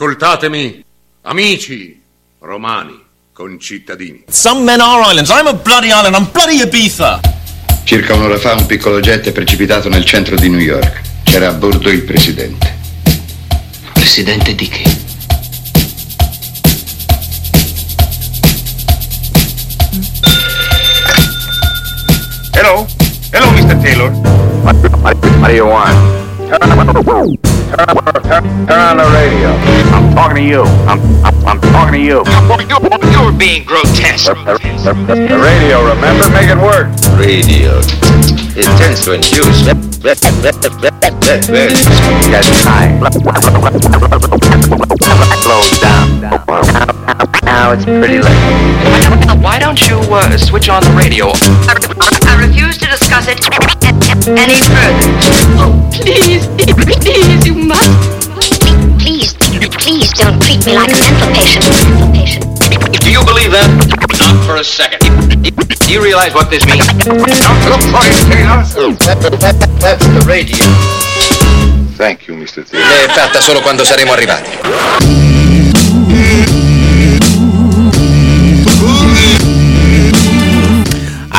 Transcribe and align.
Ascoltatemi, 0.00 0.82
amici 1.24 2.00
romani, 2.38 2.98
concittadini. 3.34 4.24
Some 4.30 4.64
men 4.64 4.80
are 4.80 5.02
islands. 5.02 5.28
I'm 5.28 5.46
a 5.46 5.52
bloody 5.52 5.88
island. 5.88 6.14
I'm 6.14 6.26
bloody 6.32 6.62
Ibiza. 6.62 7.20
Circa 7.84 8.14
un'ora 8.14 8.38
fa 8.38 8.54
un 8.54 8.64
piccolo 8.64 8.98
jet 9.00 9.28
è 9.28 9.32
precipitato 9.32 9.90
nel 9.90 10.06
centro 10.06 10.36
di 10.36 10.48
New 10.48 10.58
York. 10.58 11.02
C'era 11.22 11.48
a 11.48 11.52
bordo 11.52 11.90
il 11.90 12.02
presidente. 12.04 12.78
Presidente 13.92 14.54
di 14.54 14.68
che? 14.68 14.82
Hello? 22.52 22.86
Hello, 23.32 23.50
Mr. 23.50 23.76
Taylor. 23.82 24.10
What, 24.62 24.76
what, 25.02 26.29
what 26.50 26.86
do 26.86 26.92
you 26.92 27.02
want? 27.06 27.42
Turn, 27.70 27.86
turn, 28.26 28.66
turn, 28.66 28.96
the 28.96 29.06
radio. 29.14 29.50
I'm 29.94 30.14
talking 30.14 30.36
to 30.36 30.42
you. 30.42 30.62
I'm, 30.90 30.98
I'm, 31.24 31.46
I'm 31.46 31.60
talking 31.60 31.94
to 31.94 32.00
you. 32.00 32.24
You're 33.12 33.32
being 33.32 33.64
grotesque. 33.64 34.26
The, 34.26 34.34
the, 34.34 34.92
the, 35.06 35.14
the 35.28 35.38
radio, 35.38 35.86
remember? 35.86 36.28
Make 36.30 36.48
it 36.50 36.58
work. 36.58 36.88
Radio. 37.16 37.78
It 38.58 38.66
tends 38.78 39.04
to 39.04 39.12
infuse. 39.12 39.64
That's 40.02 40.22
high. 42.64 42.98
Slows 45.42 45.80
down. 45.80 46.99
Now 47.42 47.72
it's 47.72 47.84
pretty 47.84 48.18
late. 48.22 49.42
Why 49.42 49.58
don't 49.58 49.80
you 49.88 49.98
uh, 49.98 50.36
switch 50.36 50.68
on 50.68 50.82
the 50.82 50.90
radio? 50.94 51.32
I, 51.66 51.74
I 52.30 52.46
refuse 52.46 52.78
to 52.78 52.86
discuss 52.86 53.26
it 53.26 53.40
any 54.38 54.54
further. 54.62 54.94
Oh, 55.58 55.74
please, 55.92 56.46
please, 57.02 57.46
you 57.46 57.54
must. 57.54 57.90
Please, 59.00 59.34
please 59.82 60.12
don't 60.12 60.40
treat 60.40 60.64
me 60.66 60.74
like 60.76 60.92
a 60.92 60.98
mental 61.00 61.28
patient. 61.34 61.64
Mental 61.88 62.12
patient. 62.12 62.44
Do 63.02 63.10
you 63.10 63.24
believe 63.24 63.50
that? 63.50 63.66
Not 64.20 64.44
for 64.46 64.56
a 64.56 64.64
second. 64.64 65.00
Do 65.42 65.92
you 65.92 66.02
realize 66.02 66.32
what 66.34 66.50
this 66.50 66.64
means? 66.66 66.86
Look 67.06 67.82
for 67.90 68.06
it, 68.06 68.14
Taylor. 68.30 68.62
That, 69.02 69.18
that, 69.40 69.58
that's 69.80 70.06
the 70.06 70.22
radio. 70.28 70.62
Thank 71.96 72.28
you, 72.28 72.34
Mr. 72.36 72.64
Taylor. 72.64 72.86
È 72.86 73.08
fatta 73.10 73.40
solo 73.40 73.60
quando 73.60 73.84
saremo 73.84 74.12
arrivati. 74.12 75.58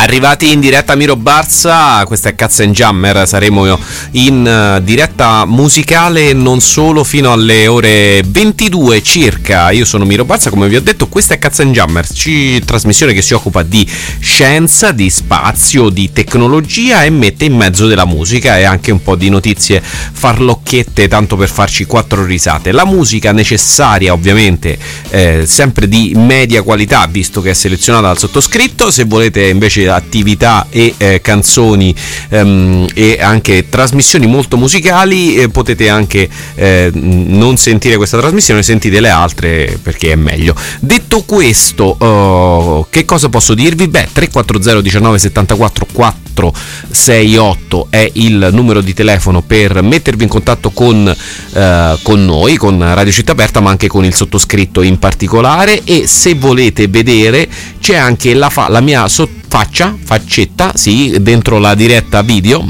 Arrivati 0.01 0.51
in 0.51 0.59
diretta 0.59 0.93
a 0.93 0.95
Miro 0.95 1.15
Barza, 1.15 2.03
questa 2.07 2.29
è 2.29 2.35
Cazzo 2.35 2.65
Jammer, 2.65 3.27
saremo 3.27 3.77
in 4.13 4.81
diretta 4.81 5.45
musicale 5.45 6.33
non 6.33 6.59
solo 6.59 7.03
fino 7.03 7.31
alle 7.31 7.67
ore 7.67 8.23
22 8.25 9.03
circa. 9.03 9.69
Io 9.69 9.85
sono 9.85 10.03
Miro 10.03 10.25
Barza, 10.25 10.49
come 10.49 10.67
vi 10.67 10.75
ho 10.75 10.81
detto, 10.81 11.07
questa 11.07 11.35
è 11.35 11.37
Cazzo 11.37 11.63
Jammer, 11.65 12.07
c- 12.07 12.59
trasmissione 12.65 13.13
che 13.13 13.21
si 13.21 13.35
occupa 13.35 13.61
di 13.61 13.87
scienza, 14.19 14.91
di 14.91 15.07
spazio, 15.11 15.89
di 15.89 16.11
tecnologia 16.11 17.03
e 17.03 17.11
mette 17.11 17.45
in 17.45 17.55
mezzo 17.55 17.85
della 17.85 18.05
musica 18.05 18.57
e 18.57 18.63
anche 18.63 18.91
un 18.91 19.03
po' 19.03 19.15
di 19.15 19.29
notizie 19.29 19.83
farlocchette, 19.83 21.07
tanto 21.07 21.35
per 21.35 21.49
farci 21.49 21.85
quattro 21.85 22.25
risate. 22.25 22.71
La 22.71 22.85
musica 22.85 23.33
necessaria, 23.33 24.13
ovviamente, 24.13 24.79
eh, 25.11 25.43
sempre 25.45 25.87
di 25.87 26.13
media 26.15 26.63
qualità, 26.63 27.07
visto 27.07 27.39
che 27.39 27.51
è 27.51 27.53
selezionata 27.53 28.07
dal 28.07 28.17
sottoscritto. 28.17 28.89
Se 28.89 29.03
volete 29.03 29.45
invece 29.47 29.89
attività 29.95 30.67
e 30.69 30.93
eh, 30.97 31.21
canzoni 31.21 31.93
ehm, 32.29 32.87
e 32.93 33.19
anche 33.21 33.69
trasmissioni 33.69 34.27
molto 34.27 34.57
musicali 34.57 35.35
eh, 35.35 35.49
potete 35.49 35.89
anche 35.89 36.29
eh, 36.55 36.91
non 36.93 37.57
sentire 37.57 37.97
questa 37.97 38.17
trasmissione 38.17 38.63
sentite 38.63 38.99
le 38.99 39.09
altre 39.09 39.79
perché 39.81 40.11
è 40.11 40.15
meglio. 40.15 40.55
Detto 40.79 41.23
questo 41.23 41.97
uh, 41.99 42.85
che 42.89 43.05
cosa 43.05 43.29
posso 43.29 43.53
dirvi? 43.53 43.87
Beh 43.87 44.09
340 44.11 44.81
19 44.81 45.19
74 45.19 45.85
468 45.91 47.87
è 47.89 48.09
il 48.13 48.49
numero 48.51 48.81
di 48.81 48.93
telefono 48.93 49.41
per 49.41 49.81
mettervi 49.81 50.23
in 50.23 50.29
contatto 50.29 50.71
con, 50.71 51.05
uh, 51.05 51.99
con 52.01 52.25
noi 52.25 52.57
con 52.57 52.79
Radio 52.79 53.11
Città 53.11 53.31
Aperta 53.33 53.59
ma 53.59 53.69
anche 53.69 53.87
con 53.87 54.05
il 54.05 54.13
sottoscritto 54.13 54.81
in 54.81 54.99
particolare. 54.99 55.83
E 55.83 56.07
se 56.07 56.35
volete 56.35 56.87
vedere 56.87 57.47
c'è 57.79 57.95
anche 57.95 58.33
la, 58.33 58.49
fa- 58.49 58.69
la 58.69 58.81
mia 58.81 59.07
sotto 59.07 59.40
faccia, 59.51 59.97
faccetta, 60.01 60.71
sì, 60.75 61.17
dentro 61.19 61.59
la 61.59 61.75
diretta 61.75 62.21
video 62.21 62.65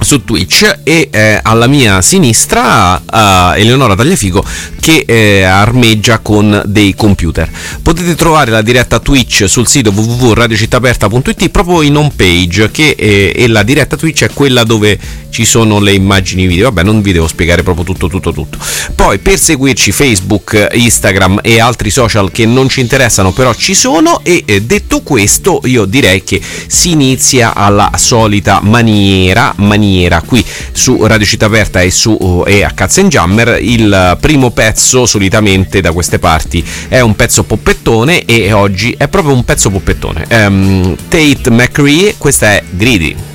su 0.00 0.24
Twitch 0.24 0.80
e 0.82 1.08
eh, 1.10 1.40
alla 1.42 1.66
mia 1.66 2.00
sinistra 2.00 2.96
uh, 2.96 3.58
Eleonora 3.58 3.94
Tagliafico 3.94 4.44
che 4.80 5.04
eh, 5.06 5.42
armeggia 5.42 6.18
con 6.18 6.62
dei 6.64 6.94
computer. 6.94 7.48
Potete 7.82 8.14
trovare 8.14 8.50
la 8.50 8.62
diretta 8.62 8.98
Twitch 8.98 9.44
sul 9.46 9.66
sito 9.66 9.90
www.radiocittaperta.it 9.90 11.48
proprio 11.50 11.82
in 11.82 11.96
home 11.96 12.12
page 12.16 12.70
che, 12.70 12.94
eh, 12.98 13.32
e 13.36 13.46
la 13.46 13.62
diretta 13.62 13.96
Twitch 13.96 14.24
è 14.24 14.30
quella 14.32 14.64
dove 14.64 14.98
ci 15.28 15.44
sono 15.44 15.78
le 15.80 15.92
immagini 15.92 16.46
video. 16.46 16.70
Vabbè, 16.70 16.82
non 16.82 17.02
vi 17.02 17.12
devo 17.12 17.28
spiegare 17.28 17.62
proprio 17.62 17.84
tutto 17.84 18.08
tutto 18.08 18.32
tutto. 18.32 18.58
Poi 18.94 19.18
per 19.18 19.38
seguirci 19.38 19.92
Facebook, 19.92 20.68
Instagram 20.72 21.40
e 21.42 21.60
altri 21.60 21.90
social 21.90 22.30
che 22.32 22.46
non 22.46 22.68
ci 22.68 22.80
interessano 22.80 23.32
però 23.32 23.54
ci 23.54 23.74
sono 23.74 24.20
e 24.22 24.42
eh, 24.46 24.62
detto 24.62 25.02
questo 25.02 25.60
io 25.64 25.84
direi 25.84 26.24
che 26.24 26.40
si 26.66 26.90
inizia 26.92 27.54
alla 27.54 27.92
solita 27.96 28.60
maniera, 28.62 29.52
maniera 29.56 29.89
qui 30.26 30.44
su 30.72 31.04
Radio 31.06 31.26
Città 31.26 31.46
Aperta 31.46 31.80
e 31.80 31.90
su 31.90 32.44
e 32.46 32.62
a 32.62 32.70
Katzenjammer 32.70 33.58
il 33.60 34.16
primo 34.20 34.50
pezzo 34.50 35.06
solitamente 35.06 35.80
da 35.80 35.92
queste 35.92 36.18
parti 36.18 36.64
è 36.88 37.00
un 37.00 37.16
pezzo 37.16 37.44
poppettone 37.44 38.24
e 38.24 38.52
oggi 38.52 38.94
è 38.96 39.08
proprio 39.08 39.34
un 39.34 39.44
pezzo 39.44 39.70
poppettone. 39.70 40.26
Um, 40.30 40.96
Tate 41.08 41.50
McCree, 41.50 42.14
questa 42.18 42.52
è 42.52 42.62
Greedy. 42.70 43.29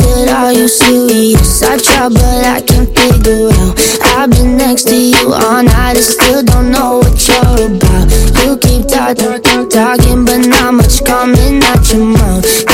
Are 0.00 0.52
you 0.52 0.68
serious? 0.68 1.62
I 1.62 1.76
try 1.76 2.08
but 2.08 2.44
I 2.46 2.60
can't 2.62 2.88
figure 2.96 3.50
out. 3.52 3.78
I've 4.16 4.30
been 4.30 4.56
next 4.56 4.84
to 4.84 4.96
you 4.96 5.32
all 5.32 5.62
night 5.62 5.96
and 5.96 6.04
still 6.04 6.42
don't 6.42 6.70
know 6.70 6.98
what 6.98 7.28
you're 7.28 7.76
about. 7.76 8.08
You 8.42 8.56
keep 8.56 8.88
talking, 8.88 9.68
talking 9.68 10.24
but 10.24 10.46
not 10.46 10.74
much 10.74 11.04
coming 11.04 11.62
out 11.62 11.92
your 11.92 12.04
mouth 12.04 12.71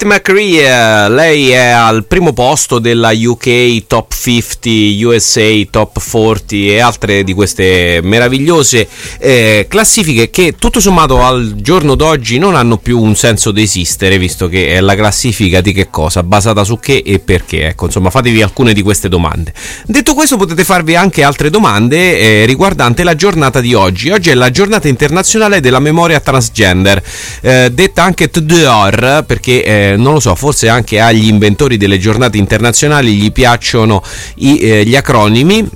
Tate 0.00 0.14
McCree, 0.14 1.10
lei 1.10 1.50
è 1.50 1.66
al 1.66 2.06
primo 2.06 2.32
posto 2.32 2.78
della 2.78 3.10
UK 3.14 3.86
Top 3.86 4.10
50, 4.14 5.06
USA 5.06 5.50
Top 5.68 6.00
40 6.00 6.54
e 6.54 6.80
altre 6.80 7.22
di 7.22 7.34
queste 7.34 8.00
meravigliose 8.02 8.88
eh, 9.18 9.66
classifiche 9.68 10.30
che 10.30 10.54
tutto 10.58 10.80
sommato 10.80 11.22
al 11.22 11.56
giorno 11.56 11.96
d'oggi 11.96 12.38
non 12.38 12.54
hanno 12.54 12.78
più 12.78 12.98
un 12.98 13.14
senso 13.14 13.50
di 13.50 13.60
esistere, 13.60 14.16
visto 14.16 14.48
che 14.48 14.68
è 14.68 14.80
la 14.80 14.94
classifica 14.94 15.60
di 15.60 15.74
che 15.74 15.90
cosa, 15.90 16.22
basata 16.22 16.64
su 16.64 16.78
che 16.78 17.02
e 17.04 17.18
perché. 17.18 17.66
Ecco, 17.66 17.84
insomma, 17.84 18.08
fatevi 18.08 18.40
alcune 18.40 18.72
di 18.72 18.80
queste 18.80 19.10
domande. 19.10 19.52
Detto 19.84 20.14
questo, 20.14 20.38
potete 20.38 20.64
farvi 20.64 20.96
anche 20.96 21.22
altre 21.22 21.50
domande 21.50 22.18
eh, 22.18 22.46
riguardanti 22.46 23.02
la 23.02 23.14
giornata 23.14 23.60
di 23.60 23.74
oggi. 23.74 24.08
Oggi 24.08 24.30
è 24.30 24.34
la 24.34 24.50
giornata 24.50 24.88
internazionale 24.88 25.60
della 25.60 25.78
memoria 25.78 26.20
transgender, 26.20 27.02
eh, 27.42 27.68
detta 27.70 28.02
anche 28.02 28.30
TDR, 28.30 29.24
perché 29.26 29.88
non 29.96 30.14
lo 30.14 30.20
so, 30.20 30.34
forse 30.34 30.68
anche 30.68 31.00
agli 31.00 31.26
inventori 31.26 31.76
delle 31.76 31.98
giornate 31.98 32.38
internazionali 32.38 33.14
gli 33.14 33.32
piacciono 33.32 34.02
i, 34.36 34.58
eh, 34.58 34.84
gli 34.84 34.96
acronimi 34.96 35.68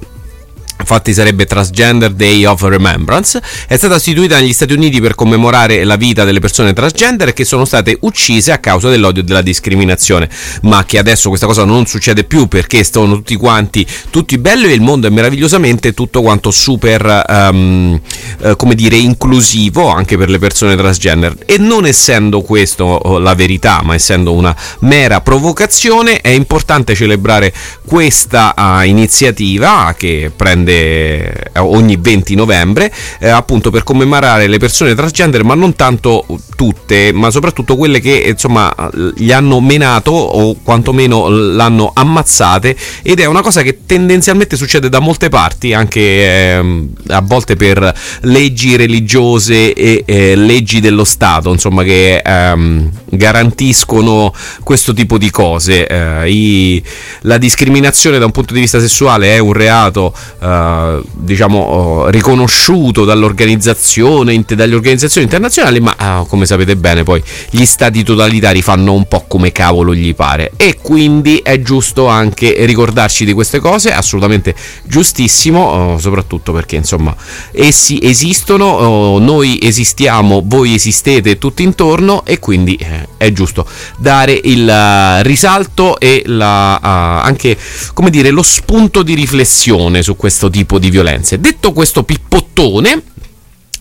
infatti 0.79 1.15
sarebbe 1.15 1.47
Transgender 1.47 2.13
Day 2.13 2.45
of 2.45 2.61
Remembrance, 2.63 3.41
è 3.67 3.77
stata 3.77 3.97
istituita 3.97 4.39
negli 4.39 4.53
Stati 4.53 4.73
Uniti 4.73 5.01
per 5.01 5.15
commemorare 5.15 5.85
la 5.85 5.97
vita 5.97 6.25
delle 6.25 6.41
persone 6.41 6.73
transgender 6.73 7.33
che 7.33 7.45
sono 7.45 7.65
state 7.65 7.97
uccise 8.01 8.53
a 8.53 8.59
causa 8.59 8.89
dell'odio 8.89 9.23
e 9.23 9.25
della 9.25 9.43
discriminazione, 9.43 10.29
ma 10.63 10.85
che 10.85 10.99
adesso 10.99 11.29
questa 11.29 11.47
cosa 11.47 11.65
non 11.65 11.87
succede 11.87 12.25
più 12.25 12.49
perché 12.49 12.85
sono 12.85 13.15
tutti 13.15 13.37
quanti, 13.37 13.87
tutti 14.11 14.37
belli 14.39 14.67
e 14.67 14.75
il 14.75 14.81
mondo 14.81 15.07
è 15.07 15.11
meravigliosamente 15.11 15.95
tutto 15.95 16.21
quanto 16.23 16.51
super, 16.51 17.25
um, 17.29 18.01
uh, 18.41 18.57
come 18.57 18.75
dire, 18.75 18.97
inclusivo 18.97 19.89
anche 19.89 20.17
per 20.17 20.29
le 20.29 20.39
persone 20.39 20.77
transgender. 20.77 21.37
E 21.47 21.59
non 21.59 21.87
essendo 21.87 22.43
questo 22.43 22.85
oh, 22.85 23.19
la 23.19 23.35
verità, 23.35 23.81
ma 23.83 23.95
essendo 23.95 24.33
una 24.33 24.55
mera 24.81 25.21
provocazione, 25.21 26.21
è 26.21 26.29
importante 26.29 26.95
celebrare 26.95 27.53
questa 27.87 28.55
uh, 28.57 28.85
iniziativa 28.85 29.95
che 29.97 30.31
prende 30.35 30.64
eh, 30.69 31.51
ogni 31.59 31.97
20 32.01 32.35
novembre, 32.35 32.93
eh, 33.19 33.29
appunto 33.29 33.71
per 33.71 33.83
commemorare 33.83 34.47
le 34.47 34.59
persone 34.59 34.95
transgender, 34.95 35.45
ma 35.45 35.55
non 35.55 35.75
tanto 35.75 36.27
tutte, 36.57 37.13
ma 37.13 37.31
soprattutto 37.31 37.77
quelle 37.77 38.01
che 38.01 38.25
insomma 38.29 38.73
gli 39.15 39.33
hanno 39.33 39.61
menato 39.61 40.11
o 40.11 40.57
quantomeno 40.63 41.29
l'hanno 41.29 41.91
ammazzate 41.95 42.77
ed 43.03 43.21
è 43.21 43.25
una 43.27 43.43
cosa 43.43 43.63
che 43.63 43.81
tendenzialmente 43.87 44.57
succede 44.57 44.89
da 44.89 45.01
molte 45.01 45.29
parti, 45.29 45.73
anche 45.73 46.01
eh, 46.01 46.89
a 47.09 47.21
volte 47.21 47.57
per 47.57 47.93
leggi 48.23 48.77
religiose 48.77 49.73
e 49.73 50.03
eh, 50.07 50.35
leggi 50.37 50.81
dello 50.81 51.05
Stato, 51.05 51.51
insomma 51.51 51.83
che 51.83 52.19
ehm, 52.25 52.91
garantiscono 53.11 54.33
questo 54.63 54.93
tipo 54.93 55.19
di 55.19 55.31
cose. 55.31 55.87
Eh, 55.87 56.31
I, 56.31 56.83
la 57.23 57.39
discriminazione 57.39 58.19
da 58.19 58.25
un 58.25 58.31
punto 58.31 58.55
di 58.55 58.61
vista 58.61 58.81
sessuale 58.81 59.35
è 59.35 59.39
un 59.39 59.53
reato 59.53 60.15
eh, 60.55 61.03
diciamo 61.13 62.07
riconosciuto 62.09 63.05
dall'organizzazione, 63.05 64.43
dalle 64.49 64.75
organizzazioni 64.75 65.27
internazionali, 65.27 65.81
ma 65.81 65.95
eh, 65.97 66.27
come 66.29 66.47
sapete 66.47 66.77
bene 66.77 67.03
poi 67.03 67.23
gli 67.51 67.65
stati 67.65 68.03
totalitari 68.03 68.63
fanno 68.63 68.93
un 68.93 69.07
po' 69.07 69.25
come 69.27 69.53
cavolo 69.53 69.95
gli 69.95 70.15
pare. 70.15 70.53
E 70.57 70.79
quindi 70.81 71.39
è 71.39 71.61
giusto 71.61 72.07
anche 72.07 72.55
ricordarci 72.67 73.25
di 73.25 73.33
queste 73.33 73.59
cose, 73.59 73.93
assolutamente 73.93 74.55
giustissimo, 74.85 75.97
eh, 75.97 76.01
soprattutto 76.01 76.53
perché 76.53 76.77
insomma 76.77 77.15
essi 77.53 77.99
esistono, 78.03 79.19
noi 79.19 79.59
esistiamo, 79.61 80.43
voi 80.45 80.75
esistete 80.75 81.39
tutti 81.39 81.63
intorno 81.63 82.25
e 82.25 82.39
quindi 82.39 82.79
è 83.17 83.33
giusto 83.33 83.67
dare 83.97 84.39
il 84.45 85.23
risalto 85.23 85.99
e 85.99 86.23
la, 86.27 86.77
anche 87.23 87.57
come 87.93 88.11
dire 88.11 88.31
lo 88.31 88.43
spunto 88.43 89.03
di 89.03 89.15
riflessione 89.15 90.03
su 90.03 90.17
questo 90.45 90.51
tipo 90.51 90.79
di 90.79 90.91
violenze. 90.91 91.41
Detto 91.41 91.73
questo 91.73 92.03
pippottone, 92.03 93.03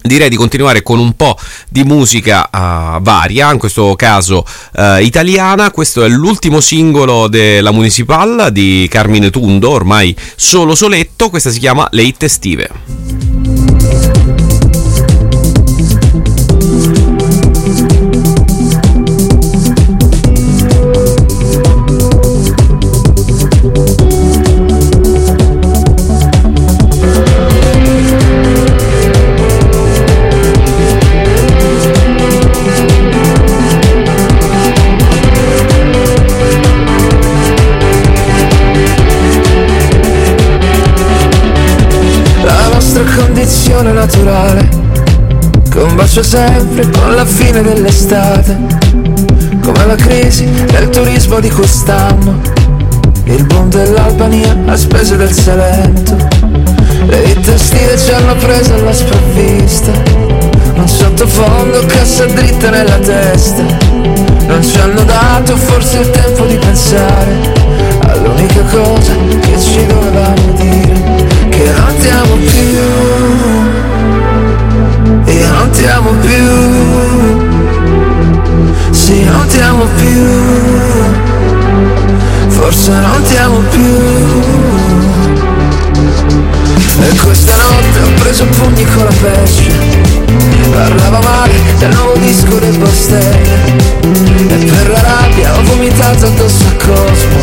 direi 0.01 0.29
di 0.29 0.35
continuare 0.35 0.81
con 0.81 0.99
un 0.99 1.13
po' 1.13 1.37
di 1.69 1.83
musica 1.83 2.49
uh, 2.51 3.01
varia, 3.01 3.51
in 3.51 3.57
questo 3.57 3.95
caso 3.95 4.45
uh, 4.73 4.97
italiana. 4.99 5.71
Questo 5.71 6.03
è 6.03 6.09
l'ultimo 6.09 6.59
singolo 6.59 7.27
della 7.27 7.71
Municipal 7.71 8.49
di 8.51 8.87
Carmine 8.89 9.29
Tundo, 9.29 9.69
ormai 9.69 10.15
solo 10.35 10.75
soletto. 10.75 11.29
Questa 11.29 11.49
si 11.49 11.59
chiama 11.59 11.87
Le 11.91 12.03
Hit 12.03 12.23
Estive. 12.23 13.22
Combacio 46.13 46.37
sempre 46.37 46.87
con 46.91 47.15
la 47.15 47.25
fine 47.25 47.63
dell'estate 47.63 48.55
Come 49.63 49.85
la 49.87 49.95
crisi 49.95 50.47
del 50.47 50.89
turismo 50.89 51.39
di 51.39 51.49
quest'anno. 51.49 52.39
Il 53.23 53.43
boom 53.45 53.69
dell'Albania 53.69 54.55
a 54.67 54.77
spese 54.77 55.17
del 55.17 55.31
Salento 55.31 56.15
Le 57.07 57.17
hit 57.23 57.47
estive 57.47 57.97
ci 57.97 58.11
hanno 58.11 58.35
preso 58.35 58.75
alla 58.75 58.93
sprovvista. 58.93 59.91
Un 60.75 60.87
sottofondo, 60.87 61.83
cassa 61.87 62.25
dritta 62.25 62.69
nella 62.69 62.99
testa. 62.99 63.63
Non 64.45 64.63
ci 64.63 64.77
hanno 64.77 65.03
dato 65.05 65.55
forse 65.55 65.97
il 65.97 66.11
tempo 66.11 66.45
di 66.45 66.57
pensare 66.57 67.53
All'unica 68.01 68.61
cosa 68.69 69.13
che 69.39 69.59
ci 69.59 69.85
dovevamo 69.87 70.51
dire 70.57 70.93
Che 71.49 71.71
non 71.75 71.95
ti 71.97 72.09
amo 72.09 72.35
più 72.35 72.72
non 76.03 76.19
ti 76.19 76.33
amo 76.33 76.67
più. 76.67 77.43
Sì, 78.91 79.23
non 79.23 79.47
ti 79.47 79.59
amo 79.59 79.85
più. 79.95 80.21
Forse 82.49 82.91
non 82.91 83.23
ti 83.23 83.35
amo 83.37 83.59
più. 83.69 84.01
E 87.01 87.17
questa 87.17 87.53
notte 87.55 87.99
ho 88.01 88.13
preso 88.19 88.45
pugni 88.45 88.85
con 88.85 89.03
la 89.03 89.13
pesce 89.19 89.71
Parlava 90.71 91.19
male 91.19 91.53
del 91.79 91.93
nuovo 91.93 92.15
disco 92.17 92.59
del 92.59 92.77
Bastelle 92.77 93.75
E 94.47 94.55
per 94.55 94.89
la 94.89 95.01
rabbia 95.01 95.57
ho 95.57 95.63
vomitato 95.63 96.27
addosso 96.27 96.65
a 96.67 96.85
Cosmo. 96.85 97.39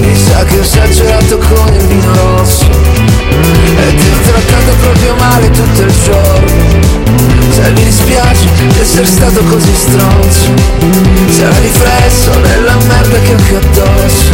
Mi 0.00 0.16
sa 0.16 0.44
che 0.44 0.58
ho 0.58 0.62
esagerato 0.62 1.38
con 1.38 1.74
il 1.74 1.86
vino 1.86 2.14
rosso. 2.14 2.64
E 2.64 3.94
ti 3.94 4.08
ho 4.08 4.32
trattato 4.32 4.72
proprio 4.80 5.14
male 5.16 5.50
tutto 5.50 5.82
il 5.82 5.94
giorno 6.04 6.71
se 7.62 7.70
mi 7.70 7.84
dispiace 7.84 8.46
di 8.56 8.80
essere 8.80 9.06
stato 9.06 9.40
così 9.44 9.72
stronzo. 9.74 10.50
Sarà 11.28 11.58
riflesso 11.58 12.38
nella 12.40 12.76
merda 12.88 13.18
che 13.20 13.34
ho 13.34 13.58
addosso 13.58 14.32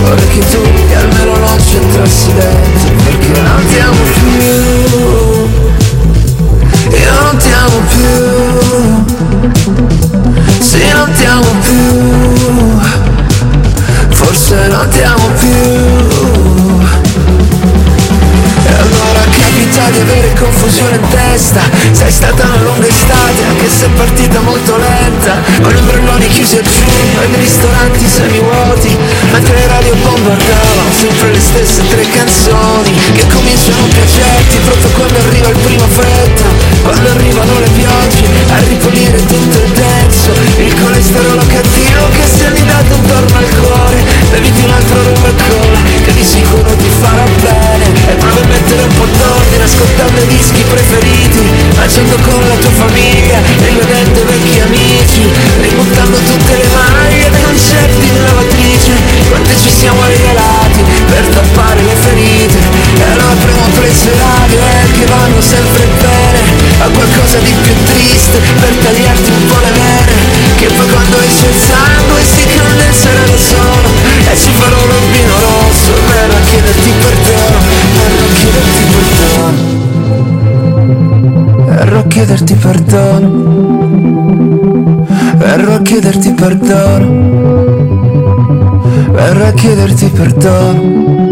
Vorrei 0.00 0.28
che 0.28 0.40
tu 0.48 0.60
almeno 0.94 1.36
non 1.36 1.56
c'entrassi 1.56 2.32
dentro 2.32 2.92
Perché 3.04 3.40
non 3.40 3.66
ti 3.66 3.78
amo 3.78 4.02
più. 4.14 4.28
Io 6.96 7.12
non 7.22 7.36
ti 7.36 7.52
amo 7.52 7.78
più. 7.92 8.08
Sì, 10.60 10.82
non 10.92 11.12
ti 11.12 11.24
amo 11.24 11.50
più. 11.60 11.82
Forse 14.10 14.68
non 14.68 14.88
ti 14.88 15.02
amo 15.02 15.26
più 15.38 15.93
capita 19.74 19.90
di 19.90 20.00
avere 20.00 20.32
confusione 20.38 20.96
in 20.96 21.08
testa. 21.08 21.60
Sei 21.90 22.10
stata 22.10 22.44
una 22.44 22.62
lunga 22.62 22.86
estate 22.86 23.44
anche 23.44 23.68
se 23.68 23.86
è 23.86 23.88
partita 23.90 24.40
molto 24.40 24.76
lenta. 24.76 25.42
Con 25.62 25.72
gli 25.72 25.78
ombrelloni 25.78 26.28
chiusi 26.28 26.58
a 26.58 26.62
giugno 26.62 27.20
e 27.22 27.26
i 27.26 27.34
ristoranti 27.34 28.06
semivuoti. 28.06 28.96
Mentre 29.32 29.54
le 29.54 29.66
radio 29.66 29.94
bombardavano 29.94 30.92
sempre 30.94 31.32
le 31.32 31.40
stesse 31.40 31.86
tre 31.88 32.06
canzoni 32.08 32.92
Che 33.14 33.26
cominciano 33.26 33.84
a 33.84 33.88
piacerti 33.88 34.56
proprio 34.64 34.88
quando 34.90 35.18
arriva 35.18 35.48
il 35.48 35.58
primo 35.58 35.86
freddo. 35.88 36.44
Quando 36.82 37.10
arrivano 37.10 37.58
le 37.58 37.68
piogge 37.74 38.24
a 38.50 38.58
ripulire 38.68 39.18
tutto 39.26 39.58
il 39.58 39.72
denso. 39.72 40.30
Il 40.58 40.74
colesterolo 40.80 41.42
cattivo 41.48 42.08
che 42.14 42.22
si 42.30 42.42
è 42.42 42.46
annidato 42.46 42.94
intorno 42.94 43.38
al 43.38 43.48
cuore. 43.58 44.04
Beviti 44.30 44.62
un 44.62 44.70
altro 44.70 45.02
rum 45.02 45.24
e 45.24 45.34
cola 45.48 45.82
che 46.04 46.12
di 46.12 46.24
sicuro 46.24 46.76
ti 46.76 46.90
farà 47.00 47.24
bene 47.40 47.83
E 48.06 48.14
probabilmente 48.16 48.54
mettere 48.64 48.82
un 48.82 48.94
po' 48.96 49.06
d'ordine 49.06 49.64
ascoltando 49.64 50.20
i 50.20 50.26
dischi 50.26 50.62
preferiti 50.62 51.42
mangiando 51.76 52.16
con 52.16 52.40
la 52.48 52.54
tua 52.56 52.70
famiglia 52.70 53.38
rivedendo 53.60 54.24
vecchi 54.24 54.60
amici 54.60 55.22
ributtando 55.60 56.16
tutte 56.18 56.56
le 56.56 56.63
perdono. 82.64 83.28
Verrò 85.36 85.74
a 85.74 85.82
chiederti 85.82 86.32
perdono. 86.32 87.06
Verrò 89.12 89.46
a 89.46 89.52
chiederti 89.52 90.06
perdono 90.08 91.23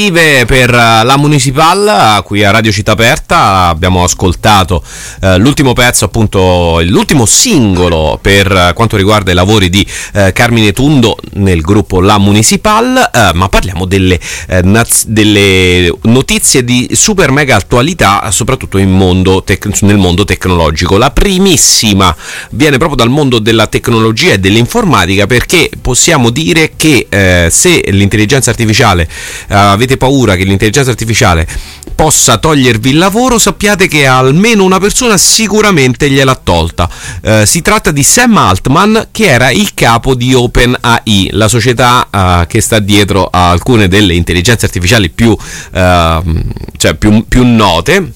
estive 0.00 0.46
per 0.46 0.70
eh, 0.70 1.04
la 1.04 1.16
Municipal, 1.18 2.22
qui 2.24 2.42
a 2.42 2.50
Radio 2.50 2.72
Città 2.72 2.92
Aperta 2.92 3.66
abbiamo 3.66 4.02
ascoltato 4.02 4.82
eh, 5.20 5.36
l'ultimo 5.36 5.74
pezzo, 5.74 6.06
appunto 6.06 6.80
l'ultimo 6.82 7.26
singolo 7.26 8.18
per 8.20 8.50
eh, 8.50 8.72
quanto 8.74 8.96
riguarda 8.96 9.30
i 9.30 9.34
lavori 9.34 9.68
di 9.68 9.86
eh, 10.14 10.32
Carmine 10.32 10.72
Tundo 10.72 11.18
nel 11.34 11.60
gruppo 11.60 12.00
La 12.00 12.16
Municipal, 12.16 13.10
eh, 13.12 13.30
ma 13.34 13.50
parliamo 13.50 13.84
delle, 13.84 14.18
eh, 14.48 14.62
naz- 14.62 15.04
delle, 15.06 15.92
notizie 16.04 16.64
di 16.64 16.88
super 16.92 17.30
mega 17.30 17.56
attualità, 17.56 18.30
soprattutto 18.30 18.78
mondo 18.86 19.42
tec- 19.42 19.82
nel 19.82 19.98
mondo 19.98 20.24
tecnologico. 20.24 20.96
La 20.96 21.10
primissima 21.10 22.14
viene 22.52 22.78
proprio 22.78 22.96
dal 22.96 23.10
mondo 23.10 23.38
della 23.38 23.66
tecnologia 23.66 24.32
e 24.32 24.38
dell'informatica 24.38 25.26
perché 25.26 25.68
possiamo 25.78 26.30
dire 26.30 26.72
che 26.76 27.06
se 27.50 27.84
l'intelligenza 27.88 28.48
artificiale 28.50 29.08
Uh, 29.50 29.76
avete 29.90 29.96
paura 29.96 30.36
che 30.36 30.44
l'intelligenza 30.44 30.90
artificiale 30.90 31.46
possa 31.94 32.38
togliervi 32.38 32.90
il 32.90 32.98
lavoro, 32.98 33.38
sappiate 33.38 33.88
che 33.88 34.06
almeno 34.06 34.64
una 34.64 34.78
persona 34.78 35.16
sicuramente 35.18 36.08
gliel'ha 36.08 36.38
tolta. 36.42 36.88
Uh, 37.22 37.44
si 37.44 37.60
tratta 37.60 37.90
di 37.90 38.02
Sam 38.02 38.36
Altman, 38.36 39.08
che 39.10 39.26
era 39.26 39.50
il 39.50 39.74
capo 39.74 40.14
di 40.14 40.32
OpenAI, 40.32 41.30
la 41.32 41.48
società 41.48 42.08
uh, 42.10 42.46
che 42.46 42.60
sta 42.60 42.78
dietro 42.78 43.28
a 43.30 43.50
alcune 43.50 43.88
delle 43.88 44.14
intelligenze 44.14 44.66
artificiali 44.66 45.10
più, 45.10 45.36
cioè 45.72 46.94
più, 46.94 47.24
più 47.26 47.44
note 47.44 48.12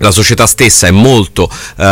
la 0.00 0.10
società 0.10 0.46
stessa 0.46 0.86
è 0.86 0.90
molto 0.90 1.44
uh, 1.44 1.84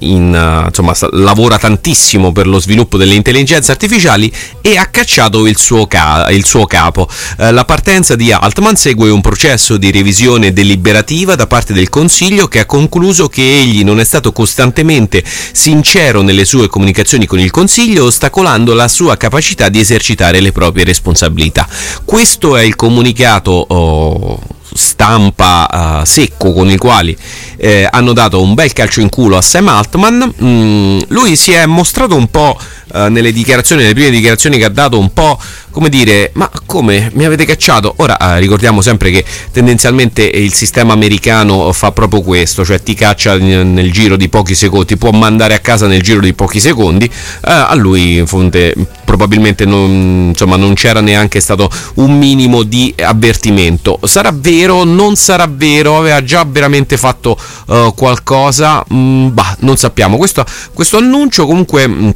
in, 0.00 0.62
uh, 0.62 0.66
insomma 0.66 0.94
lavora 1.12 1.58
tantissimo 1.58 2.32
per 2.32 2.46
lo 2.46 2.58
sviluppo 2.58 2.96
delle 2.96 3.14
intelligenze 3.14 3.70
artificiali 3.70 4.32
e 4.60 4.76
ha 4.76 4.86
cacciato 4.86 5.46
il 5.46 5.56
suo, 5.56 5.86
ca- 5.86 6.28
il 6.30 6.44
suo 6.44 6.66
capo. 6.66 7.08
Uh, 7.38 7.50
la 7.50 7.64
partenza 7.64 8.14
di 8.14 8.30
Altman 8.30 8.76
segue 8.76 9.10
un 9.10 9.20
processo 9.20 9.76
di 9.76 9.90
revisione 9.90 10.52
deliberativa 10.52 11.34
da 11.34 11.46
parte 11.46 11.72
del 11.72 11.88
Consiglio 11.88 12.46
che 12.46 12.60
ha 12.60 12.66
concluso 12.66 13.28
che 13.28 13.42
egli 13.42 13.84
non 13.84 14.00
è 14.00 14.04
stato 14.04 14.32
costantemente 14.32 15.24
sincero 15.24 16.22
nelle 16.22 16.44
sue 16.44 16.68
comunicazioni 16.68 17.26
con 17.26 17.40
il 17.40 17.50
Consiglio, 17.50 18.04
ostacolando 18.04 18.74
la 18.74 18.88
sua 18.88 19.16
capacità 19.16 19.68
di 19.68 19.80
esercitare 19.80 20.40
le 20.40 20.52
proprie 20.52 20.84
responsabilità. 20.84 21.66
Questo 22.04 22.56
è 22.56 22.62
il 22.62 22.76
comunicato 22.76 23.50
oh, 23.52 24.40
stampa 24.78 26.00
uh, 26.00 26.04
secco 26.04 26.52
con 26.52 26.70
i 26.70 26.76
quali 26.76 27.16
eh, 27.58 27.86
hanno 27.90 28.12
dato 28.12 28.40
un 28.40 28.54
bel 28.54 28.72
calcio 28.72 29.00
in 29.00 29.08
culo 29.08 29.36
a 29.36 29.42
Sam 29.42 29.68
Altman. 29.68 30.34
Mm, 30.42 30.98
lui 31.08 31.36
si 31.36 31.52
è 31.52 31.66
mostrato 31.66 32.14
un 32.14 32.30
po' 32.30 32.58
uh, 32.92 33.08
nelle 33.08 33.32
dichiarazioni, 33.32 33.82
nelle 33.82 33.94
prime 33.94 34.10
dichiarazioni 34.10 34.56
che 34.58 34.64
ha 34.64 34.70
dato, 34.70 34.98
un 34.98 35.12
po' 35.12 35.38
come 35.70 35.88
dire, 35.90 36.30
ma 36.34 36.50
come 36.66 37.10
mi 37.14 37.24
avete 37.24 37.44
cacciato? 37.44 37.94
Ora 37.98 38.16
uh, 38.18 38.38
ricordiamo 38.38 38.80
sempre 38.80 39.10
che 39.10 39.24
tendenzialmente 39.52 40.22
il 40.22 40.52
sistema 40.52 40.92
americano 40.92 41.72
fa 41.72 41.92
proprio 41.92 42.22
questo, 42.22 42.64
cioè 42.64 42.80
ti 42.80 42.94
caccia 42.94 43.36
nel 43.36 43.92
giro 43.92 44.16
di 44.16 44.28
pochi 44.28 44.54
secondi, 44.54 44.86
ti 44.86 44.96
può 44.96 45.10
mandare 45.10 45.54
a 45.54 45.58
casa 45.58 45.86
nel 45.86 46.02
giro 46.02 46.20
di 46.20 46.32
pochi 46.34 46.60
secondi. 46.60 47.10
a 47.42 47.74
lui 47.74 48.22
fonte, 48.24 48.74
probabilmente 49.04 49.64
non, 49.64 50.28
insomma, 50.28 50.56
non 50.56 50.74
c'era 50.74 51.00
neanche 51.00 51.40
stato 51.40 51.70
un 51.94 52.16
minimo 52.16 52.62
di 52.62 52.94
avvertimento. 52.96 53.98
Sarà 54.04 54.32
vero, 54.32 54.84
non 54.84 55.16
sarà 55.16 55.48
vero, 55.50 55.98
aveva 55.98 56.22
già 56.22 56.44
veramente 56.48 56.96
fatto 56.96 57.36
uh, 57.66 57.94
qualcosa, 57.94 58.84
mm, 58.92 59.28
bah, 59.28 59.56
non 59.60 59.76
sappiamo. 59.76 60.16
Questo, 60.16 60.44
questo 60.72 60.98
annuncio 60.98 61.46
comunque... 61.46 61.88
Mm, 61.88 62.10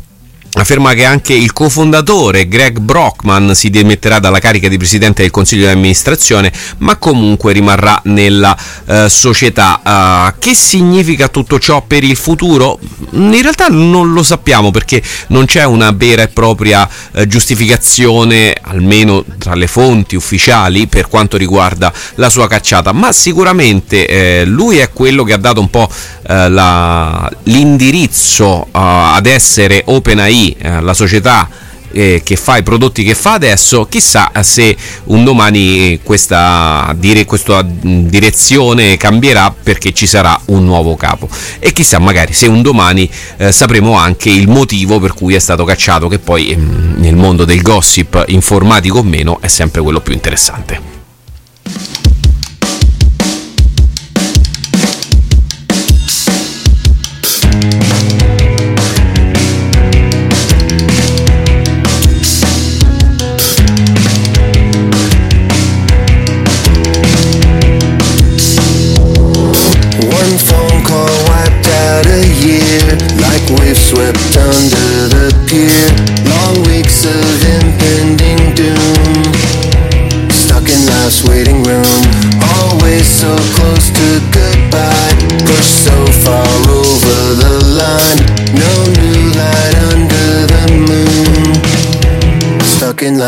afferma 0.54 0.92
che 0.92 1.04
anche 1.04 1.32
il 1.32 1.52
cofondatore 1.52 2.46
Greg 2.46 2.78
Brockman 2.78 3.54
si 3.54 3.70
dimetterà 3.70 4.18
dalla 4.18 4.38
carica 4.38 4.68
di 4.68 4.76
presidente 4.76 5.22
del 5.22 5.30
consiglio 5.30 5.64
di 5.64 5.72
amministrazione, 5.72 6.52
ma 6.78 6.96
comunque 6.96 7.54
rimarrà 7.54 7.98
nella 8.04 8.56
eh, 8.86 9.08
società. 9.08 9.80
Uh, 9.82 10.38
che 10.38 10.54
significa 10.54 11.28
tutto 11.28 11.58
ciò 11.58 11.82
per 11.82 12.04
il 12.04 12.16
futuro? 12.16 12.78
In 13.12 13.40
realtà 13.40 13.68
non 13.68 14.12
lo 14.12 14.22
sappiamo 14.22 14.70
perché 14.70 15.02
non 15.28 15.46
c'è 15.46 15.64
una 15.64 15.90
vera 15.90 16.22
e 16.22 16.28
propria 16.28 16.88
eh, 17.12 17.26
giustificazione, 17.26 18.54
almeno 18.60 19.24
tra 19.38 19.54
le 19.54 19.66
fonti 19.66 20.16
ufficiali, 20.16 20.86
per 20.86 21.08
quanto 21.08 21.38
riguarda 21.38 21.92
la 22.16 22.28
sua 22.28 22.46
cacciata, 22.46 22.92
ma 22.92 23.10
sicuramente 23.12 24.06
eh, 24.06 24.44
lui 24.44 24.78
è 24.78 24.90
quello 24.90 25.24
che 25.24 25.32
ha 25.32 25.38
dato 25.38 25.60
un 25.60 25.70
po' 25.70 25.88
eh, 26.28 26.48
la, 26.50 27.30
l'indirizzo 27.44 28.66
uh, 28.66 28.68
ad 28.72 29.26
essere 29.26 29.82
OpenAI 29.86 30.41
eh, 30.50 30.80
la 30.80 30.94
società 30.94 31.48
eh, 31.92 32.22
che 32.24 32.36
fa 32.36 32.56
i 32.56 32.62
prodotti 32.62 33.04
che 33.04 33.14
fa 33.14 33.34
adesso, 33.34 33.86
chissà 33.86 34.30
se 34.40 34.76
un 35.04 35.24
domani 35.24 36.00
questa, 36.02 36.94
dire, 36.96 37.24
questa 37.24 37.62
direzione 37.62 38.96
cambierà 38.96 39.54
perché 39.62 39.92
ci 39.92 40.06
sarà 40.06 40.38
un 40.46 40.64
nuovo 40.64 40.96
capo 40.96 41.28
e 41.58 41.72
chissà 41.72 41.98
magari 41.98 42.32
se 42.32 42.46
un 42.46 42.62
domani 42.62 43.08
eh, 43.36 43.52
sapremo 43.52 43.96
anche 43.96 44.30
il 44.30 44.48
motivo 44.48 44.98
per 44.98 45.14
cui 45.14 45.34
è 45.34 45.38
stato 45.38 45.64
cacciato 45.64 46.08
che 46.08 46.18
poi 46.18 46.50
ehm, 46.50 46.94
nel 46.96 47.14
mondo 47.14 47.44
del 47.44 47.62
gossip 47.62 48.24
informatico 48.28 48.98
o 48.98 49.02
meno 49.02 49.38
è 49.40 49.48
sempre 49.48 49.82
quello 49.82 50.00
più 50.00 50.14
interessante. 50.14 50.91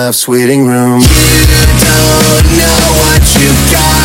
Life's 0.07 0.29
waiting 0.29 0.67
room. 0.67 1.01
You 1.01 1.47
don't 1.81 2.45
know 2.59 2.79
what 3.01 3.25
you 3.41 3.49
got. 3.73 4.04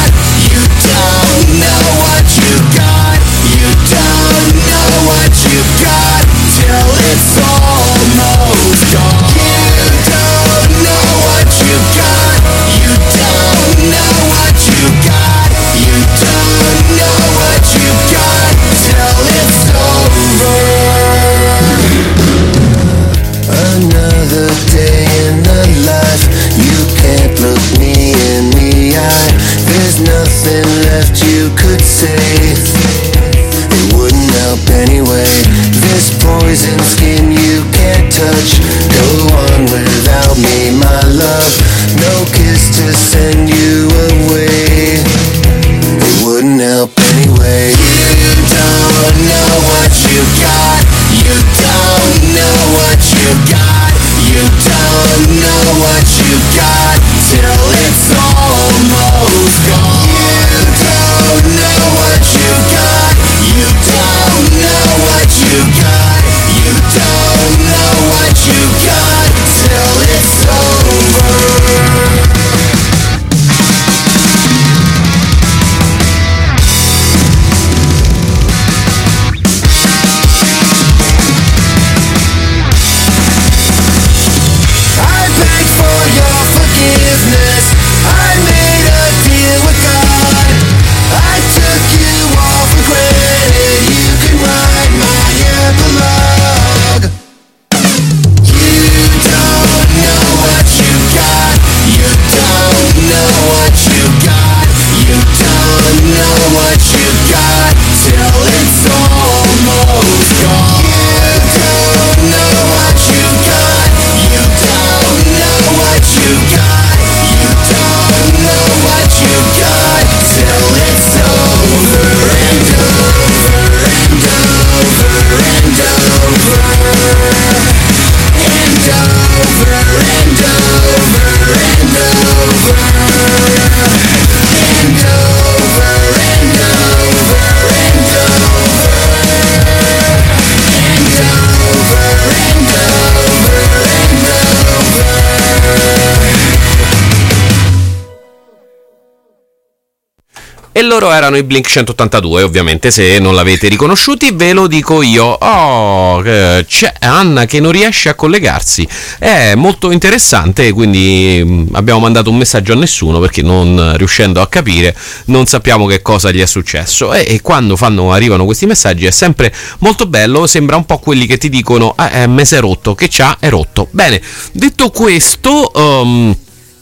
E 150.80 150.82
loro 150.82 151.12
erano 151.12 151.36
i 151.36 151.44
Blink 151.44 151.68
182, 151.68 152.42
ovviamente 152.42 152.90
se 152.90 153.20
non 153.20 153.36
l'avete 153.36 153.68
riconosciuti 153.68 154.32
ve 154.32 154.54
lo 154.54 154.66
dico 154.66 155.02
io. 155.02 155.26
Oh, 155.26 156.22
c'è 156.22 156.94
Anna 157.00 157.44
che 157.44 157.60
non 157.60 157.74
riesce 157.74 158.08
a 158.08 158.16
collegarsi. 158.16 158.88
È 159.18 159.56
molto 159.56 159.92
interessante, 159.92 160.72
quindi 160.72 161.42
mm, 161.44 161.76
abbiamo 161.76 162.00
mandato 162.00 162.30
un 162.30 162.38
messaggio 162.38 162.72
a 162.72 162.76
nessuno 162.78 163.20
perché 163.20 163.42
non 163.42 163.98
riuscendo 163.98 164.40
a 164.40 164.48
capire 164.48 164.96
non 165.26 165.48
sappiamo 165.48 165.86
che 165.86 166.02
cosa 166.02 166.32
gli 166.32 166.40
è 166.40 166.46
successo. 166.46 167.14
E, 167.14 167.26
e 167.28 167.42
quando 167.42 167.76
fanno, 167.76 168.14
arrivano 168.14 168.46
questi 168.46 168.66
messaggi 168.66 169.06
è 169.06 169.12
sempre 169.12 169.54
molto 169.80 170.06
bello, 170.06 170.48
sembra 170.48 170.78
un 170.78 170.86
po' 170.86 171.00
quelli 171.00 171.26
che 171.26 171.38
ti 171.38 171.50
dicono 171.50 171.94
ah, 171.94 172.10
eh, 172.10 172.28
me 172.28 172.46
sei 172.46 172.62
rotto, 172.62 172.96
che 172.96 173.10
c'ha 173.10 173.36
è 173.42 173.50
rotto. 173.50 173.90
Bene, 173.92 174.22
detto 174.54 174.92
questo... 174.92 175.72
Um, 175.76 176.38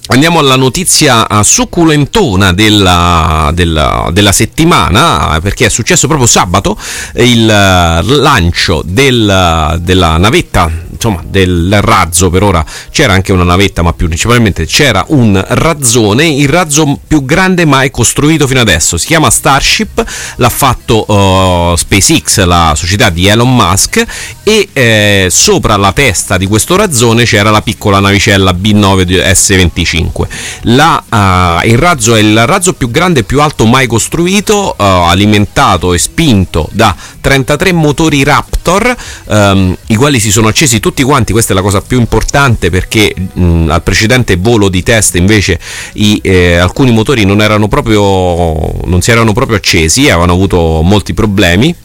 Andiamo 0.09 0.39
alla 0.39 0.55
notizia 0.55 1.27
uh, 1.29 1.41
succulentona 1.41 2.53
della, 2.53 3.51
della, 3.53 4.09
della, 4.13 4.31
settimana, 4.31 5.37
perché 5.41 5.65
è 5.65 5.69
successo 5.69 6.07
proprio 6.07 6.27
sabato 6.27 6.77
il 7.15 7.43
uh, 7.43 8.07
lancio 8.21 8.81
del, 8.85 9.77
della 9.81 10.15
navetta, 10.17 10.71
insomma 10.97 11.23
del 11.25 11.77
razzo 11.81 12.29
per 12.29 12.43
ora, 12.43 12.63
c'era 12.91 13.13
anche 13.13 13.31
una 13.31 13.43
navetta 13.43 13.81
ma 13.81 13.93
più 13.93 14.07
principalmente 14.07 14.65
c'era 14.65 15.05
un 15.09 15.43
razzone, 15.47 16.27
il 16.27 16.49
razzo 16.49 16.99
più 17.07 17.25
grande 17.25 17.65
mai 17.65 17.91
costruito 17.91 18.47
fino 18.47 18.59
adesso, 18.59 18.97
si 18.97 19.07
chiama 19.07 19.29
Starship, 19.29 20.03
l'ha 20.37 20.49
fatto 20.49 21.05
uh, 21.11 21.75
SpaceX, 21.75 22.43
la 22.45 22.73
società 22.75 23.09
di 23.09 23.27
Elon 23.27 23.53
Musk 23.53 24.05
e 24.43 24.69
eh, 24.73 25.27
sopra 25.29 25.75
la 25.77 25.91
testa 25.91 26.37
di 26.37 26.47
questo 26.47 26.75
razzone 26.75 27.23
c'era 27.23 27.49
la 27.49 27.61
piccola 27.61 27.99
navicella 27.99 28.51
B9 28.51 29.05
S25 29.33 30.07
5. 30.07 30.27
La, 30.63 31.03
uh, 31.07 31.67
il 31.67 31.77
razzo 31.77 32.15
è 32.15 32.19
il 32.19 32.45
razzo 32.45 32.73
più 32.73 32.89
grande 32.89 33.21
e 33.21 33.23
più 33.23 33.41
alto 33.41 33.65
mai 33.65 33.87
costruito, 33.87 34.75
uh, 34.77 34.83
alimentato 34.83 35.93
e 35.93 35.97
spinto 35.97 36.69
da 36.71 36.95
33 37.21 37.73
motori 37.73 38.23
Raptor, 38.23 38.95
um, 39.25 39.75
i 39.87 39.95
quali 39.95 40.19
si 40.19 40.31
sono 40.31 40.47
accesi 40.47 40.79
tutti 40.87 41.03
quanti. 41.03 41.33
Questa 41.33 41.51
è 41.51 41.55
la 41.55 41.61
cosa 41.61 41.81
più 41.81 41.99
importante 41.99 42.69
perché 42.69 43.13
mh, 43.15 43.67
al 43.69 43.83
precedente 43.83 44.37
volo 44.37 44.69
di 44.69 44.83
test 44.83 45.15
invece 45.15 45.59
i, 45.93 46.19
eh, 46.23 46.55
alcuni 46.55 46.91
motori 46.91 47.25
non, 47.25 47.41
erano 47.41 47.67
proprio, 47.67 48.85
non 48.85 49.01
si 49.01 49.11
erano 49.11 49.33
proprio 49.33 49.57
accesi, 49.57 50.09
avevano 50.09 50.31
avuto 50.31 50.81
molti 50.83 51.13
problemi 51.13 51.75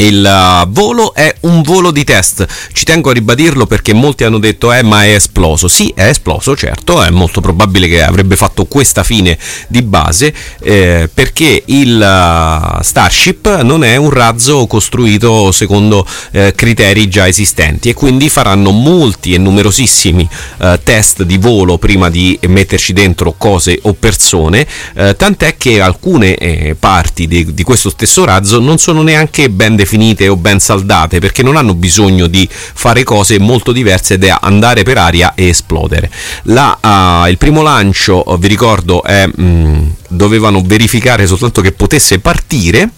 il 0.00 0.24
uh, 0.24 0.70
volo 0.70 1.12
è 1.12 1.34
un 1.40 1.62
volo 1.62 1.90
di 1.90 2.04
test, 2.04 2.46
ci 2.72 2.84
tengo 2.84 3.10
a 3.10 3.12
ribadirlo 3.12 3.66
perché 3.66 3.92
molti 3.92 4.24
hanno 4.24 4.38
detto 4.38 4.72
eh 4.72 4.82
ma 4.82 5.04
è 5.04 5.14
esploso, 5.14 5.66
sì 5.66 5.92
è 5.94 6.04
esploso 6.04 6.56
certo, 6.56 7.02
è 7.02 7.10
molto 7.10 7.40
probabile 7.40 7.88
che 7.88 8.02
avrebbe 8.02 8.36
fatto 8.36 8.66
questa 8.66 9.02
fine 9.02 9.36
di 9.66 9.82
base 9.82 10.32
eh, 10.60 11.10
perché 11.12 11.62
il 11.66 11.96
uh, 11.96 12.80
Starship 12.80 13.62
non 13.62 13.82
è 13.82 13.96
un 13.96 14.10
razzo 14.10 14.66
costruito 14.66 15.50
secondo 15.50 16.06
eh, 16.30 16.52
criteri 16.54 17.08
già 17.08 17.26
esistenti 17.26 17.88
e 17.88 17.94
quindi 17.94 18.28
faranno 18.28 18.70
molti 18.70 19.34
e 19.34 19.38
numerosissimi 19.38 20.28
uh, 20.58 20.78
test 20.82 21.24
di 21.24 21.38
volo 21.38 21.76
prima 21.76 22.08
di 22.08 22.38
metterci 22.46 22.92
dentro 22.92 23.34
cose 23.36 23.78
o 23.82 23.94
persone, 23.94 24.64
eh, 24.94 25.16
tant'è 25.16 25.56
che 25.56 25.80
alcune 25.80 26.36
eh, 26.36 26.76
parti 26.78 27.26
di, 27.26 27.52
di 27.52 27.62
questo 27.64 27.90
stesso 27.90 28.24
razzo 28.24 28.60
non 28.60 28.78
sono 28.78 29.02
neanche 29.02 29.50
ben 29.50 29.74
definite 29.74 29.86
definite 29.88 30.28
o 30.28 30.36
ben 30.36 30.60
saldate 30.60 31.18
perché 31.18 31.42
non 31.42 31.56
hanno 31.56 31.74
bisogno 31.74 32.26
di 32.26 32.46
fare 32.50 33.04
cose 33.04 33.38
molto 33.38 33.72
diverse 33.72 34.18
da 34.18 34.38
andare 34.42 34.82
per 34.82 34.98
aria 34.98 35.32
e 35.34 35.48
esplodere. 35.48 36.10
La, 36.44 36.78
uh, 37.24 37.28
il 37.28 37.38
primo 37.38 37.62
lancio, 37.62 38.22
vi 38.38 38.48
ricordo, 38.48 39.02
è, 39.02 39.26
mh, 39.26 39.42
mm, 39.42 39.88
dovevano 40.08 40.62
verificare 40.62 41.26
soltanto 41.26 41.62
che 41.62 41.72
potesse 41.72 42.18
partire 42.18 42.90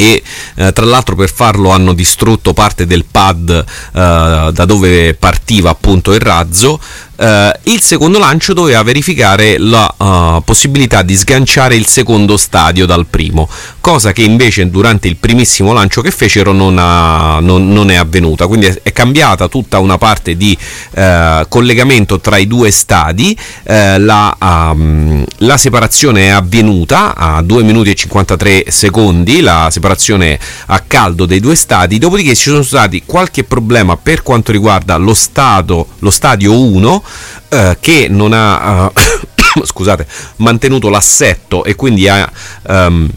e 0.00 0.22
eh, 0.54 0.72
tra 0.72 0.84
l'altro 0.84 1.16
per 1.16 1.28
farlo 1.28 1.70
hanno 1.70 1.92
distrutto 1.92 2.52
parte 2.52 2.86
del 2.86 3.04
pad 3.04 3.50
eh, 3.50 3.60
da 3.92 4.64
dove 4.64 5.14
partiva 5.14 5.70
appunto 5.70 6.12
il 6.12 6.20
razzo 6.20 6.78
Uh, 7.18 7.50
il 7.64 7.80
secondo 7.80 8.20
lancio 8.20 8.52
doveva 8.52 8.80
verificare 8.84 9.58
la 9.58 9.92
uh, 9.96 10.40
possibilità 10.44 11.02
di 11.02 11.16
sganciare 11.16 11.74
il 11.74 11.84
secondo 11.84 12.36
stadio 12.36 12.86
dal 12.86 13.06
primo, 13.06 13.48
cosa 13.80 14.12
che 14.12 14.22
invece 14.22 14.70
durante 14.70 15.08
il 15.08 15.16
primissimo 15.16 15.72
lancio 15.72 16.00
che 16.00 16.12
fecero 16.12 16.52
non, 16.52 16.76
ha, 16.78 17.40
non, 17.40 17.72
non 17.72 17.90
è 17.90 17.96
avvenuta. 17.96 18.46
Quindi 18.46 18.66
è, 18.66 18.80
è, 18.84 18.92
cambiata 18.92 19.48
tutta 19.48 19.80
una 19.80 19.98
parte 19.98 20.36
di 20.36 20.56
uh, 20.92 21.48
collegamento 21.48 22.20
tra 22.20 22.36
i 22.36 22.46
due 22.46 22.70
stadi, 22.70 23.36
la, 23.64 24.36
um, 24.40 25.24
la, 25.38 25.56
separazione 25.56 26.26
è 26.26 26.28
avvenuta 26.28 27.16
a 27.16 27.42
2 27.42 27.62
minuti 27.64 27.90
e 27.90 27.94
53 27.94 28.66
secondi, 28.68 29.40
la 29.40 29.68
separazione 29.70 30.38
a 30.66 30.80
caldo 30.86 31.26
dei 31.26 31.40
due 31.40 31.56
stadi, 31.56 31.98
dopodiché 31.98 32.36
ci 32.36 32.50
sono 32.50 32.62
stati 32.62 33.02
qualche 33.04 33.42
problema 33.42 33.96
per 33.96 34.22
quanto 34.22 34.52
riguarda 34.52 34.96
lo, 34.96 35.14
stato, 35.14 35.88
lo 35.98 36.10
stadio 36.10 36.56
1 36.56 37.02
eh, 37.48 37.76
che 37.80 38.06
non 38.08 38.32
ha 38.32 38.86
uh, 38.86 38.92
scusate, 39.64 40.06
mantenuto 40.36 40.88
l'assetto 40.88 41.64
e 41.64 41.74
quindi 41.74 42.08
ha 42.08 42.30
um, 42.66 43.10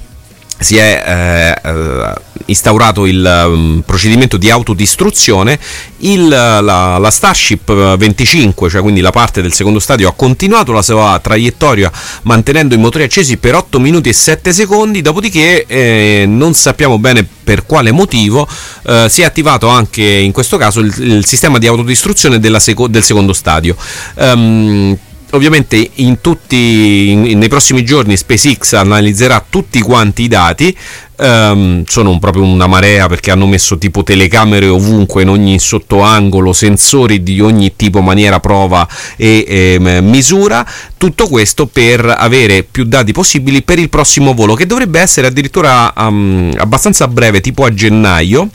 si 0.62 0.78
è 0.78 1.58
eh, 1.64 1.70
eh, 1.70 2.14
instaurato 2.46 3.06
il 3.08 3.46
um, 3.48 3.82
procedimento 3.86 4.38
di 4.38 4.50
autodistruzione, 4.52 5.60
il, 6.00 6.28
la, 6.28 6.60
la, 6.62 7.10
Starship 7.10 7.96
25, 7.98 8.70
cioè 8.70 8.82
quindi 8.82 9.02
la 9.02 9.10
parte 9.10 9.42
del 9.42 9.54
secondo 9.54 9.80
stadio, 9.80 10.08
ha 10.08 10.14
continuato 10.14 10.72
la 10.72 10.82
sua 10.84 11.20
traiettoria 11.22 11.92
mantenendo 12.24 12.76
i 12.76 12.78
motori 12.78 13.04
accesi 13.04 13.38
per 13.38 13.56
8 13.56 13.80
minuti 13.80 14.10
e 14.10 14.14
7 14.14 14.54
secondi, 14.54 15.02
dopodiché 15.02 15.66
eh, 15.66 16.26
non 16.28 16.54
sappiamo 16.54 17.00
bene 17.00 17.28
per 17.44 17.66
quale 17.66 17.92
motivo 17.92 18.48
eh, 18.84 19.08
si 19.10 19.24
è 19.24 19.26
attivato 19.26 19.68
anche 19.68 20.04
in 20.04 20.32
questo 20.32 20.58
caso 20.58 20.80
il, 20.80 20.94
il 21.00 21.26
sistema 21.26 21.58
di 21.58 21.66
autodistruzione 21.66 22.40
seco- 22.60 22.88
del 22.88 23.04
secondo 23.04 23.34
stadio. 23.34 23.76
Um, 24.16 24.98
ovviamente 25.32 25.90
tutti, 26.22 27.10
in, 27.12 27.38
nei 27.38 27.50
prossimi 27.50 27.84
giorni 27.84 28.16
SpaceX 28.16 28.74
analizzerà 28.74 29.44
tutti 29.48 29.80
quanti 29.82 30.24
i 30.24 30.28
dati 30.28 30.78
Um, 31.22 31.84
sono 31.86 32.10
un, 32.10 32.18
proprio 32.18 32.44
una 32.44 32.66
marea 32.66 33.08
perché 33.08 33.30
hanno 33.30 33.46
messo 33.46 33.78
tipo 33.78 34.02
telecamere 34.02 34.66
ovunque 34.66 35.22
in 35.22 35.30
ogni 35.30 35.60
sottoangolo, 35.60 36.52
sensori 36.52 37.22
di 37.22 37.40
ogni 37.40 37.76
tipo, 37.76 38.02
maniera, 38.02 38.40
prova 38.40 38.88
e 39.18 39.46
e 39.48 40.02
misura. 40.02 40.68
Tutto 40.98 41.28
questo 41.28 41.68
per 41.68 42.04
avere 42.18 42.64
più 42.64 42.86
dati 42.86 43.12
possibili 43.12 43.62
per 43.62 43.78
il 43.78 43.90
prossimo 43.90 44.34
volo, 44.34 44.56
che 44.56 44.66
dovrebbe 44.66 45.00
essere 45.00 45.28
addirittura 45.28 45.94
um, 45.96 46.52
abbastanza 46.58 47.08
breve, 47.08 47.40
tipo 47.40 47.66
a 47.66 47.72
gennaio 47.72 48.50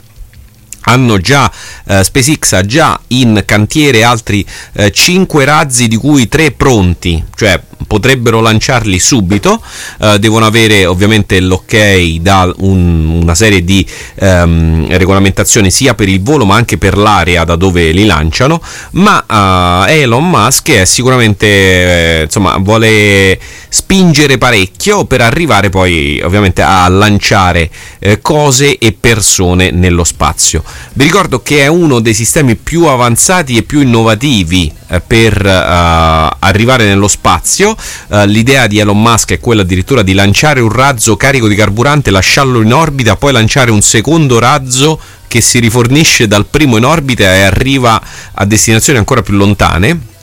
hanno 0.87 1.17
già 1.19 1.51
eh, 1.85 2.03
SpaceX 2.03 2.53
ha 2.53 2.65
già 2.65 2.99
in 3.07 3.43
cantiere 3.45 4.03
altri 4.03 4.45
eh, 4.73 4.91
5 4.91 5.45
razzi 5.45 5.87
di 5.87 5.95
cui 5.95 6.27
3 6.27 6.51
pronti, 6.51 7.23
cioè 7.35 7.61
potrebbero 7.85 8.41
lanciarli 8.41 8.99
subito, 8.99 9.61
eh, 10.01 10.19
devono 10.19 10.45
avere 10.45 10.85
ovviamente 10.85 11.39
l'ok 11.39 11.75
da 12.19 12.51
un, 12.57 13.21
una 13.21 13.35
serie 13.35 13.63
di 13.63 13.85
ehm, 14.15 14.97
regolamentazioni 14.97 15.71
sia 15.71 15.93
per 15.93 16.09
il 16.09 16.21
volo 16.21 16.45
ma 16.45 16.55
anche 16.55 16.77
per 16.77 16.97
l'area 16.97 17.43
da 17.43 17.55
dove 17.55 17.91
li 17.91 18.05
lanciano, 18.05 18.61
ma 18.91 19.85
eh, 19.87 20.01
Elon 20.01 20.29
Musk 20.29 20.71
è 20.71 20.85
sicuramente 20.85 21.47
eh, 21.47 22.21
insomma 22.23 22.57
vuole 22.57 23.39
spingere 23.69 24.37
parecchio 24.37 25.05
per 25.05 25.21
arrivare 25.21 25.69
poi 25.69 26.19
ovviamente 26.23 26.61
a 26.61 26.87
lanciare 26.87 27.69
eh, 27.99 28.21
cose 28.21 28.77
e 28.77 28.91
persone 28.93 29.71
nello 29.71 30.03
spazio. 30.03 30.63
Vi 30.93 31.03
ricordo 31.03 31.41
che 31.41 31.61
è 31.61 31.67
uno 31.67 31.99
dei 31.99 32.13
sistemi 32.13 32.55
più 32.55 32.85
avanzati 32.85 33.57
e 33.57 33.63
più 33.63 33.81
innovativi 33.81 34.71
eh, 34.89 34.99
per 34.99 35.43
uh, 35.43 36.35
arrivare 36.39 36.85
nello 36.85 37.07
spazio. 37.07 37.75
Uh, 38.07 38.25
l'idea 38.25 38.67
di 38.67 38.79
Elon 38.79 39.01
Musk 39.01 39.33
è 39.33 39.39
quella 39.39 39.61
addirittura 39.61 40.01
di 40.01 40.13
lanciare 40.13 40.59
un 40.59 40.71
razzo 40.71 41.15
carico 41.15 41.47
di 41.47 41.55
carburante, 41.55 42.11
lasciarlo 42.11 42.61
in 42.61 42.73
orbita, 42.73 43.15
poi 43.15 43.31
lanciare 43.31 43.71
un 43.71 43.81
secondo 43.81 44.39
razzo 44.39 44.99
che 45.27 45.41
si 45.41 45.59
rifornisce 45.59 46.27
dal 46.27 46.45
primo 46.45 46.77
in 46.77 46.85
orbita 46.85 47.23
e 47.23 47.41
arriva 47.41 48.01
a 48.33 48.45
destinazioni 48.45 48.97
ancora 48.97 49.21
più 49.21 49.35
lontane 49.35 50.15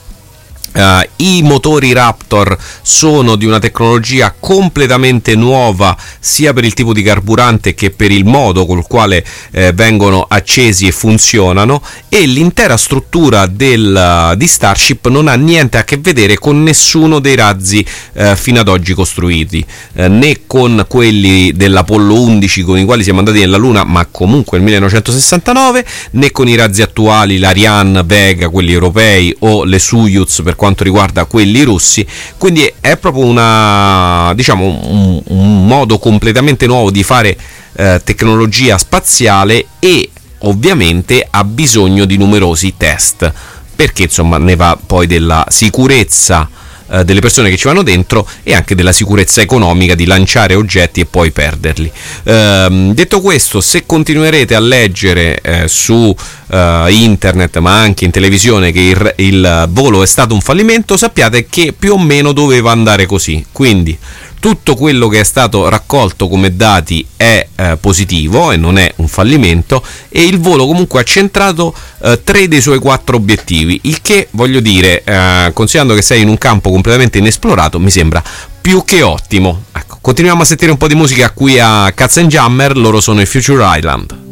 Uh, 0.75 1.07
I 1.23 1.41
motori 1.41 1.93
Raptor 1.93 2.57
sono 2.81 3.37
di 3.37 3.45
una 3.45 3.59
tecnologia 3.59 4.35
completamente 4.37 5.33
nuova 5.33 5.95
sia 6.19 6.51
per 6.51 6.65
il 6.65 6.73
tipo 6.73 6.91
di 6.91 7.01
carburante 7.01 7.73
che 7.73 7.91
per 7.91 8.11
il 8.11 8.25
modo 8.25 8.65
col 8.65 8.85
quale 8.85 9.25
eh, 9.51 9.71
vengono 9.71 10.25
accesi 10.27 10.85
e 10.85 10.91
funzionano 10.91 11.81
e 12.09 12.25
l'intera 12.25 12.75
struttura 12.75 13.45
del, 13.47 14.31
uh, 14.33 14.35
di 14.35 14.47
Starship 14.47 15.07
non 15.07 15.29
ha 15.29 15.35
niente 15.35 15.77
a 15.77 15.85
che 15.85 15.95
vedere 15.97 16.37
con 16.37 16.61
nessuno 16.61 17.19
dei 17.19 17.35
razzi 17.35 17.85
uh, 18.13 18.35
fino 18.35 18.59
ad 18.59 18.67
oggi 18.67 18.93
costruiti 18.93 19.65
eh, 19.93 20.09
né 20.09 20.41
con 20.45 20.85
quelli 20.89 21.53
dell'Apollo 21.53 22.19
11 22.19 22.63
con 22.63 22.77
i 22.77 22.83
quali 22.83 23.03
siamo 23.03 23.19
andati 23.19 23.39
nella 23.39 23.57
Luna 23.57 23.85
ma 23.85 24.05
comunque 24.11 24.57
nel 24.57 24.65
1969 24.65 25.85
né 26.11 26.31
con 26.31 26.49
i 26.49 26.55
razzi 26.55 26.81
attuali 26.81 27.37
l'Ariane, 27.37 28.03
Vega, 28.03 28.49
quelli 28.49 28.73
europei 28.73 29.33
o 29.39 29.63
le 29.63 29.79
Soyuz 29.79 30.41
per 30.43 30.55
quanto 30.55 30.63
quanto 30.65 30.83
riguarda 30.83 31.25
quelli 31.25 31.61
russi, 31.61 32.05
quindi 32.37 32.71
è 32.79 32.97
proprio 32.97 33.25
una, 33.25 34.33
diciamo, 34.33 34.65
un, 34.65 35.21
un 35.27 35.67
modo 35.67 35.99
completamente 35.99 36.65
nuovo 36.65 36.89
di 36.89 37.03
fare 37.03 37.37
eh, 37.75 38.01
tecnologia 38.03 38.77
spaziale 38.79 39.67
e 39.77 40.09
ovviamente 40.39 41.25
ha 41.29 41.43
bisogno 41.43 42.05
di 42.05 42.17
numerosi 42.17 42.73
test 42.77 43.31
perché 43.75 44.03
insomma 44.03 44.37
ne 44.37 44.55
va 44.55 44.77
poi 44.83 45.05
della 45.05 45.45
sicurezza 45.49 46.49
eh, 46.91 47.03
delle 47.03 47.19
persone 47.19 47.49
che 47.49 47.57
ci 47.57 47.67
vanno 47.67 47.83
dentro 47.83 48.27
e 48.43 48.53
anche 48.53 48.75
della 48.75 48.91
sicurezza 48.91 49.41
economica 49.41 49.95
di 49.95 50.05
lanciare 50.05 50.55
oggetti 50.55 51.01
e 51.01 51.05
poi 51.05 51.31
perderli. 51.31 51.91
Ehm, 52.23 52.93
detto 52.93 53.21
questo, 53.21 53.61
se 53.61 53.85
continuerete 53.85 54.55
a 54.55 54.59
leggere 54.59 55.39
eh, 55.41 55.67
su 55.67 56.15
eh, 56.51 56.85
internet 56.89 57.57
ma 57.57 57.79
anche 57.79 58.05
in 58.05 58.11
televisione 58.11 58.71
che 58.71 58.79
il, 58.79 59.13
il 59.17 59.65
volo 59.69 60.03
è 60.03 60.07
stato 60.07 60.33
un 60.33 60.41
fallimento, 60.41 60.97
sappiate 60.97 61.47
che 61.49 61.73
più 61.77 61.93
o 61.93 61.97
meno 61.97 62.31
doveva 62.31 62.71
andare 62.71 63.05
così. 63.05 63.45
Quindi 63.51 63.97
tutto 64.45 64.75
quello 64.75 65.07
che 65.07 65.21
è 65.21 65.23
stato 65.23 65.67
raccolto 65.69 66.27
come 66.27 66.55
dati 66.55 67.03
è 67.17 67.47
eh, 67.55 67.77
positivo 67.81 68.51
e 68.51 68.57
non 68.57 68.77
è 68.77 68.93
un 68.97 69.07
fallimento 69.07 69.83
e 70.07 70.23
il 70.23 70.39
volo 70.39 70.67
comunque 70.67 71.01
ha 71.01 71.03
centrato 71.03 71.73
eh, 72.03 72.21
tre 72.23 72.47
dei 72.47 72.61
suoi 72.61 72.77
quattro 72.77 73.15
obiettivi, 73.15 73.79
il 73.85 74.03
che 74.03 74.27
voglio 74.33 74.59
dire, 74.59 75.01
eh, 75.03 75.49
considerando 75.51 75.95
che 75.95 76.03
sei 76.03 76.21
in 76.21 76.27
un 76.27 76.37
campo 76.37 76.69
completamente 76.69 77.17
inesplorato, 77.17 77.79
mi 77.79 77.89
sembra 77.89 78.21
più 78.61 78.83
che 78.85 79.01
ottimo. 79.01 79.63
Ecco, 79.71 79.97
continuiamo 79.99 80.43
a 80.43 80.45
sentire 80.45 80.69
un 80.69 80.77
po' 80.77 80.87
di 80.87 80.93
musica 80.93 81.31
qui 81.31 81.57
a 81.59 81.91
Cats 81.95 82.17
and 82.17 82.29
Jammer, 82.29 82.77
loro 82.77 83.01
sono 83.01 83.21
i 83.21 83.25
Future 83.25 83.63
Island. 83.65 84.24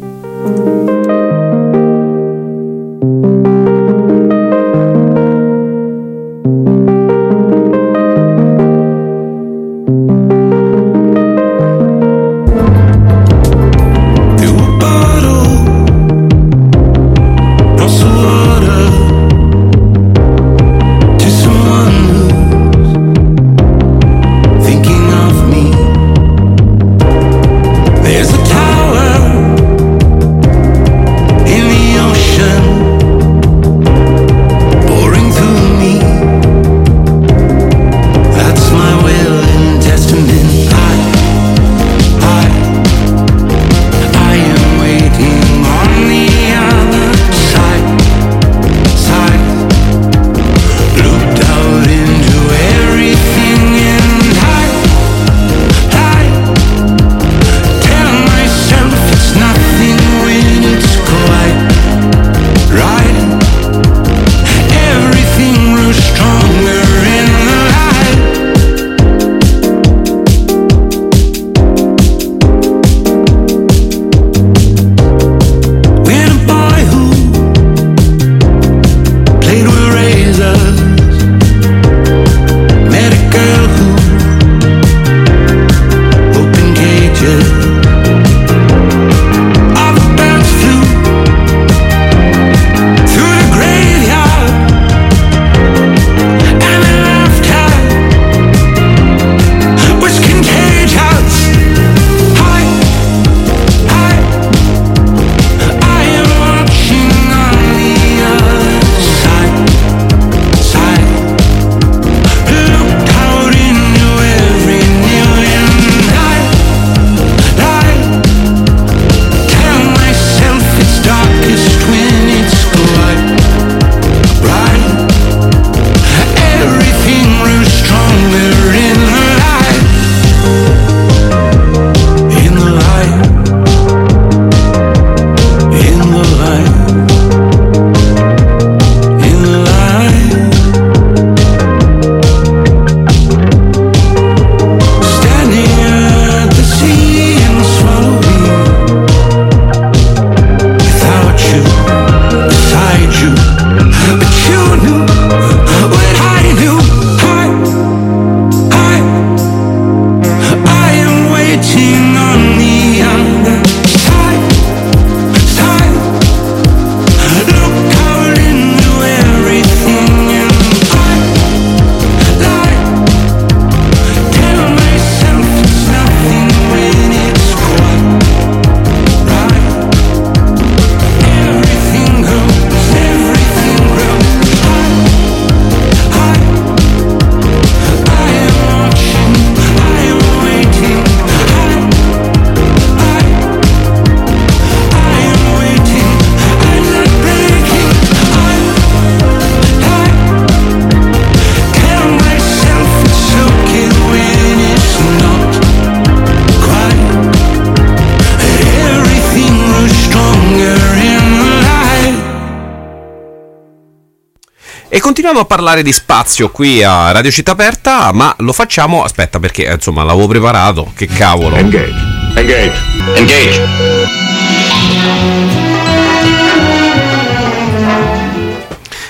Continuiamo 215.04 215.40
a 215.40 215.44
parlare 215.44 215.82
di 215.82 215.92
spazio 215.92 216.48
qui 216.48 216.82
a 216.82 217.12
Radio 217.12 217.30
Città 217.30 217.50
Aperta, 217.50 218.10
ma 218.14 218.34
lo 218.38 218.54
facciamo, 218.54 219.04
aspetta 219.04 219.38
perché 219.38 219.66
eh, 219.66 219.74
insomma 219.74 220.02
l'avevo 220.02 220.26
preparato, 220.26 220.92
che 220.96 221.04
cavolo. 221.06 221.56
Engage. 221.56 221.92
Engage. 222.34 222.72
Engage. 223.14 223.68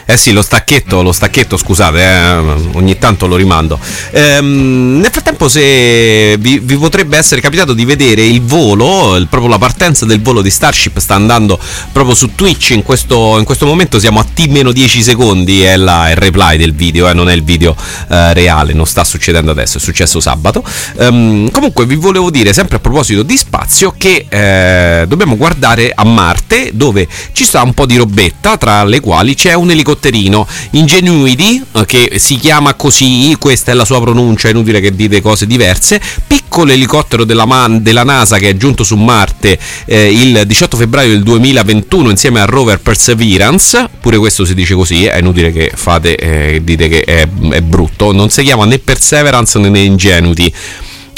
Eh 0.07 0.19
sì, 0.19 0.33
lo 0.33 0.43
stacchetto, 0.43 1.03
lo 1.03 1.13
stacchetto, 1.13 1.57
scusate, 1.57 1.99
eh, 2.03 2.37
ogni 2.73 2.99
tanto 2.99 3.27
lo 3.27 3.37
rimando. 3.37 3.79
Ehm, 4.11 4.99
nel 5.01 5.11
frattempo, 5.11 5.49
se 5.49 6.37
vi, 6.39 6.59
vi, 6.59 6.77
potrebbe 6.77 7.17
essere 7.17 7.41
capitato 7.41 7.73
di 7.73 7.87
vedere 7.87 8.23
il 8.23 8.43
volo, 8.43 9.17
il, 9.17 9.29
proprio 9.29 9.51
la 9.51 9.57
partenza 9.59 10.05
del 10.05 10.21
volo 10.21 10.43
di 10.43 10.51
Starship 10.51 10.99
sta 10.99 11.15
andando 11.15 11.59
proprio 11.91 12.15
su 12.15 12.35
Twitch 12.35 12.71
in 12.71 12.83
questo, 12.83 13.39
in 13.39 13.45
questo 13.45 13.65
momento, 13.65 13.99
siamo 13.99 14.21
a 14.21 14.25
T-10 14.25 15.01
secondi, 15.01 15.63
è 15.63 15.77
la, 15.77 16.11
il 16.11 16.17
reply 16.17 16.59
del 16.59 16.75
video, 16.75 17.09
eh, 17.09 17.15
non 17.15 17.31
è 17.31 17.33
il 17.33 17.43
video 17.43 17.75
eh, 18.09 18.35
reale, 18.35 18.75
non 18.75 18.87
sta 18.87 19.05
succedendo 19.05 19.53
adesso, 19.53 19.79
è 19.79 19.81
successo 19.81 20.21
sabato. 20.21 20.63
Ehm, 20.99 21.51
comunque 21.51 21.87
vi 21.87 21.95
volevo 21.95 22.29
dire, 22.31 22.53
sempre 22.53 22.77
a 22.77 22.81
proposito 22.81 23.23
di 23.23 23.39
spazio, 23.39 23.64
che 23.97 24.27
eh, 24.29 25.07
dobbiamo 25.07 25.37
guardare 25.37 25.93
a 25.95 26.05
Marte, 26.05 26.71
dove 26.73 27.07
ci 27.33 27.45
sta 27.45 27.63
un 27.63 27.75
po' 27.75 27.87
di 27.87 27.97
robetta, 27.97 28.57
tra 28.57 28.85
le 28.85 29.01
quali 29.01 29.35
c'è 29.35 29.55
un 29.55 29.71
elicotterino. 29.71 30.47
Ingenuity, 30.71 31.63
eh, 31.73 31.85
che 31.85 32.13
si 32.17 32.37
chiama 32.37 32.75
così, 32.75 33.37
questa 33.39 33.73
è 33.73 33.75
la 33.75 33.85
sua 33.85 34.01
pronuncia, 34.01 34.49
è 34.49 34.51
inutile 34.51 34.81
che 34.81 34.95
dite 34.95 35.21
cose 35.21 35.47
diverse, 35.47 36.01
piccolo 36.27 36.73
elicottero 36.73 37.25
della, 37.25 37.47
Man, 37.47 37.83
della 37.83 38.05
NASA 38.05 38.39
che 38.39 38.51
è 38.51 38.57
giunto 38.57 38.85
su 38.85 38.97
Marte 38.97 39.59
eh, 39.87 40.13
il 40.13 40.43
18 40.47 40.77
febbraio 40.77 41.11
del 41.11 41.23
2021 41.23 42.11
insieme 42.11 42.41
al 42.41 42.47
rover 42.47 42.81
Perseverance, 42.81 43.89
pure 44.01 44.19
questo 44.19 44.45
si 44.45 44.55
dice 44.55 44.75
così, 44.75 45.07
è 45.07 45.19
inutile 45.19 45.53
che 45.53 45.73
fate, 45.75 46.17
eh, 46.17 46.61
dite 46.63 46.89
che 46.89 47.03
è, 47.03 47.29
è 47.51 47.61
brutto, 47.61 48.13
non 48.13 48.31
si 48.31 48.43
chiama 48.43 48.65
né 48.65 48.79
Perseverance 48.79 49.59
né 49.59 49.79
Ingenuity. 49.81 50.53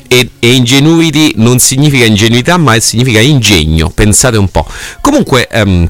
E, 0.09 0.31
e, 0.39 0.53
ingenuity 0.55 1.33
non 1.37 1.59
significa 1.59 2.05
ingenuità, 2.05 2.57
ma 2.57 2.79
significa 2.81 3.21
ingegno. 3.21 3.91
Pensate 3.91 4.37
un 4.37 4.49
po'. 4.49 4.67
Comunque. 5.01 5.49
Um, 5.53 5.89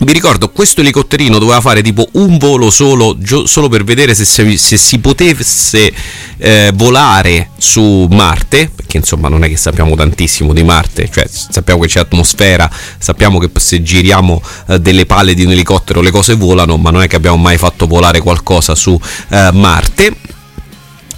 vi 0.00 0.12
ricordo, 0.12 0.50
questo 0.50 0.80
elicotterino 0.80 1.40
doveva 1.40 1.60
fare 1.60 1.82
tipo 1.82 2.06
un 2.12 2.38
volo 2.38 2.70
solo, 2.70 3.16
gio- 3.18 3.46
solo 3.46 3.68
per 3.68 3.82
vedere 3.82 4.14
se, 4.14 4.24
se, 4.24 4.56
se 4.56 4.76
si 4.76 5.00
potesse 5.00 5.92
eh, 6.36 6.70
volare 6.72 7.50
su 7.58 8.06
Marte, 8.08 8.70
perché 8.72 8.98
insomma 8.98 9.28
non 9.28 9.42
è 9.42 9.48
che 9.48 9.56
sappiamo 9.56 9.96
tantissimo 9.96 10.52
di 10.52 10.62
Marte, 10.62 11.08
cioè 11.12 11.26
sappiamo 11.28 11.80
che 11.80 11.88
c'è 11.88 11.98
atmosfera, 11.98 12.70
sappiamo 12.98 13.40
che 13.40 13.50
se 13.58 13.82
giriamo 13.82 14.40
eh, 14.68 14.78
delle 14.78 15.04
pale 15.04 15.34
di 15.34 15.44
un 15.44 15.50
elicottero 15.50 16.00
le 16.00 16.12
cose 16.12 16.34
volano, 16.34 16.76
ma 16.76 16.90
non 16.90 17.02
è 17.02 17.08
che 17.08 17.16
abbiamo 17.16 17.36
mai 17.36 17.58
fatto 17.58 17.88
volare 17.88 18.20
qualcosa 18.20 18.76
su 18.76 18.98
eh, 19.30 19.50
Marte 19.52 20.36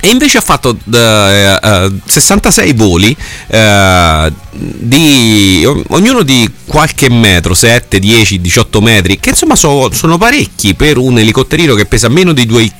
e 0.01 0.09
invece 0.09 0.39
ha 0.39 0.41
fatto 0.41 0.71
uh, 0.71 0.91
uh, 0.91 2.01
66 2.05 2.73
voli, 2.75 3.17
uh, 3.49 4.33
di, 4.51 5.65
ognuno 5.89 6.23
di 6.23 6.51
qualche 6.67 7.11
metro, 7.11 7.55
7, 7.55 7.99
10, 7.99 8.41
18 8.41 8.81
metri, 8.81 9.21
che 9.21 9.31
insomma 9.31 9.57
so, 9.57 9.91
sono 9.93 10.19
parecchi 10.19 10.75
per 10.75 10.97
un 10.99 11.19
elicotterino 11.19 11.75
che 11.75 11.87
pesa 11.87 12.09
meno 12.09 12.33
di 12.33 12.47
2 12.47 12.73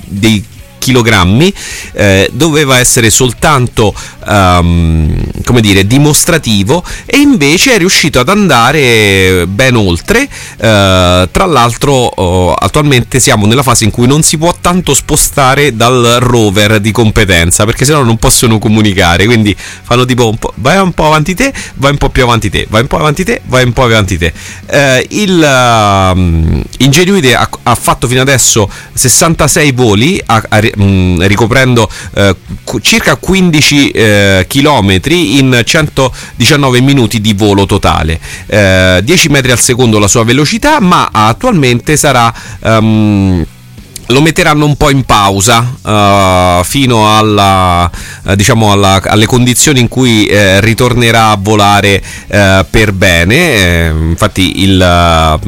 kg, 0.81 1.53
eh, 1.93 2.29
doveva 2.33 2.79
essere 2.79 3.11
soltanto 3.11 3.95
um, 4.27 5.23
come 5.45 5.61
dire, 5.61 5.87
dimostrativo 5.87 6.85
e 7.07 7.19
invece 7.19 7.75
è 7.75 7.79
riuscito 7.79 8.19
ad 8.21 8.29
andare 8.29 9.47
ben 9.47 9.77
oltre. 9.77 10.23
Uh, 10.23 11.29
tra 11.31 11.47
l'altro, 11.47 12.07
uh, 12.07 12.55
attualmente 12.59 13.21
siamo 13.21 13.47
nella 13.47 13.63
fase 13.63 13.85
in 13.85 13.91
cui 13.91 14.07
non 14.07 14.23
si 14.23 14.39
può 14.39 14.55
tanto 14.61 14.95
spostare 14.95 15.77
dal 15.77 16.19
rover 16.21 16.81
di 16.81 16.91
competenza 16.91 17.65
perché 17.65 17.85
sennò 17.85 18.03
non 18.03 18.17
possono 18.17 18.59
comunicare. 18.59 19.27
Quindi 19.27 19.55
fanno 19.57 20.05
tipo 20.05 20.29
un 20.29 20.39
po', 20.39 20.53
vai 20.57 20.79
un 20.79 20.93
po' 20.93 21.07
avanti 21.07 21.35
te, 21.35 21.53
vai 21.75 21.93
un 21.93 21.99
po' 21.99 22.09
più 22.09 22.23
avanti 22.23 22.51
te, 22.51 22.67
vai 22.69 22.83
un 22.83 22.87
po' 22.87 22.97
avanti 22.97 23.25
te, 23.25 23.41
vai 23.47 23.65
un 23.65 23.73
po' 23.73 23.85
avanti 23.85 24.19
te. 24.19 24.33
Uh, 24.67 25.05
il 25.11 25.39
uh, 25.39 26.63
Ingenuity 26.79 27.33
ha, 27.33 27.49
ha, 27.63 27.75
fatto 27.75 28.07
fino 28.07 28.21
adesso 28.21 28.71
66 28.93 29.73
voli, 29.73 30.21
a, 30.27 30.43
ricoprendo 30.75 31.89
circa 32.81 33.17
15 33.17 33.91
eh, 33.91 34.45
chilometri 34.49 35.39
in 35.39 35.61
119 35.65 36.81
minuti 36.81 37.21
di 37.21 37.33
volo 37.35 37.67
totale, 37.67 38.19
eh, 38.47 39.01
10 39.03 39.29
metri 39.29 39.51
al 39.51 39.59
secondo 39.59 39.99
la 39.99 40.09
sua 40.09 40.25
velocità, 40.25 40.81
ma 40.81 41.09
attualmente 41.13 41.97
sarà... 41.97 42.33
Um, 42.61 43.47
lo 44.11 44.21
metteranno 44.21 44.65
un 44.65 44.77
po' 44.77 44.91
in 44.91 45.05
pausa 45.05 45.61
uh, 45.83 46.65
fino 46.65 47.17
alla, 47.17 47.89
uh, 48.25 48.35
diciamo 48.35 48.73
alla, 48.73 49.01
alle 49.05 49.27
condizioni 49.27 49.79
in 49.79 49.87
cui 49.87 50.29
uh, 50.29 50.59
ritornerà 50.59 51.31
a 51.31 51.39
volare 51.41 52.03
per 52.27 52.93
bene. 52.93 53.37
Eh, 53.37 53.89
infatti 53.89 54.63
il, 54.63 55.39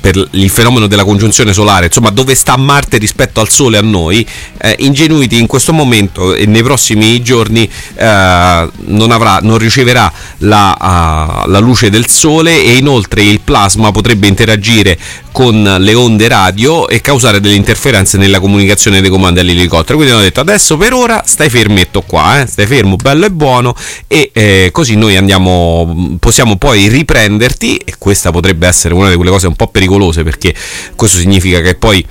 per 0.00 0.28
il 0.32 0.50
fenomeno 0.50 0.86
della 0.86 1.04
congiunzione 1.04 1.52
solare, 1.52 1.86
insomma 1.86 2.10
dove 2.10 2.34
sta 2.34 2.56
Marte 2.56 2.96
rispetto 2.96 3.40
al 3.40 3.50
Sole 3.50 3.76
a 3.76 3.82
noi, 3.82 4.26
eh, 4.58 4.76
Ingenuity 4.80 5.38
in 5.38 5.46
questo 5.46 5.72
momento 5.72 6.34
e 6.34 6.46
nei 6.46 6.62
prossimi 6.62 7.22
giorni 7.22 7.68
eh, 7.94 8.68
non, 8.86 9.10
avrà, 9.10 9.38
non 9.42 9.58
riceverà 9.58 10.10
la, 10.38 11.44
uh, 11.44 11.48
la, 11.50 11.58
luce 11.58 11.90
del 11.90 12.08
Sole 12.08 12.62
e 12.64 12.76
inoltre 12.76 13.22
il 13.22 13.40
plasma 13.40 13.90
potrebbe 13.90 14.26
interagire 14.26 14.98
con 15.32 15.76
le 15.78 15.94
onde 15.94 16.28
radio 16.28 16.88
e 16.88 17.00
causare 17.00 17.40
delle 17.40 17.54
interferenze 17.54 18.16
nella 18.16 18.40
comunicazione 18.40 19.00
dei 19.00 19.10
comandi 19.10 19.40
all'elicottero. 19.40 19.96
Quindi 19.96 20.14
hanno 20.14 20.24
detto 20.24 20.40
adesso 20.40 20.76
per 20.76 20.94
ora 20.94 21.22
stai 21.26 21.50
fermetto 21.50 22.02
qua, 22.02 22.40
eh? 22.40 22.46
stai 22.46 22.66
fermo, 22.66 22.96
bello 22.96 23.26
e 23.26 23.30
buono 23.30 23.74
e 24.06 24.30
eh, 24.32 24.70
così 24.72 24.96
noi 24.96 25.16
andiamo, 25.16 26.16
possiamo 26.18 26.56
poi 26.56 26.88
riprenderti 26.88 27.76
e 27.76 27.94
questa 27.98 28.30
potrebbe 28.30 28.66
essere 28.66 28.94
una 28.94 29.08
di 29.08 29.16
quelle 29.16 29.30
cose 29.30 29.46
un 29.46 29.54
po' 29.54 29.68
pericolose 29.68 29.89
pericolose 29.90 30.22
perché 30.22 30.54
questo 30.94 31.18
significa 31.18 31.60
che 31.60 31.74
poi 31.74 32.06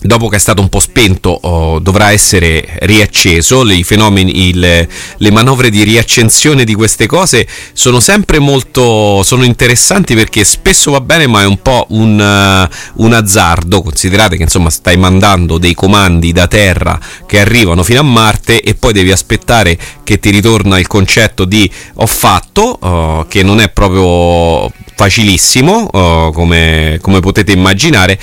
dopo 0.00 0.28
che 0.28 0.36
è 0.36 0.38
stato 0.38 0.60
un 0.60 0.68
po' 0.68 0.80
spento 0.80 1.30
oh, 1.30 1.78
dovrà 1.78 2.12
essere 2.12 2.78
riacceso. 2.80 3.64
Fenomeni 3.82 4.48
il, 4.48 4.88
le 5.16 5.30
manovre 5.30 5.70
di 5.70 5.82
riaccensione 5.82 6.64
di 6.64 6.74
queste 6.74 7.06
cose 7.06 7.46
sono 7.72 8.00
sempre 8.00 8.38
molto 8.38 9.22
sono 9.22 9.44
interessanti 9.44 10.14
perché 10.14 10.44
spesso 10.44 10.90
va 10.90 11.00
bene 11.00 11.26
ma 11.26 11.42
è 11.42 11.46
un 11.46 11.60
po' 11.62 11.86
un, 11.90 12.18
uh, 12.18 13.02
un 13.02 13.12
azzardo. 13.12 13.82
Considerate 13.82 14.36
che 14.36 14.42
insomma 14.42 14.70
stai 14.70 14.96
mandando 14.96 15.58
dei 15.58 15.74
comandi 15.74 16.32
da 16.32 16.46
terra 16.46 16.98
che 17.26 17.40
arrivano 17.40 17.82
fino 17.82 18.00
a 18.00 18.04
Marte 18.04 18.60
e 18.60 18.74
poi 18.74 18.92
devi 18.92 19.12
aspettare 19.12 19.78
che 20.04 20.18
ti 20.18 20.30
ritorna 20.30 20.78
il 20.78 20.86
concetto 20.86 21.44
di 21.44 21.70
ho 21.94 22.06
fatto 22.06 22.78
uh, 22.80 23.26
che 23.28 23.42
non 23.42 23.60
è 23.60 23.68
proprio 23.70 24.70
facilissimo, 24.98 25.88
uh, 25.92 26.32
come, 26.32 26.98
come, 27.00 27.20
potete 27.20 27.52
immaginare, 27.52 28.18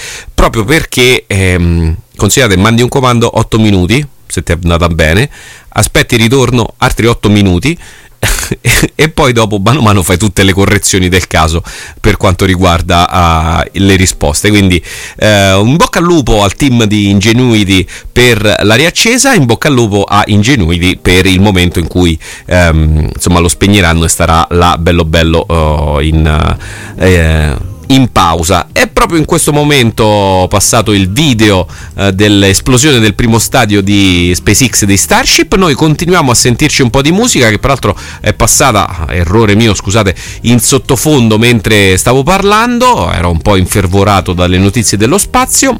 proprio 0.50 0.64
perché 0.64 1.24
ehm, 1.26 1.96
considerate 2.16 2.56
mandi 2.58 2.84
un 2.84 2.90
comando 2.90 3.40
8 3.40 3.58
minuti, 3.58 4.06
se 4.28 4.44
ti 4.44 4.52
è 4.52 4.58
andata 4.62 4.88
bene, 4.90 5.30
aspetti 5.70 6.16
il 6.16 6.22
ritorno 6.22 6.74
altri 6.78 7.08
8 7.08 7.30
minuti 7.30 7.78
e 8.96 9.10
poi 9.10 9.34
dopo 9.34 9.58
mano 9.58 9.80
a 9.80 9.82
mano 9.82 10.04
fai 10.04 10.18
tutte 10.18 10.44
le 10.44 10.54
correzioni 10.54 11.10
del 11.10 11.28
caso 11.28 11.64
per 12.00 12.18
quanto 12.18 12.46
riguarda 12.46 13.64
uh, 13.64 13.70
le 13.72 13.96
risposte. 13.96 14.50
Quindi 14.50 14.82
uh, 15.18 15.60
un 15.60 15.78
bocca 15.78 15.98
al 15.98 16.06
lupo 16.06 16.44
al 16.44 16.54
team 16.54 16.84
di 16.84 17.10
Ingenuity 17.10 17.86
per 18.12 18.58
la 18.62 18.76
riaccesa, 18.76 19.34
in 19.34 19.46
bocca 19.46 19.68
al 19.68 19.74
lupo 19.74 20.04
a 20.04 20.24
Ingenuity 20.28 20.98
per 20.98 21.26
il 21.26 21.42
momento 21.42 21.80
in 21.80 21.88
cui 21.88 22.18
um, 22.46 23.10
insomma 23.14 23.40
lo 23.40 23.48
spegneranno 23.48 24.06
e 24.06 24.10
starà 24.10 24.46
là 24.52 24.78
bello 24.78 25.06
bello 25.06 25.46
uh, 25.48 26.00
in... 26.02 27.74
In 27.88 28.12
pausa. 28.12 28.70
È 28.72 28.88
proprio 28.88 29.20
in 29.20 29.26
questo 29.26 29.54
momento 29.54 30.48
passato 30.50 30.92
il 30.92 31.12
video 31.12 31.68
eh, 31.96 32.14
dell'esplosione 32.14 33.00
del 33.00 33.14
primo 33.14 33.38
stadio 33.38 33.82
di 33.82 34.32
SpaceX 34.34 34.86
di 34.86 34.98
Starship. 34.98 35.56
Noi 35.56 35.76
continuiamo 35.76 36.32
a 36.32 36.36
sentirci 36.36 36.82
un 36.82 36.90
po' 36.90 37.04
di 37.04 37.12
musica 37.12 37.50
che 37.50 37.60
peraltro 37.60 37.96
è 38.22 38.34
passata, 38.34 39.06
errore 39.10 39.56
mio, 39.56 39.76
scusate, 39.76 40.16
in 40.42 40.60
sottofondo 40.60 41.38
mentre 41.38 41.96
stavo 41.98 42.24
parlando, 42.24 43.12
ero 43.12 43.30
un 43.30 43.42
po' 43.42 43.56
infervorato 43.56 44.34
dalle 44.34 44.58
notizie 44.58 44.98
dello 44.98 45.20
spazio. 45.20 45.78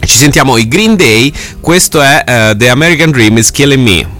Ci 0.00 0.16
sentiamo 0.16 0.56
i 0.56 0.68
Green 0.68 0.96
Day, 0.96 1.32
questo 1.60 2.00
è 2.00 2.24
uh, 2.26 2.56
The 2.56 2.70
American 2.70 3.10
Dream 3.10 3.36
is 3.36 3.50
Killing 3.50 3.82
Me. 3.82 4.15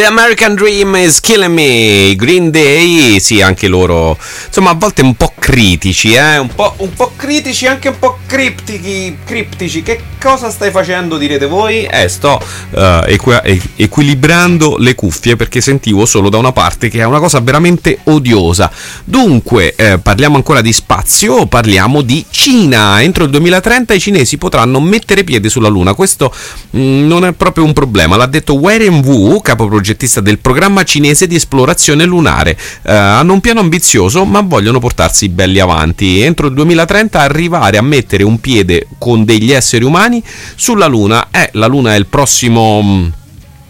The 0.00 0.06
American 0.06 0.54
Dream 0.54 0.94
is 0.94 1.20
Killing 1.20 1.52
Me, 1.52 2.16
Green 2.16 2.50
Day, 2.50 3.20
sì, 3.20 3.42
anche 3.42 3.68
loro, 3.68 4.16
insomma, 4.46 4.70
a 4.70 4.74
volte 4.74 5.02
un 5.02 5.14
po' 5.14 5.34
critici, 5.38 6.14
eh? 6.14 6.38
un, 6.38 6.48
po', 6.54 6.72
un 6.78 6.90
po' 6.94 7.12
critici, 7.16 7.66
anche 7.66 7.88
un 7.88 7.98
po' 7.98 8.16
criptici, 8.26 9.18
criptici. 9.26 9.82
Che 9.82 10.00
cosa 10.18 10.50
stai 10.50 10.70
facendo, 10.70 11.18
direte 11.18 11.44
voi? 11.44 11.84
Eh, 11.84 12.08
sto 12.08 12.42
uh, 12.70 13.04
equi- 13.06 13.62
equilibrando 13.76 14.76
le 14.78 14.94
cuffie 14.94 15.36
perché 15.36 15.60
sentivo 15.60 16.06
solo 16.06 16.28
da 16.28 16.38
una 16.38 16.52
parte 16.52 16.88
che 16.88 17.00
è 17.00 17.04
una 17.04 17.18
cosa 17.18 17.40
veramente 17.40 17.98
odiosa. 18.04 18.70
Dunque, 19.04 19.74
eh, 19.74 19.98
parliamo 19.98 20.36
ancora 20.36 20.60
di 20.60 20.72
spazio, 20.72 21.46
parliamo 21.46 22.02
di 22.02 22.24
Cina. 22.30 23.02
Entro 23.02 23.24
il 23.24 23.30
2030 23.30 23.94
i 23.94 24.00
cinesi 24.00 24.38
potranno 24.38 24.80
mettere 24.80 25.24
piede 25.24 25.48
sulla 25.48 25.68
Luna. 25.68 25.94
Questo 25.94 26.32
mh, 26.70 26.80
mm, 26.80 27.06
non 27.06 27.24
è 27.24 27.32
proprio 27.32 27.64
un 27.64 27.72
problema, 27.72 28.16
l'ha 28.16 28.26
detto 28.26 28.54
Wu, 28.54 29.40
capo 29.40 29.66
progettista 29.68 30.20
del 30.20 30.38
programma 30.38 30.82
cinese 30.82 31.26
di 31.26 31.34
esplorazione 31.34 32.04
lunare. 32.04 32.56
Eh, 32.82 32.92
hanno 32.92 33.32
un 33.32 33.40
piano 33.40 33.60
ambizioso, 33.60 34.24
ma 34.24 34.40
vogliono 34.40 34.78
portarsi 34.78 35.28
belli 35.28 35.58
avanti. 35.58 36.20
Entro 36.20 36.48
il 36.48 36.54
2030 36.54 37.20
arrivare 37.20 37.78
a 37.78 37.82
mettere 37.82 38.22
un 38.24 38.40
piede 38.40 38.86
con 38.98 39.24
degli 39.24 39.52
esseri 39.52 39.84
umani 39.84 40.22
sulla 40.54 40.86
Luna. 40.86 41.28
Eh, 41.30 41.50
la 41.54 41.66
Luna 41.66 41.94
è 41.94 41.98
il 41.98 42.06
prossimo 42.06 42.59
mm, 42.60 43.12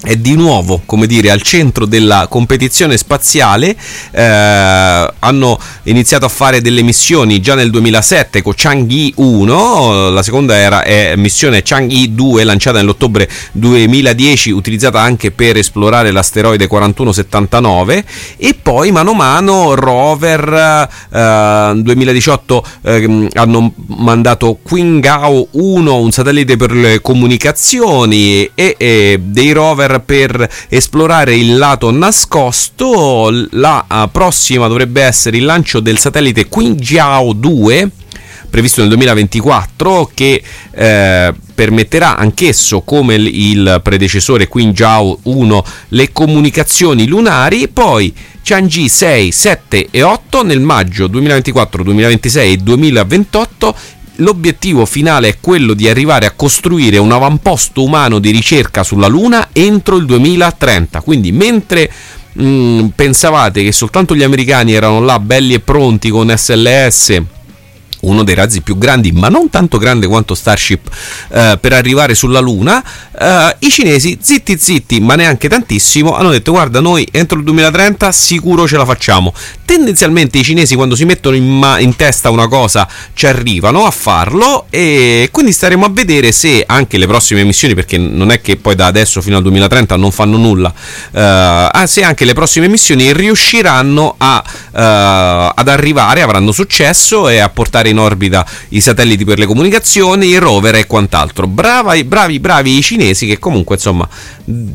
è 0.03 0.17
di 0.17 0.35
nuovo, 0.35 0.81
come 0.87 1.07
dire, 1.07 1.31
al 1.31 1.43
centro 1.43 1.85
della 1.85 2.27
competizione 2.29 2.97
spaziale. 2.97 3.77
Eh, 4.11 5.13
hanno 5.19 5.59
iniziato 5.85 6.25
a 6.25 6.29
fare 6.29 6.61
delle 6.63 6.83
missioni 6.83 7.41
già 7.41 7.55
nel 7.55 7.71
2007 7.71 8.43
con 8.43 8.55
Chang'e 8.57 9.13
1, 9.17 10.11
la 10.11 10.23
seconda 10.23 10.57
era 10.57 10.83
è 10.83 11.15
missione 11.17 11.61
Chang'e 11.63 12.15
2 12.15 12.45
lanciata 12.45 12.79
nell'ottobre 12.79 13.29
2010, 13.53 14.51
utilizzata 14.51 15.01
anche 15.01 15.31
per 15.31 15.57
esplorare 15.57 16.11
l'asteroide 16.11 16.67
4179 16.67 18.05
e 18.39 18.57
poi 18.61 18.91
mano 18.93 19.11
a 19.11 19.15
mano 19.15 19.75
rover 19.75 20.89
eh, 21.13 21.73
2018 21.77 22.65
eh, 22.83 23.29
hanno 23.35 23.73
mandato 23.87 24.59
Qingao 24.67 25.49
1, 25.51 25.97
un 25.97 26.11
satellite 26.11 26.57
per 26.57 26.73
le 26.73 27.01
comunicazioni 27.01 28.51
e, 28.55 28.75
e 28.79 29.21
dei 29.23 29.53
rover 29.53 29.90
per 29.99 30.49
esplorare 30.69 31.35
il 31.35 31.59
lato 31.59 31.91
nascosto. 31.91 33.29
La 33.51 33.85
uh, 33.89 34.09
prossima 34.13 34.69
dovrebbe 34.69 35.03
essere 35.03 35.39
il 35.39 35.45
lancio 35.45 35.81
del 35.81 35.99
satellite 35.99 36.49
Qingjiao 36.49 37.33
2 37.33 37.91
previsto 38.51 38.81
nel 38.81 38.89
2024 38.91 40.11
che 40.13 40.43
eh, 40.73 41.35
permetterà 41.55 42.17
anch'esso 42.17 42.81
come 42.81 43.15
il 43.15 43.81
predecessore 43.81 44.49
Qingjiao 44.49 45.21
1 45.23 45.65
le 45.91 46.11
comunicazioni 46.11 47.07
lunari 47.07 47.69
poi 47.69 48.13
Chang'e 48.43 48.89
6, 48.89 49.31
7 49.31 49.89
e 49.91 50.03
8 50.03 50.43
nel 50.43 50.61
maggio 50.61 51.07
2024, 51.07 51.85
2026 51.85 52.53
e 52.53 52.57
2028 52.57 53.75
l'obiettivo 54.21 54.87
finale 54.87 55.29
è 55.29 55.37
quello 55.41 55.75
di 55.75 55.89
arrivare 55.89 56.27
a 56.27 56.33
costruire 56.33 56.99
un 56.99 57.13
avamposto 57.13 57.83
umano 57.83 58.19
di 58.19 58.31
ricerca 58.31 58.83
sulla 58.83 59.09
Luna 59.09 59.49
entro 59.53 59.97
il 59.97 60.07
2030. 60.07 61.01
Quindi 61.01 61.33
mentre 61.33 61.91
mh, 62.33 62.45
mm, 62.45 62.87
pensavate 62.95 63.63
che 63.63 63.73
soltanto 63.73 64.15
gli 64.15 64.23
americani 64.23 64.73
erano 64.73 65.01
là 65.01 65.19
belli 65.19 65.55
e 65.55 65.61
pronti 65.61 66.09
con 66.09 66.33
SLS 66.35 67.23
uno 68.01 68.23
dei 68.23 68.35
razzi 68.35 68.63
più 68.63 68.79
grandi, 68.79 69.13
ma 69.13 69.29
non 69.29 69.51
tanto 69.51 69.79
grande 69.79 70.07
quanto 70.07 70.35
Starship, 70.35 70.89
eh, 71.33 71.59
per 71.61 71.73
arrivare 71.73 72.15
sulla 72.15 72.41
Luna, 72.41 72.83
eh, 73.19 73.57
i 73.61 73.71
cinesi, 73.71 74.19
zitti 74.21 74.57
zitti, 74.59 75.01
ma 75.01 75.15
neanche 75.15 75.49
tantissimo, 75.49 76.17
hanno 76.17 76.31
detto 76.31 76.53
guarda 76.53 76.81
noi 76.81 77.07
entro 77.11 77.39
il 77.39 77.45
2030 77.45 78.13
sicuro 78.13 78.67
ce 78.67 78.77
la 78.77 78.85
facciamo. 78.85 79.35
Tendenzialmente 79.65 80.39
i 80.39 80.43
cinesi 80.43 80.75
quando 80.75 80.97
si 80.97 81.05
mettono 81.05 81.37
in, 81.37 81.47
ma- 81.47 81.79
in 81.79 81.95
testa 81.97 82.31
una 82.31 82.49
cosa 82.49 82.89
ci 83.15 83.27
arrivano 83.27 83.85
a 83.85 83.91
farlo 83.91 84.67
e 84.71 85.29
quindi 85.31 85.53
staremo 85.53 85.85
a 85.85 85.91
vedere 85.91 86.33
se 86.33 86.65
anche 86.67 86.99
le 86.99 87.07
prossime 87.07 87.45
missioni, 87.45 87.75
perché 87.75 87.99
non 87.99 88.31
è 88.31 88.41
che 88.41 88.57
poi 88.57 88.75
da 88.75 88.87
adesso 88.87 89.21
fino 89.21 89.37
al 89.37 89.43
2030 89.43 89.97
non 89.97 90.11
fanno 90.11 90.37
nulla, 90.37 90.73
eh, 91.13 91.87
se 91.87 92.03
anche 92.03 92.25
le 92.25 92.33
prossime 92.33 92.69
missioni 92.69 93.13
riusciranno 93.13 94.15
a, 94.17 94.43
eh, 94.47 95.53
ad 95.55 95.69
arrivare, 95.69 96.23
avranno 96.23 96.53
successo 96.53 97.29
e 97.29 97.39
a 97.39 97.49
portare 97.49 97.90
in 97.91 97.99
orbita 97.99 98.47
i 98.71 98.81
satelliti 98.81 99.25
per 99.25 99.39
le 99.39 99.47
comunicazioni, 99.47 100.27
i 100.27 100.39
rover 100.39 100.77
e 100.77 100.87
quant'altro. 100.87 101.47
Bravi, 101.47 102.05
bravi, 102.05 102.41
bravi 102.41 102.79
i 102.79 102.83
cinesi 102.83 103.27
che 103.27 103.39
comunque 103.39 103.75
insomma 103.77 104.09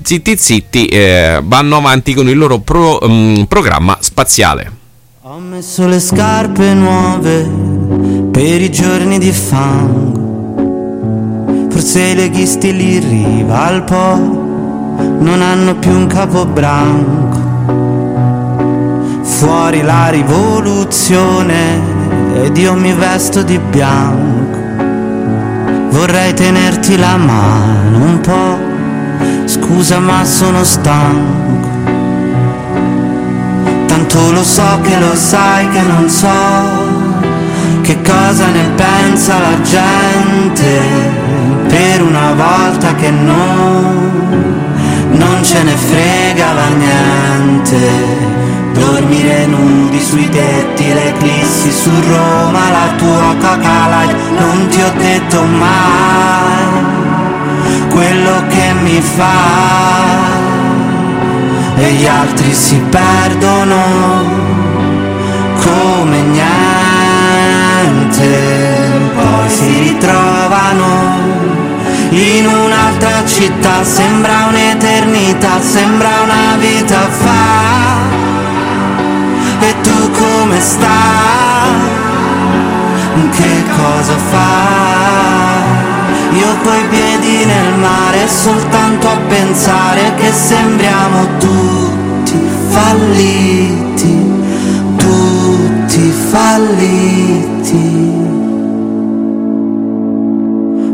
zitti 0.03 0.37
zitti 0.37 0.87
eh, 0.87 1.41
vanno 1.43 1.77
avanti 1.77 2.13
con 2.13 2.29
il 2.29 2.37
loro 2.37 2.59
pro, 2.59 2.99
um, 3.01 3.45
programma 3.47 3.97
spaziale. 3.99 4.83
Ho 5.21 5.39
messo 5.39 5.87
le 5.87 5.99
scarpe 5.99 6.73
nuove 6.73 7.49
per 8.31 8.61
i 8.61 8.69
giorni 8.69 9.17
di 9.17 9.31
fango. 9.31 10.23
Forse 11.71 12.01
i 12.01 12.15
leghisti 12.15 12.75
lì 12.75 12.95
in 12.95 13.09
riva 13.09 13.65
al 13.65 13.83
Po 13.83 14.43
non 15.19 15.41
hanno 15.41 15.75
più 15.77 15.91
un 15.91 16.07
capo 16.07 16.45
branco. 16.45 17.43
Fuori 19.23 19.81
la 19.81 20.09
rivoluzione 20.09 21.94
ed 22.43 22.57
io 22.57 22.73
mi 22.73 22.93
vesto 22.93 23.41
di 23.41 23.57
bianco. 23.57 24.59
Vorrei 25.89 26.33
tenerti 26.33 26.97
la 26.97 27.17
mano 27.17 27.97
un 27.97 28.19
po', 28.21 29.47
scusa 29.47 29.99
ma 29.99 30.23
sono 30.25 30.63
stanco. 30.63 31.67
Tanto 33.85 34.31
lo 34.31 34.43
so 34.43 34.79
che 34.81 34.99
lo 34.99 35.15
sai 35.15 35.69
che 35.69 35.81
non 35.81 36.09
so 36.09 36.93
che 37.81 38.01
cosa 38.01 38.47
ne 38.47 38.67
pensa 38.75 39.37
la 39.37 39.61
gente 39.61 40.79
per 41.67 42.01
una 42.01 42.33
volta 42.33 42.95
che 42.95 43.11
non, 43.11 44.63
non 45.11 45.43
ce 45.43 45.61
ne 45.61 45.75
frega 45.75 46.53
la 46.53 46.67
niente 46.69 48.34
Dormire 48.85 49.47
nudi 49.47 49.99
sui 49.99 50.29
tetti, 50.29 50.93
le 50.93 51.07
eclissi 51.09 51.71
su 51.71 51.89
Roma, 51.89 52.69
la 52.69 52.93
tua 52.97 53.33
light, 53.87 54.15
non 54.37 54.67
ti 54.67 54.79
ho 54.79 54.91
detto 54.95 55.41
mai 55.41 56.83
quello 57.89 58.43
che 58.47 58.73
mi 58.83 59.01
fa. 59.01 60.33
E 61.77 61.91
gli 61.93 62.05
altri 62.05 62.53
si 62.53 62.79
perdono 62.91 63.75
come 65.63 66.21
niente, 66.21 66.47
poi 69.15 69.49
si 69.49 69.79
ritrovano 69.79 71.23
in 72.11 72.45
un'altra 72.45 73.25
città, 73.25 73.83
sembra 73.83 74.45
un'eternità, 74.47 75.59
sembra 75.59 76.09
una 76.23 76.55
vita 76.59 76.99
fa 77.09 78.34
stai? 80.65 81.93
Che 83.31 83.63
cosa 83.77 84.17
fai? 84.31 85.83
Io 86.39 86.57
coi 86.63 86.83
piedi 86.89 87.45
nel 87.45 87.77
mare 87.79 88.27
soltanto 88.27 89.07
a 89.07 89.17
pensare 89.27 90.15
che 90.15 90.31
sembriamo 90.31 91.37
tutti 91.37 92.37
falliti, 92.69 94.43
tutti 94.97 96.11
falliti. 96.31 98.03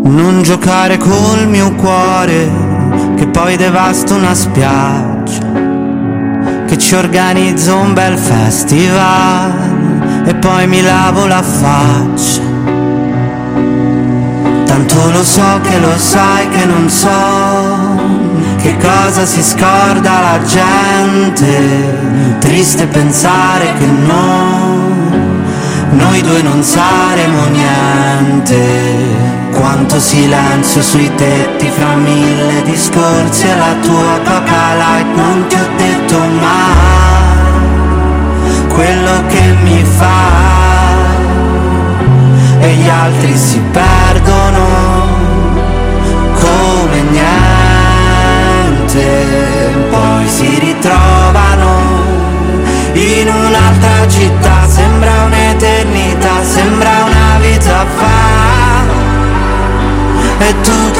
Non 0.03 0.41
giocare 0.41 0.97
col 0.97 1.47
mio 1.47 1.73
cuore 1.75 2.51
che 3.15 3.27
poi 3.27 3.55
devasta 3.55 4.15
una 4.15 4.33
spiaggia 4.33 5.70
ci 6.81 6.95
organizzo 6.95 7.77
un 7.77 7.93
bel 7.93 8.17
festival 8.17 9.51
e 10.25 10.33
poi 10.33 10.65
mi 10.65 10.81
lavo 10.81 11.27
la 11.27 11.43
faccia. 11.43 12.41
Tanto 14.65 15.11
lo 15.11 15.23
so 15.23 15.61
che 15.61 15.77
lo 15.77 15.95
sai 15.95 16.49
che 16.49 16.65
non 16.65 16.89
so 16.89 17.99
che 18.57 18.75
cosa 18.77 19.25
si 19.25 19.43
scorda 19.43 20.21
la 20.21 20.43
gente. 20.43 22.37
Triste 22.39 22.87
pensare 22.87 23.73
che 23.77 23.85
no, 23.85 24.89
noi 25.91 26.21
due 26.21 26.41
non 26.41 26.63
saremo 26.63 27.45
niente. 27.45 28.80
Quanto 29.61 29.99
silenzio 29.99 30.81
sui 30.81 31.13
tetti 31.13 31.69
fra 31.69 31.93
mille 31.93 32.63
discorsi 32.63 33.45
E 33.45 33.55
la 33.55 33.75
tua 33.83 34.19
poca 34.23 34.73
like 34.73 35.13
non 35.13 35.45
ti 35.47 35.55
ho 35.55 35.67
detto 35.77 36.17
mai 36.17 36.79
Quello 38.69 39.23
che 39.27 39.55
mi 39.61 39.83
fa. 39.83 40.29
E 42.59 42.73
gli 42.73 42.89
altri 42.89 43.37
si 43.37 43.61
perdono 43.71 44.65
Come 46.39 47.01
niente. 48.81 49.05
Poi 49.91 50.27
si 50.27 50.57
ritrovano 50.57 51.69
In 52.93 53.27
un'altra 53.27 54.07
città. 54.07 54.67
Sembra 54.67 55.25
un'eternità 55.25 56.43
Sembra 56.43 57.03
una 57.05 57.37
vita 57.39 57.85
fa 57.95 58.30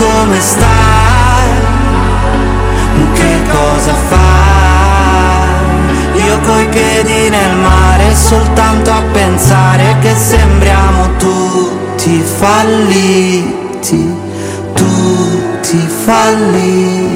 come 0.02 0.40
stai? 0.40 1.50
Che 3.14 3.42
cosa 3.50 3.94
fai? 3.94 4.20
Io 6.26 6.40
coi 6.40 6.68
piedi 6.68 7.30
nel 7.30 7.56
mare 7.58 8.16
soltanto 8.16 8.92
a 8.92 9.02
pensare 9.12 9.98
che 10.02 10.16
sembriamo 10.16 11.16
tutti 11.18 12.20
falliti, 12.22 14.16
tutti 14.74 15.78
falliti. 16.06 17.10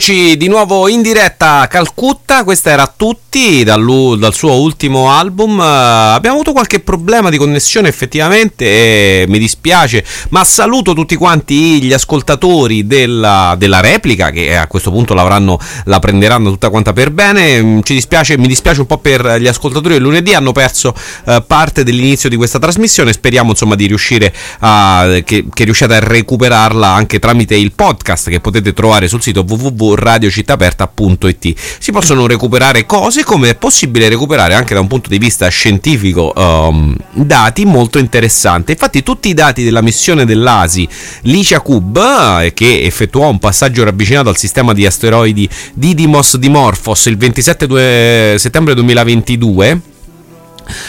Eccoci 0.00 0.38
di 0.38 0.48
nuovo 0.48 0.88
in 0.88 1.02
diretta 1.02 1.60
a 1.60 1.66
Calcutta, 1.66 2.42
questa 2.42 2.70
era 2.70 2.90
Tutti 2.96 3.62
dal, 3.64 3.84
dal 4.18 4.32
suo 4.32 4.54
ultimo 4.54 5.10
album, 5.10 5.58
uh, 5.58 6.14
abbiamo 6.14 6.36
avuto 6.36 6.52
qualche 6.52 6.80
problema 6.80 7.28
di 7.28 7.36
connessione 7.36 7.88
effettivamente 7.88 8.64
e 8.64 9.24
mi 9.28 9.38
dispiace, 9.38 10.02
ma 10.30 10.42
saluto 10.42 10.94
tutti 10.94 11.16
quanti 11.16 11.82
gli 11.82 11.92
ascoltatori 11.92 12.86
della, 12.86 13.54
della 13.58 13.80
replica 13.80 14.30
che 14.30 14.56
a 14.56 14.66
questo 14.68 14.90
punto 14.90 15.12
la 15.12 15.98
prenderanno 15.98 16.48
tutta 16.48 16.70
quanta 16.70 16.94
per 16.94 17.10
bene, 17.10 17.62
mm, 17.62 17.80
dispiace, 17.84 18.38
mi 18.38 18.48
dispiace 18.48 18.80
un 18.80 18.86
po' 18.86 18.98
per 18.98 19.36
gli 19.38 19.48
ascoltatori 19.48 19.94
del 19.94 20.02
lunedì, 20.02 20.32
hanno 20.32 20.52
perso 20.52 20.94
uh, 21.24 21.44
parte 21.46 21.84
dell'inizio 21.84 22.30
di 22.30 22.36
questa 22.36 22.58
trasmissione, 22.58 23.12
speriamo 23.12 23.50
insomma 23.50 23.74
di 23.74 23.84
riuscire 23.84 24.32
a, 24.60 25.20
che, 25.24 25.44
che 25.52 25.64
riusciate 25.64 25.94
a 25.94 26.00
recuperarla 26.00 26.88
anche 26.88 27.18
tramite 27.18 27.54
il 27.54 27.72
podcast 27.72 28.30
che 28.30 28.40
potete 28.40 28.72
trovare 28.72 29.06
sul 29.06 29.20
sito 29.20 29.44
www.radiocittaperta.it. 29.90 31.54
Si 31.78 31.92
possono 31.92 32.26
recuperare 32.26 32.86
cose 32.86 33.24
come 33.24 33.50
è 33.50 33.54
possibile 33.54 34.08
recuperare 34.08 34.54
anche 34.54 34.74
da 34.74 34.80
un 34.80 34.86
punto 34.86 35.08
di 35.08 35.18
vista 35.18 35.48
scientifico 35.48 36.32
um, 36.34 36.94
dati 37.12 37.64
molto 37.64 37.98
interessanti. 37.98 38.72
Infatti 38.72 39.02
tutti 39.02 39.28
i 39.28 39.34
dati 39.34 39.64
della 39.64 39.82
missione 39.82 40.24
dell'ASI 40.24 40.88
Licia 41.22 41.60
Cub 41.60 41.98
eh, 42.40 42.52
che 42.54 42.82
effettuò 42.82 43.28
un 43.28 43.38
passaggio 43.38 43.84
ravvicinato 43.84 44.28
al 44.28 44.36
sistema 44.36 44.72
di 44.72 44.86
asteroidi 44.86 45.48
Didymos 45.74 46.36
Dimorphos 46.36 47.06
il 47.06 47.16
27 47.16 48.38
settembre 48.38 48.74
2022 48.74 49.80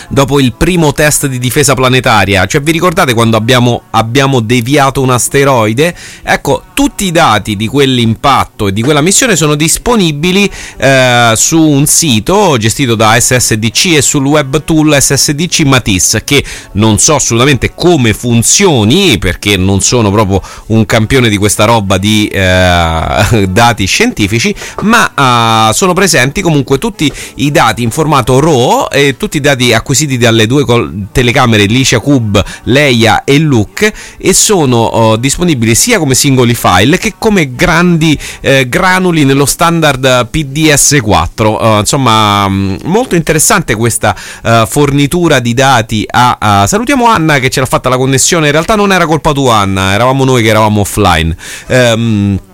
dopo 0.09 0.39
il 0.39 0.53
primo 0.53 0.93
test 0.93 1.27
di 1.27 1.39
difesa 1.39 1.73
planetaria. 1.73 2.45
Cioè, 2.45 2.61
vi 2.61 2.71
ricordate 2.71 3.13
quando 3.13 3.37
abbiamo, 3.37 3.83
abbiamo 3.91 4.39
deviato 4.39 5.01
un 5.01 5.09
asteroide? 5.09 5.95
Ecco, 6.23 6.63
tutti 6.73 7.05
i 7.05 7.11
dati 7.11 7.55
di 7.55 7.67
quell'impatto 7.67 8.67
e 8.67 8.73
di 8.73 8.81
quella 8.81 9.01
missione 9.01 9.35
sono 9.35 9.55
disponibili 9.55 10.49
eh, 10.77 11.33
su 11.35 11.59
un 11.59 11.85
sito 11.85 12.57
gestito 12.57 12.95
da 12.95 13.19
SSDC 13.19 13.85
e 13.97 14.01
sul 14.01 14.25
web 14.25 14.63
tool 14.63 14.97
SSDC 14.99 15.61
Matisse, 15.61 16.23
che 16.23 16.43
non 16.73 16.97
so 16.97 17.15
assolutamente 17.15 17.73
come 17.75 18.13
funzioni, 18.13 19.17
perché 19.17 19.57
non 19.57 19.81
sono 19.81 20.11
proprio 20.11 20.41
un 20.67 20.85
campione 20.85 21.29
di 21.29 21.37
questa 21.37 21.65
roba 21.65 21.97
di 21.97 22.27
eh, 22.27 23.47
dati 23.49 23.85
scientifici, 23.85 24.53
ma 24.81 25.69
eh, 25.69 25.73
sono 25.73 25.93
presenti 25.93 26.41
comunque 26.41 26.77
tutti 26.77 27.11
i 27.35 27.51
dati 27.51 27.83
in 27.83 27.91
formato 27.91 28.39
RAW 28.39 28.87
e 28.91 29.17
tutti 29.17 29.37
i 29.37 29.41
dati 29.41 29.70
acquisiti 29.73 30.17
dalle 30.17 30.47
due 30.47 30.65
col- 30.65 31.07
telecamere 31.11 31.65
Licia 31.65 31.99
Cube, 31.99 32.43
Leia 32.63 33.23
e 33.23 33.39
Look 33.39 33.91
e 34.17 34.33
sono 34.33 34.77
oh, 34.77 35.15
disponibili 35.17 35.75
sia 35.75 35.99
come 35.99 36.15
singoli 36.15 36.53
file 36.53 36.97
che 36.97 37.13
come 37.17 37.55
grandi 37.55 38.17
eh, 38.41 38.67
granuli 38.67 39.23
nello 39.23 39.45
standard 39.45 40.29
PDS4. 40.31 41.45
Uh, 41.45 41.79
insomma, 41.79 42.47
mh, 42.47 42.79
molto 42.83 43.15
interessante 43.15 43.75
questa 43.75 44.15
uh, 44.43 44.65
fornitura 44.65 45.39
di 45.39 45.53
dati. 45.53 46.05
A. 46.09 46.65
Salutiamo 46.67 47.07
Anna 47.07 47.39
che 47.39 47.49
ce 47.49 47.59
l'ha 47.59 47.65
fatta 47.65 47.89
la 47.89 47.97
connessione. 47.97 48.47
In 48.47 48.51
realtà 48.51 48.75
non 48.75 48.91
era 48.91 49.05
colpa 49.05 49.31
tua, 49.31 49.55
Anna, 49.55 49.93
eravamo 49.93 50.23
noi 50.23 50.43
che 50.43 50.49
eravamo 50.49 50.81
offline. 50.81 51.35
Um, 51.67 52.39
eh, 52.45 52.49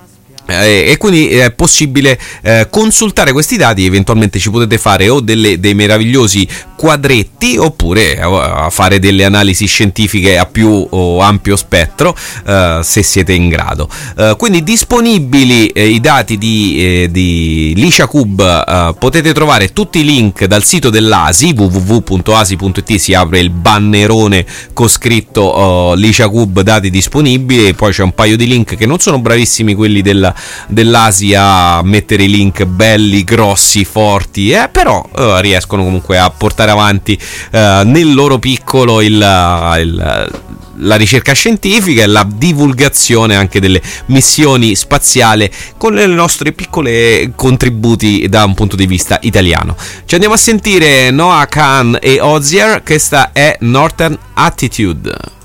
e 0.47 0.95
quindi 0.97 1.27
è 1.27 1.51
possibile 1.51 2.17
eh, 2.41 2.67
consultare 2.69 3.33
questi 3.33 3.57
dati 3.57 3.85
eventualmente 3.85 4.39
ci 4.39 4.49
potete 4.49 4.77
fare 4.77 5.09
o 5.09 5.19
delle, 5.19 5.59
dei 5.59 5.73
meravigliosi 5.73 6.47
quadretti 6.77 7.57
oppure 7.57 8.19
a 8.21 8.69
fare 8.69 8.99
delle 8.99 9.25
analisi 9.25 9.65
scientifiche 9.65 10.37
a 10.37 10.45
più 10.45 10.87
ampio 11.19 11.55
spettro 11.55 12.15
eh, 12.45 12.79
se 12.83 13.03
siete 13.03 13.33
in 13.33 13.49
grado. 13.49 13.89
Eh, 14.17 14.35
quindi 14.37 14.63
disponibili 14.63 15.67
eh, 15.67 15.87
i 15.87 15.99
dati 15.99 16.37
di, 16.37 16.77
eh, 16.77 17.11
di 17.11 17.73
Licia 17.75 18.05
Cube 18.05 18.95
potete 18.99 19.33
trovare 19.33 19.73
tutti 19.73 19.99
i 19.99 20.03
link 20.03 20.45
dal 20.45 20.63
sito 20.63 20.89
dell'ASI 20.89 21.53
www.asi.it 21.57 22.95
si 22.95 23.13
apre 23.13 23.39
il 23.39 23.49
bannerone 23.49 24.45
con 24.73 24.87
scritto 24.87 25.41
oh, 25.41 25.93
Licia 25.95 26.29
Cube 26.29 26.63
dati 26.63 26.89
disponibili 26.89 27.73
poi 27.73 27.91
c'è 27.91 28.03
un 28.03 28.13
paio 28.13 28.37
di 28.37 28.47
link 28.47 28.75
che 28.75 28.85
non 28.85 28.99
sono 28.99 29.19
bravissimi 29.19 29.73
quelli 29.73 30.01
della 30.01 30.33
dell'Asia 30.67 31.81
mettere 31.83 32.23
i 32.23 32.29
link 32.29 32.65
belli, 32.65 33.23
grossi, 33.23 33.85
forti, 33.85 34.51
eh, 34.51 34.69
però 34.71 35.07
eh, 35.15 35.41
riescono 35.41 35.83
comunque 35.83 36.17
a 36.17 36.29
portare 36.29 36.71
avanti 36.71 37.19
eh, 37.51 37.81
nel 37.85 38.13
loro 38.13 38.39
piccolo 38.39 39.01
il, 39.01 39.13
il 39.13 40.45
la 40.79 40.95
ricerca 40.95 41.33
scientifica 41.33 42.03
e 42.03 42.07
la 42.07 42.27
divulgazione 42.27 43.35
anche 43.35 43.59
delle 43.59 43.81
missioni 44.07 44.75
spaziali 44.75 45.49
con 45.77 45.93
le 45.93 46.05
nostre 46.05 46.51
piccole 46.51 47.31
contributi 47.35 48.27
da 48.29 48.43
un 48.43 48.53
punto 48.53 48.75
di 48.75 48.85
vista 48.85 49.17
italiano. 49.21 49.75
Ci 50.05 50.13
andiamo 50.13 50.35
a 50.35 50.37
sentire 50.37 51.09
Noah 51.11 51.45
Khan 51.47 51.97
e 52.01 52.19
Ozier, 52.21 52.83
questa 52.83 53.31
è 53.31 53.57
Northern 53.61 54.17
Attitude. 54.33 55.35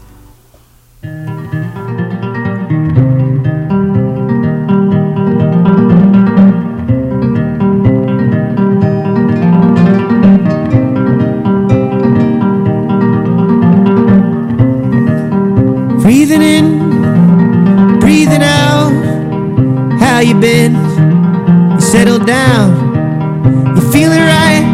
You 22.03 22.09
settled 22.09 22.26
down. 22.26 23.76
You're 23.76 23.92
feeling 23.92 24.18
right? 24.18 24.64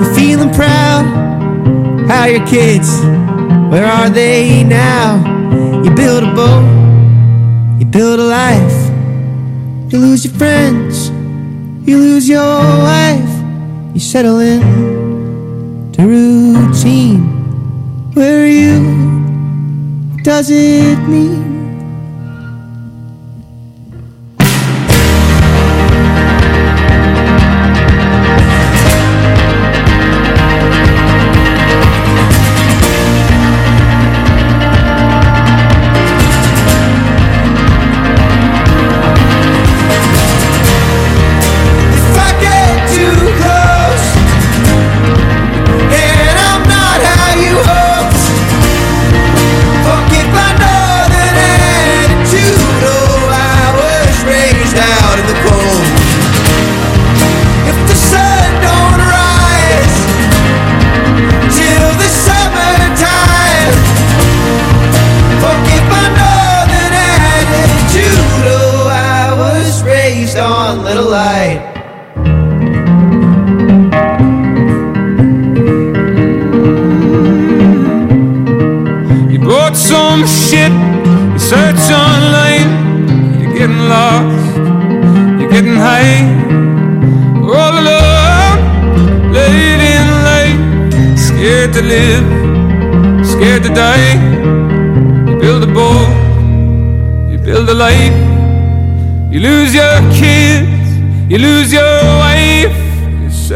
you're 0.00 0.14
feeling 0.14 0.50
proud? 0.54 1.04
How 2.08 2.22
are 2.22 2.30
your 2.30 2.46
kids? 2.46 2.88
Where 3.70 3.84
are 3.84 4.08
they 4.08 4.64
now? 4.64 5.20
You 5.84 5.90
build 5.90 6.24
a 6.24 6.32
boat. 6.34 6.64
You 7.78 7.84
build 7.84 8.18
a 8.18 8.24
life. 8.24 8.80
You 9.92 9.98
lose 9.98 10.24
your 10.24 10.32
friends. 10.32 11.10
You 11.86 11.98
lose 11.98 12.26
your 12.26 12.40
wife. 12.40 13.32
You 13.92 14.00
settle 14.00 14.38
in 14.38 15.92
to 15.92 16.02
routine. 16.02 17.20
Where 18.14 18.44
are 18.44 18.46
you? 18.46 20.22
does 20.22 20.50
it 20.50 20.98
mean? 21.06 21.51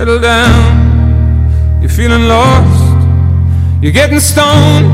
Settle 0.07 0.21
down, 0.21 1.81
you're 1.81 1.91
feeling 1.91 2.29
lost, 2.29 2.97
you're 3.83 3.91
getting 3.91 4.21
stoned, 4.21 4.87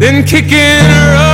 then 0.00 0.24
kicking. 0.24 0.50
If 0.52 1.29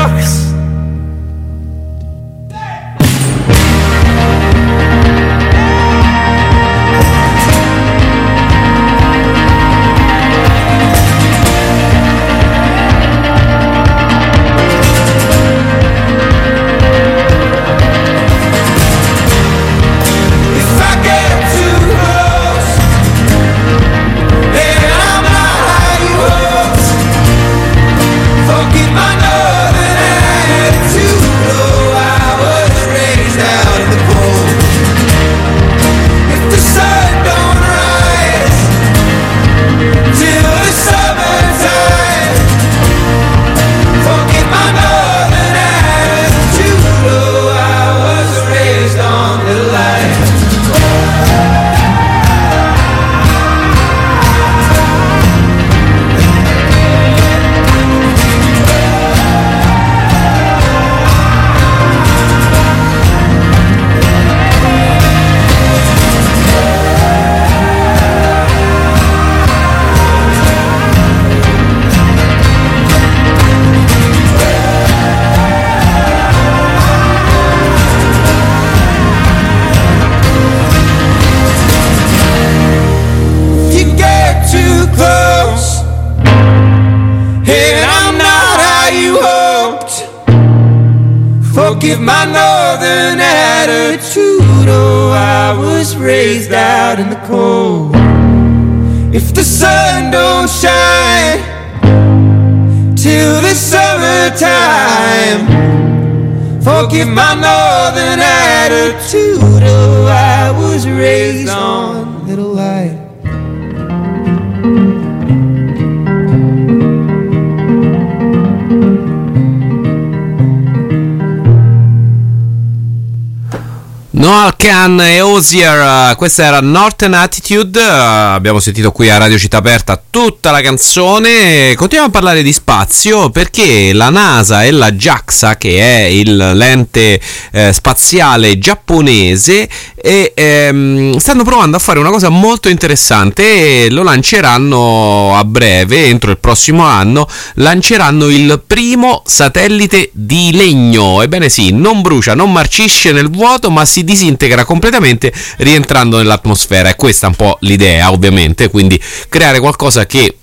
Noel 124.66 124.88
Khan 124.88 124.98
e 124.98 125.25
Osier, 125.36 126.12
uh, 126.12 126.16
questa 126.16 126.44
era 126.44 126.60
Northern 126.60 127.12
Attitude, 127.12 127.78
uh, 127.78 127.84
abbiamo 127.84 128.58
sentito 128.58 128.90
qui 128.90 129.10
a 129.10 129.18
Radio 129.18 129.36
Città 129.36 129.58
Aperta 129.58 130.02
tutta 130.08 130.50
la 130.50 130.62
canzone, 130.62 131.74
continuiamo 131.74 132.08
a 132.08 132.10
parlare 132.10 132.42
di 132.42 132.54
spazio 132.54 133.28
perché 133.28 133.92
la 133.92 134.08
NASA 134.08 134.64
e 134.64 134.70
la 134.70 134.90
JAXA, 134.90 135.58
che 135.58 135.78
è 135.78 136.04
il 136.04 136.34
l'ente 136.36 137.20
eh, 137.52 137.70
spaziale 137.74 138.58
giapponese, 138.58 139.68
e, 139.94 140.32
ehm, 140.34 141.16
stanno 141.18 141.42
provando 141.42 141.76
a 141.76 141.80
fare 141.80 141.98
una 141.98 142.10
cosa 142.10 142.28
molto 142.28 142.68
interessante 142.68 143.84
e 143.84 143.90
lo 143.90 144.02
lanceranno 144.02 145.36
a 145.36 145.44
breve, 145.44 146.06
entro 146.06 146.30
il 146.30 146.38
prossimo 146.38 146.84
anno, 146.84 147.28
lanceranno 147.54 148.28
il 148.28 148.62
primo 148.66 149.22
satellite 149.26 150.10
di 150.12 150.52
legno, 150.52 151.20
ebbene 151.22 151.48
sì, 151.48 151.72
non 151.72 152.00
brucia, 152.00 152.34
non 152.34 152.52
marcisce 152.52 153.12
nel 153.12 153.28
vuoto, 153.28 153.70
ma 153.70 153.84
si 153.84 154.04
disintegra 154.04 154.64
completamente 154.64 155.25
rientrando 155.58 156.18
nell'atmosfera. 156.18 156.88
E 156.90 156.96
questa 156.96 157.26
è 157.26 157.30
un 157.30 157.36
po' 157.36 157.58
l'idea, 157.60 158.10
ovviamente, 158.10 158.68
quindi 158.68 159.00
creare 159.28 159.60
qualcosa 159.60 160.06
che 160.06 160.36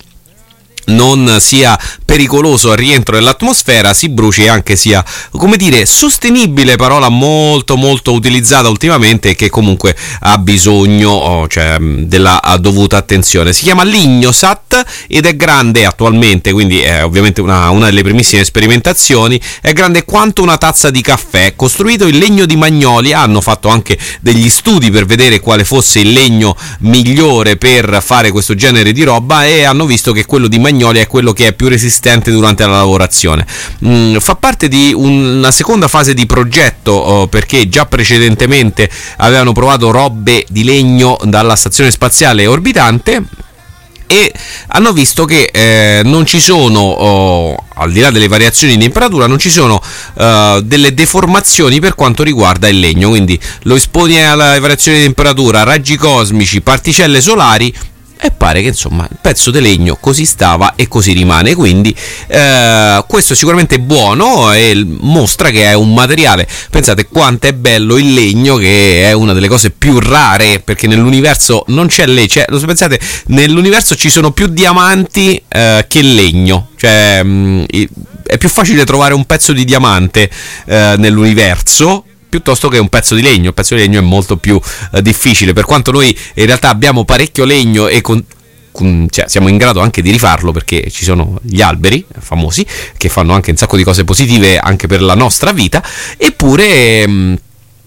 non 0.86 1.38
sia 1.40 1.78
pericoloso 2.04 2.70
al 2.70 2.76
rientro 2.76 3.14
nell'atmosfera, 3.14 3.94
si 3.94 4.08
bruci 4.08 4.44
e 4.44 4.48
anche 4.48 4.76
sia, 4.76 5.04
come 5.30 5.56
dire, 5.56 5.86
sostenibile, 5.86 6.76
parola 6.76 7.08
molto 7.08 7.76
molto 7.76 8.12
utilizzata 8.12 8.68
ultimamente 8.68 9.30
e 9.30 9.34
che 9.34 9.50
comunque 9.50 9.96
ha 10.20 10.38
bisogno 10.38 11.10
oh, 11.10 11.48
cioè, 11.48 11.76
della 11.78 12.40
dovuta 12.60 12.96
attenzione. 12.96 13.52
Si 13.52 13.62
chiama 13.62 13.84
Lignosat 13.84 14.84
ed 15.08 15.26
è 15.26 15.36
grande 15.36 15.84
attualmente, 15.84 16.52
quindi 16.52 16.80
è 16.80 17.04
ovviamente 17.04 17.40
una, 17.40 17.70
una 17.70 17.86
delle 17.86 18.02
primissime 18.02 18.44
sperimentazioni, 18.44 19.40
è 19.60 19.72
grande 19.72 20.04
quanto 20.04 20.42
una 20.42 20.58
tazza 20.58 20.90
di 20.90 21.00
caffè, 21.00 21.54
costruito 21.56 22.06
in 22.06 22.18
legno 22.18 22.46
di 22.46 22.56
magnolia, 22.56 23.20
hanno 23.20 23.40
fatto 23.40 23.68
anche 23.68 23.98
degli 24.20 24.48
studi 24.48 24.90
per 24.90 25.06
vedere 25.06 25.40
quale 25.40 25.64
fosse 25.64 26.00
il 26.00 26.12
legno 26.12 26.56
migliore 26.80 27.56
per 27.56 28.02
fare 28.04 28.30
questo 28.30 28.54
genere 28.54 28.92
di 28.92 29.02
roba 29.02 29.46
e 29.46 29.64
hanno 29.64 29.86
visto 29.86 30.12
che 30.12 30.24
quello 30.26 30.48
di 30.48 30.58
magnolia 30.58 30.73
Magnolia 30.74 31.02
è 31.02 31.06
quello 31.06 31.32
che 31.32 31.48
è 31.48 31.52
più 31.52 31.68
resistente 31.68 32.30
durante 32.30 32.66
la 32.66 32.78
lavorazione. 32.78 33.46
Mm, 33.86 34.16
fa 34.16 34.34
parte 34.34 34.68
di 34.68 34.92
una 34.94 35.50
seconda 35.50 35.88
fase 35.88 36.14
di 36.14 36.26
progetto 36.26 36.92
oh, 36.92 37.26
perché 37.28 37.68
già 37.68 37.86
precedentemente 37.86 38.90
avevano 39.18 39.52
provato 39.52 39.90
robe 39.90 40.44
di 40.48 40.64
legno 40.64 41.16
dalla 41.24 41.56
stazione 41.56 41.90
spaziale 41.90 42.46
orbitante 42.46 43.22
e 44.06 44.32
hanno 44.68 44.92
visto 44.92 45.24
che 45.24 45.48
eh, 45.52 46.02
non 46.04 46.26
ci 46.26 46.38
sono, 46.38 46.78
oh, 46.80 47.64
al 47.76 47.90
di 47.90 48.00
là 48.00 48.10
delle 48.10 48.28
variazioni 48.28 48.74
di 48.74 48.82
temperatura, 48.82 49.26
non 49.26 49.38
ci 49.38 49.50
sono 49.50 49.80
uh, 50.14 50.60
delle 50.60 50.92
deformazioni 50.92 51.80
per 51.80 51.94
quanto 51.94 52.22
riguarda 52.22 52.68
il 52.68 52.78
legno. 52.78 53.08
Quindi 53.08 53.38
lo 53.62 53.74
esponi 53.74 54.22
alle 54.22 54.60
variazioni 54.60 54.98
di 54.98 55.04
temperatura, 55.04 55.62
raggi 55.62 55.96
cosmici, 55.96 56.60
particelle 56.60 57.20
solari 57.20 57.74
e 58.20 58.30
pare 58.30 58.62
che 58.62 58.68
insomma 58.68 59.06
il 59.10 59.18
pezzo 59.20 59.50
di 59.50 59.60
legno 59.60 59.96
così 59.96 60.24
stava 60.24 60.74
e 60.76 60.88
così 60.88 61.12
rimane. 61.12 61.54
Quindi 61.54 61.94
eh, 62.28 63.04
questo 63.06 63.32
è 63.34 63.36
sicuramente 63.36 63.78
buono 63.78 64.52
e 64.52 64.84
mostra 64.84 65.50
che 65.50 65.64
è 65.64 65.74
un 65.74 65.92
materiale. 65.92 66.48
Pensate 66.70 67.06
quanto 67.06 67.46
è 67.46 67.52
bello 67.52 67.96
il 67.96 68.14
legno 68.14 68.56
che 68.56 69.04
è 69.04 69.12
una 69.12 69.32
delle 69.32 69.48
cose 69.48 69.70
più 69.70 69.98
rare 69.98 70.60
perché 70.60 70.86
nell'universo 70.86 71.64
non 71.68 71.86
c'è 71.86 72.06
legno 72.06 72.22
cioè, 72.26 72.46
lo 72.48 72.58
pensate 72.60 72.98
nell'universo 73.26 73.94
ci 73.94 74.08
sono 74.08 74.32
più 74.32 74.46
diamanti 74.46 75.40
eh, 75.48 75.84
che 75.88 76.02
legno. 76.02 76.68
Cioè 76.76 77.22
mh, 77.22 77.66
è 78.26 78.38
più 78.38 78.48
facile 78.48 78.84
trovare 78.84 79.14
un 79.14 79.24
pezzo 79.26 79.52
di 79.52 79.64
diamante 79.64 80.30
eh, 80.66 80.94
nell'universo 80.96 82.04
piuttosto 82.34 82.68
che 82.68 82.78
un 82.78 82.88
pezzo 82.88 83.14
di 83.14 83.22
legno. 83.22 83.48
Il 83.48 83.54
pezzo 83.54 83.76
di 83.76 83.80
legno 83.80 84.00
è 84.00 84.02
molto 84.02 84.36
più 84.36 84.60
eh, 84.92 85.02
difficile, 85.02 85.52
per 85.52 85.64
quanto 85.64 85.92
noi 85.92 86.16
in 86.34 86.46
realtà 86.46 86.68
abbiamo 86.68 87.04
parecchio 87.04 87.44
legno 87.44 87.86
e 87.86 88.00
con, 88.00 88.24
cioè, 89.08 89.28
siamo 89.28 89.46
in 89.46 89.56
grado 89.56 89.78
anche 89.78 90.02
di 90.02 90.10
rifarlo 90.10 90.50
perché 90.50 90.90
ci 90.90 91.04
sono 91.04 91.38
gli 91.42 91.62
alberi 91.62 92.04
famosi 92.18 92.66
che 92.96 93.08
fanno 93.08 93.34
anche 93.34 93.52
un 93.52 93.56
sacco 93.56 93.76
di 93.76 93.84
cose 93.84 94.02
positive 94.02 94.58
anche 94.58 94.88
per 94.88 95.00
la 95.00 95.14
nostra 95.14 95.52
vita, 95.52 95.80
eppure... 96.16 97.06
Mh, 97.06 97.38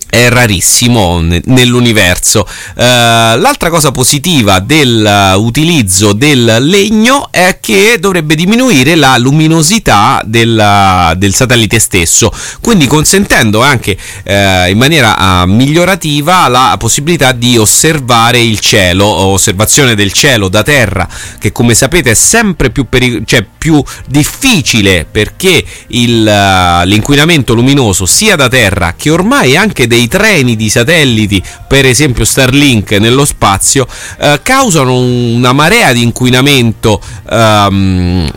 è 0.10 0.30
rarissimo 0.30 1.22
nell'universo. 1.22 2.48
Uh, 2.76 2.76
l'altra 2.76 3.70
cosa 3.70 3.92
positiva 3.92 4.60
dell'utilizzo 4.60 6.14
del 6.14 6.58
legno 6.60 7.28
è 7.32 7.60
che 7.62 7.98
dovrebbe 8.00 8.36
diminuire 8.36 8.96
la 8.96 9.18
luminosità 9.18 10.22
del, 10.24 11.14
del 11.18 11.34
satellite 11.34 11.80
stesso, 11.80 12.32
quindi 12.62 12.88
consentendo 12.88 13.62
anche 13.62 13.98
uh, 14.26 14.70
in 14.70 14.78
maniera 14.78 15.44
uh, 15.44 15.50
migliorativa 15.50 16.48
la 16.48 16.76
possibilità 16.80 17.32
di 17.32 17.58
osservare 17.58 18.40
il 18.40 18.60
cielo, 18.60 19.06
osservazione 19.06 19.96
del 19.96 20.14
cielo 20.14 20.48
da 20.48 20.64
terra, 20.64 21.08
che 21.40 21.52
come 21.52 21.74
sapete 21.74 22.12
è 22.12 22.16
sempre 22.16 22.70
più, 22.70 22.88
peri- 22.88 23.24
cioè 23.26 23.46
più 23.58 23.84
difficile 24.08 25.06
perché 25.10 25.64
il, 25.88 26.24
l'inquinamento 26.24 27.54
luminoso 27.54 28.06
sia 28.06 28.36
da 28.36 28.48
terra 28.48 28.94
che 28.96 29.10
ormai 29.10 29.58
anche 29.58 29.88
dei 29.98 30.08
treni 30.08 30.56
di 30.56 30.70
satelliti, 30.70 31.42
per 31.68 31.86
esempio 31.88 32.24
Starlink 32.24 32.92
nello 32.94 33.26
spazio, 33.26 33.88
eh, 34.20 34.40
causano 34.44 34.96
una 34.96 35.54
marea 35.54 35.92
di 35.92 36.04
inquinamento. 36.04 37.02
Um, 37.30 38.32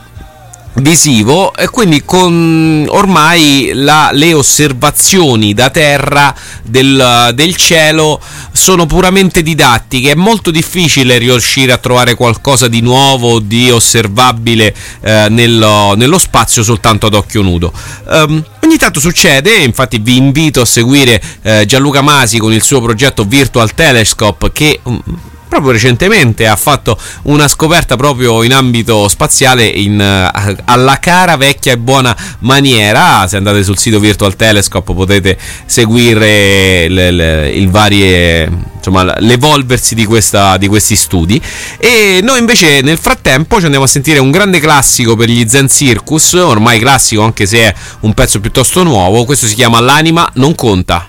visivo 0.74 1.54
e 1.54 1.68
quindi 1.68 2.04
con 2.04 2.86
ormai 2.88 3.70
la, 3.74 4.10
le 4.12 4.32
osservazioni 4.32 5.52
da 5.52 5.70
terra 5.70 6.34
del, 6.62 7.32
del, 7.34 7.56
cielo 7.56 8.20
sono 8.52 8.86
puramente 8.86 9.42
didattiche. 9.42 10.12
È 10.12 10.14
molto 10.14 10.50
difficile 10.50 11.18
riuscire 11.18 11.72
a 11.72 11.78
trovare 11.78 12.14
qualcosa 12.14 12.68
di 12.68 12.80
nuovo 12.80 13.40
di 13.40 13.70
osservabile 13.70 14.74
eh, 15.00 15.26
nello, 15.28 15.94
nello, 15.96 16.18
spazio 16.18 16.62
soltanto 16.62 17.06
ad 17.06 17.14
occhio 17.14 17.42
nudo. 17.42 17.72
Um, 18.06 18.44
ogni 18.62 18.76
tanto 18.76 19.00
succede 19.00 19.56
infatti 19.56 19.98
vi 19.98 20.16
invito 20.16 20.60
a 20.60 20.64
seguire 20.64 21.20
eh, 21.42 21.64
Gianluca 21.66 22.02
Masi 22.02 22.38
con 22.38 22.52
il 22.52 22.62
suo 22.62 22.80
progetto 22.80 23.24
Virtual 23.24 23.74
Telescope 23.74 24.52
che 24.52 24.80
um, 24.84 25.02
proprio 25.50 25.72
recentemente 25.72 26.46
ha 26.46 26.54
fatto 26.54 26.96
una 27.22 27.48
scoperta 27.48 27.96
proprio 27.96 28.44
in 28.44 28.54
ambito 28.54 29.08
spaziale 29.08 29.66
in, 29.66 29.98
uh, 29.98 30.62
alla 30.64 30.98
cara 31.00 31.36
vecchia 31.36 31.72
e 31.72 31.78
buona 31.78 32.16
maniera. 32.38 33.26
Se 33.26 33.36
andate 33.36 33.62
sul 33.64 33.76
sito 33.76 33.98
Virtual 33.98 34.34
Telescope 34.36 34.94
potete 34.94 35.36
seguire 35.66 36.88
le, 36.88 37.10
le, 37.10 37.50
il 37.50 37.68
varie, 37.68 38.48
insomma, 38.76 39.18
l'evolversi 39.18 39.94
di, 39.94 40.06
questa, 40.06 40.56
di 40.56 40.68
questi 40.68 40.94
studi. 40.94 41.42
E 41.78 42.20
noi 42.22 42.38
invece 42.38 42.80
nel 42.80 42.98
frattempo 42.98 43.58
ci 43.58 43.64
andiamo 43.64 43.84
a 43.84 43.88
sentire 43.88 44.20
un 44.20 44.30
grande 44.30 44.60
classico 44.60 45.16
per 45.16 45.28
gli 45.28 45.46
Zen 45.48 45.68
Circus, 45.68 46.34
ormai 46.34 46.78
classico 46.78 47.22
anche 47.22 47.44
se 47.44 47.58
è 47.58 47.74
un 48.00 48.14
pezzo 48.14 48.38
piuttosto 48.38 48.84
nuovo. 48.84 49.24
Questo 49.24 49.46
si 49.46 49.56
chiama 49.56 49.80
L'anima 49.80 50.30
non 50.34 50.54
conta. 50.54 51.08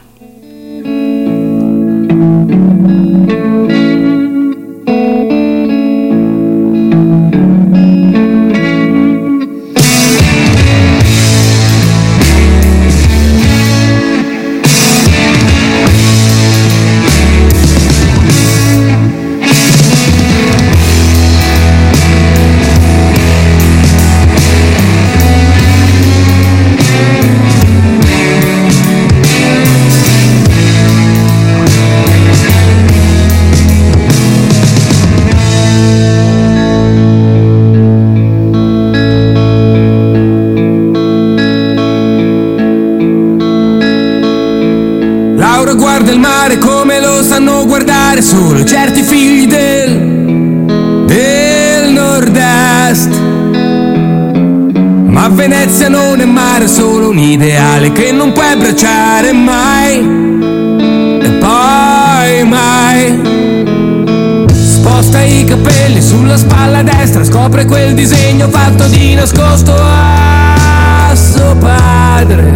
Scopre 67.51 67.65
quel 67.65 67.93
disegno 67.93 68.47
fatto 68.47 68.85
di 68.87 69.13
nascosto 69.13 69.75
a 69.75 71.13
suo 71.13 71.53
padre. 71.57 72.55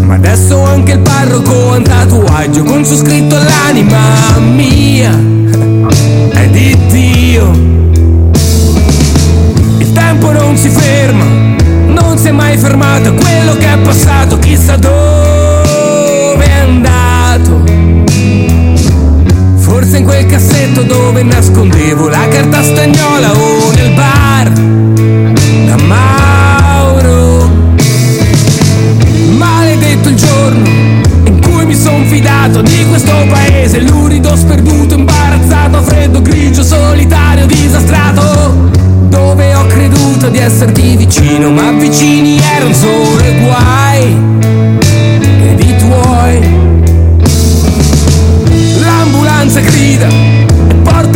Ma 0.00 0.14
adesso 0.14 0.60
anche 0.64 0.92
il 0.92 0.98
parroco 0.98 1.70
ha 1.70 1.76
un 1.76 1.84
tatuaggio 1.84 2.64
con 2.64 2.84
su 2.84 2.96
scritto 2.96 3.36
l'anima 3.36 4.36
mia 4.40 5.10
è 6.32 6.48
di 6.48 6.76
Dio. 6.88 7.50
Il 9.78 9.92
tempo 9.92 10.32
non 10.32 10.56
si 10.56 10.68
ferma, 10.68 11.24
non 11.86 12.18
si 12.18 12.28
è 12.28 12.32
mai 12.32 12.58
fermato, 12.58 13.14
quello 13.14 13.56
che 13.56 13.72
è 13.72 13.78
passato 13.78 14.40
chissà 14.40 14.76
dove 14.76 15.13
Quel 20.24 20.36
cassetto 20.40 20.82
dove 20.84 21.22
nascondevo 21.22 22.08
la 22.08 22.26
carta 22.28 22.62
stagnola 22.62 23.32
o 23.32 23.72
nel 23.72 23.90
bar 23.90 24.50
da 25.66 25.76
Mauro. 25.84 27.50
Maledetto 29.36 30.08
il 30.08 30.16
giorno 30.16 30.66
in 31.26 31.40
cui 31.42 31.66
mi 31.66 31.76
son 31.76 32.06
fidato 32.06 32.62
di 32.62 32.86
questo 32.88 33.12
paese, 33.28 33.80
lurido, 33.80 34.34
sperduto, 34.34 34.94
imbarazzato, 34.94 35.82
freddo, 35.82 36.22
grigio, 36.22 36.62
solitario, 36.62 37.44
disastrato, 37.44 38.70
dove 39.08 39.54
ho 39.54 39.66
creduto 39.66 40.30
di 40.30 40.38
esserti 40.38 40.96
vicino, 40.96 41.50
ma 41.50 41.70
vicini 41.72 42.38
erano 42.38 42.72
solo 42.72 43.22
i 43.22 43.40
guai 43.40 43.83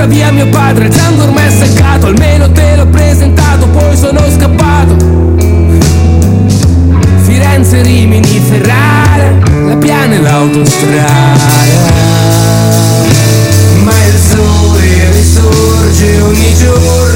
via 0.08 0.32
mio 0.32 0.48
padre, 0.48 0.86
il 0.86 0.92
sangue 0.92 1.24
ormai 1.24 1.46
è 1.46 1.50
seccato, 1.50 2.06
almeno 2.06 2.50
te 2.50 2.76
l'ho 2.76 2.86
presentato, 2.86 3.66
poi 3.68 3.96
sono 3.96 4.20
scappato. 4.34 4.96
Firenze, 7.22 7.82
Rimini, 7.82 8.40
Ferrara, 8.48 9.34
la 9.66 9.76
piana 9.76 10.14
e 10.14 10.20
l'autostrada. 10.20 11.46
Ma 13.84 13.92
il 14.06 14.18
sole 14.30 15.10
risorge 15.12 16.20
ogni 16.20 16.54
giorno, 16.54 17.07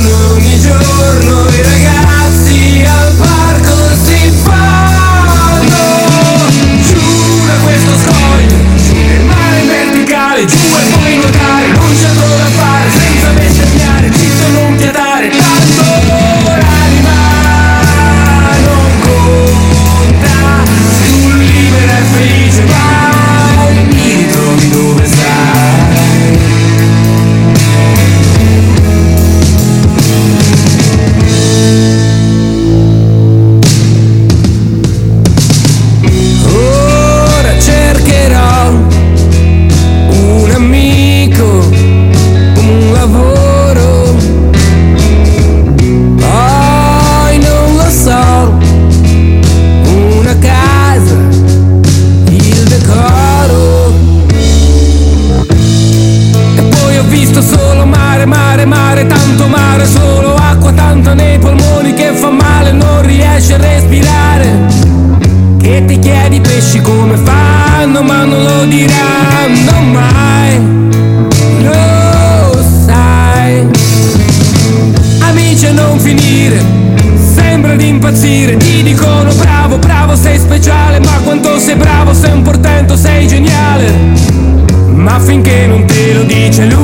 finché 85.32 85.66
non 85.66 85.86
te 85.86 86.12
lo 86.12 86.24
dice 86.24 86.66
lui 86.66 86.81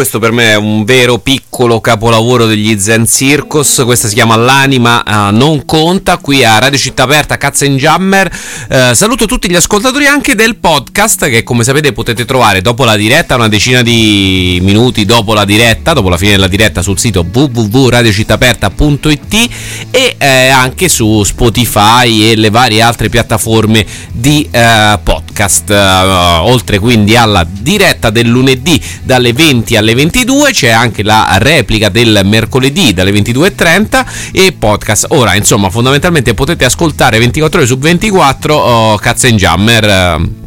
questo 0.00 0.18
per 0.18 0.32
me 0.32 0.52
è 0.52 0.56
un 0.56 0.84
vero 0.84 1.18
piccolo 1.18 1.82
capolavoro 1.82 2.46
degli 2.46 2.80
Zen 2.80 3.06
Circus. 3.06 3.82
Questa 3.84 4.08
si 4.08 4.14
chiama 4.14 4.34
L'anima 4.34 5.02
eh, 5.02 5.30
non 5.30 5.66
conta. 5.66 6.16
Qui 6.16 6.42
a 6.42 6.58
Radio 6.58 6.78
Città 6.78 7.02
Aperta, 7.02 7.36
Cazzo 7.36 7.66
in 7.66 7.76
Jammer. 7.76 8.34
Eh, 8.70 8.94
saluto 8.94 9.26
tutti 9.26 9.50
gli 9.50 9.56
ascoltatori 9.56 10.06
anche 10.06 10.34
del 10.34 10.56
podcast 10.56 11.28
che, 11.28 11.42
come 11.42 11.64
sapete, 11.64 11.92
potete 11.92 12.24
trovare 12.24 12.62
dopo 12.62 12.84
la 12.84 12.96
diretta, 12.96 13.34
una 13.34 13.48
decina 13.48 13.82
di 13.82 14.58
minuti 14.62 15.04
dopo 15.04 15.34
la 15.34 15.44
diretta, 15.44 15.92
dopo 15.92 16.08
la 16.08 16.16
fine 16.16 16.30
della 16.30 16.48
diretta, 16.48 16.80
sul 16.80 16.98
sito 16.98 17.22
www.radiocittaaperta.it 17.30 19.34
e 19.90 20.14
eh, 20.16 20.48
anche 20.48 20.88
su 20.88 21.22
Spotify 21.24 22.30
e 22.30 22.36
le 22.36 22.48
varie 22.48 22.80
altre 22.80 23.10
piattaforme 23.10 23.84
di 24.14 24.48
eh, 24.50 24.98
podcast. 25.02 25.29
Eh, 25.70 25.74
oltre 25.74 26.78
quindi 26.78 27.16
alla 27.16 27.46
diretta 27.48 28.10
del 28.10 28.28
lunedì 28.28 28.80
dalle 29.02 29.32
20 29.32 29.76
alle 29.76 29.94
22 29.94 30.50
c'è 30.52 30.70
anche 30.70 31.02
la 31.02 31.36
replica 31.38 31.88
del 31.88 32.20
mercoledì 32.24 32.92
dalle 32.92 33.12
22.30 33.12 34.04
e 34.32 34.52
podcast. 34.52 35.06
Ora 35.10 35.34
insomma 35.34 35.70
fondamentalmente 35.70 36.34
potete 36.34 36.64
ascoltare 36.64 37.18
24 37.18 37.58
ore 37.58 37.66
su 37.66 37.78
24 37.78 38.54
oh, 38.54 38.96
Cazzo 38.96 39.28
Jammer 39.28 39.84
eh, 39.84 40.39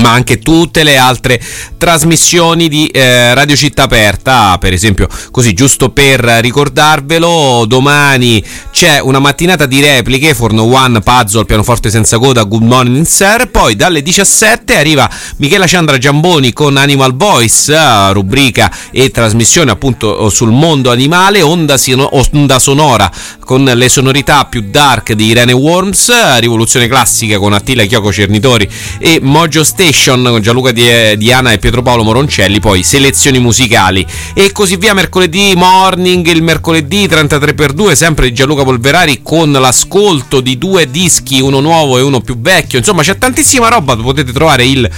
ma 0.00 0.12
anche 0.12 0.38
tutte 0.38 0.82
le 0.82 0.96
altre 0.96 1.40
trasmissioni 1.76 2.68
di 2.68 2.86
eh, 2.88 3.34
Radio 3.34 3.56
Città 3.56 3.84
Aperta, 3.84 4.56
per 4.58 4.72
esempio, 4.72 5.08
così 5.30 5.52
giusto 5.52 5.90
per 5.90 6.20
ricordarvelo, 6.20 7.64
domani 7.66 8.42
c'è 8.70 9.00
una 9.00 9.18
mattinata 9.18 9.66
di 9.66 9.80
repliche, 9.80 10.34
Forno 10.34 10.64
One, 10.64 11.00
Puzzle, 11.00 11.44
pianoforte 11.44 11.90
senza 11.90 12.18
coda, 12.18 12.42
Good 12.44 12.62
Morning 12.62 13.06
Sir, 13.06 13.48
poi 13.50 13.76
dalle 13.76 14.02
17 14.02 14.76
arriva 14.76 15.08
Michela 15.36 15.66
Ciandra 15.66 15.98
Giamboni 15.98 16.52
con 16.52 16.76
Animal 16.76 17.16
Voice, 17.16 17.72
eh, 17.74 18.12
rubrica 18.12 18.72
e 18.90 19.10
trasmissione 19.10 19.70
appunto 19.70 20.28
sul 20.30 20.50
mondo 20.50 20.90
animale, 20.90 21.42
onda, 21.42 21.76
sino- 21.76 22.10
onda 22.32 22.58
sonora 22.58 23.10
con 23.40 23.64
le 23.64 23.88
sonorità 23.88 24.44
più 24.44 24.66
dark 24.68 25.12
di 25.12 25.26
Irene 25.26 25.52
Worms, 25.52 26.38
rivoluzione 26.38 26.86
classica 26.86 27.38
con 27.38 27.52
Attila 27.52 27.84
Chioco 27.84 28.12
Cernitori 28.12 28.68
e 28.98 29.20
Mojo 29.22 29.64
Station 29.88 30.22
con 30.22 30.42
Gianluca 30.42 30.70
Di- 30.70 31.16
Diana 31.16 31.52
e 31.52 31.58
Pietro 31.58 31.80
Paolo 31.80 32.02
Moroncelli, 32.02 32.60
poi 32.60 32.82
selezioni 32.82 33.38
musicali. 33.38 34.06
E 34.34 34.52
così 34.52 34.76
via 34.76 34.92
mercoledì 34.92 35.54
morning, 35.56 36.26
il 36.26 36.42
mercoledì 36.42 37.06
33x2 37.06 37.92
sempre 37.92 38.28
di 38.28 38.34
Gianluca 38.34 38.64
Polverari 38.64 39.20
con 39.22 39.50
l'ascolto 39.50 40.40
di 40.40 40.58
due 40.58 40.90
dischi, 40.90 41.40
uno 41.40 41.60
nuovo 41.60 41.96
e 41.96 42.02
uno 42.02 42.20
più 42.20 42.38
vecchio, 42.38 42.78
insomma 42.78 43.02
c'è 43.02 43.16
tantissima 43.16 43.68
roba, 43.68 43.96
potete 43.96 44.30
trovare 44.30 44.66
il 44.66 44.88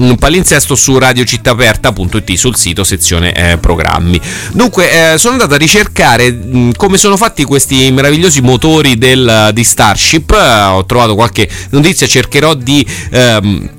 mm, 0.00 0.12
palinsesto 0.12 0.76
su 0.76 0.96
radiocittaaperta.it 0.96 2.34
sul 2.34 2.54
sito 2.54 2.84
sezione 2.84 3.32
eh, 3.32 3.58
programmi. 3.58 4.20
Dunque 4.52 5.14
eh, 5.14 5.18
sono 5.18 5.32
andato 5.32 5.54
a 5.54 5.58
ricercare 5.58 6.30
mh, 6.30 6.72
come 6.76 6.98
sono 6.98 7.16
fatti 7.16 7.42
questi 7.42 7.90
meravigliosi 7.90 8.40
motori 8.42 8.96
del, 8.96 9.50
di 9.52 9.64
Starship, 9.64 10.30
eh, 10.30 10.62
ho 10.66 10.84
trovato 10.86 11.16
qualche 11.16 11.48
notizia, 11.70 12.06
cercherò 12.06 12.54
di... 12.54 12.86
ehm, 13.10 13.70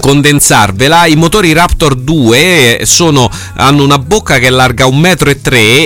condensarvela. 0.00 1.06
I 1.06 1.16
motori 1.16 1.52
Raptor 1.52 1.94
2 1.94 2.80
sono, 2.84 3.30
hanno 3.56 3.82
una 3.84 3.98
bocca 3.98 4.38
che 4.38 4.50
larga 4.50 4.86
1,3 4.86 4.92
m 4.92 5.06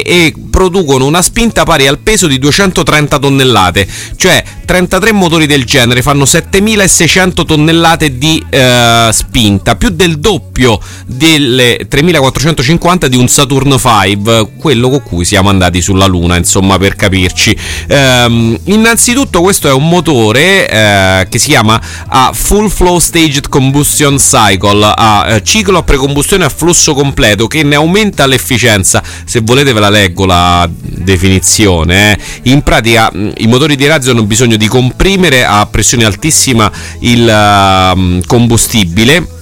e 0.04 0.34
producono 0.50 1.06
una 1.06 1.22
spinta 1.22 1.64
pari 1.64 1.86
al 1.86 1.98
peso 1.98 2.26
di 2.26 2.38
230 2.38 3.18
tonnellate. 3.18 3.88
Cioè 4.16 4.44
33 4.64 5.12
motori 5.12 5.46
del 5.46 5.64
genere 5.64 6.02
fanno 6.02 6.24
7600 6.24 7.44
tonnellate 7.44 8.16
di 8.18 8.44
eh, 8.48 9.08
spinta 9.12 9.76
più 9.76 9.90
del 9.90 10.18
doppio 10.18 10.78
delle 11.06 11.86
3450 11.88 13.08
di 13.08 13.16
un 13.16 13.28
Saturn 13.28 13.76
V 13.76 14.48
quello 14.56 14.88
con 14.88 15.02
cui 15.02 15.24
siamo 15.24 15.48
andati 15.48 15.80
sulla 15.80 16.06
luna 16.06 16.36
insomma 16.36 16.78
per 16.78 16.96
capirci. 16.96 17.56
Ehm, 17.88 18.58
innanzitutto 18.64 19.40
questo 19.40 19.68
è 19.68 19.72
un 19.72 19.88
motore 19.88 20.68
eh, 20.68 21.26
che 21.28 21.38
si 21.38 21.48
chiama 21.48 21.80
a 22.08 22.30
Full 22.32 22.68
Flow 22.68 22.98
Staged 22.98 23.48
Combustion 23.48 24.01
Cycle 24.10 24.92
a 24.94 25.26
eh, 25.28 25.42
ciclo 25.42 25.78
a 25.78 25.82
precombustione 25.82 26.44
a 26.44 26.48
flusso 26.48 26.94
completo 26.94 27.46
che 27.46 27.62
ne 27.62 27.74
aumenta 27.74 28.26
l'efficienza 28.26 29.02
se 29.24 29.40
volete 29.40 29.72
ve 29.72 29.80
la 29.80 29.88
leggo 29.88 30.26
la 30.26 30.68
definizione 30.70 32.12
eh. 32.12 32.18
in 32.44 32.62
pratica 32.62 33.10
mh, 33.12 33.32
i 33.38 33.46
motori 33.46 33.76
di 33.76 33.86
razzo 33.86 34.10
hanno 34.10 34.24
bisogno 34.24 34.56
di 34.56 34.68
comprimere 34.68 35.44
a 35.44 35.66
pressione 35.66 36.04
altissima 36.04 36.70
il 37.00 37.26
uh, 37.26 38.26
combustibile 38.26 39.40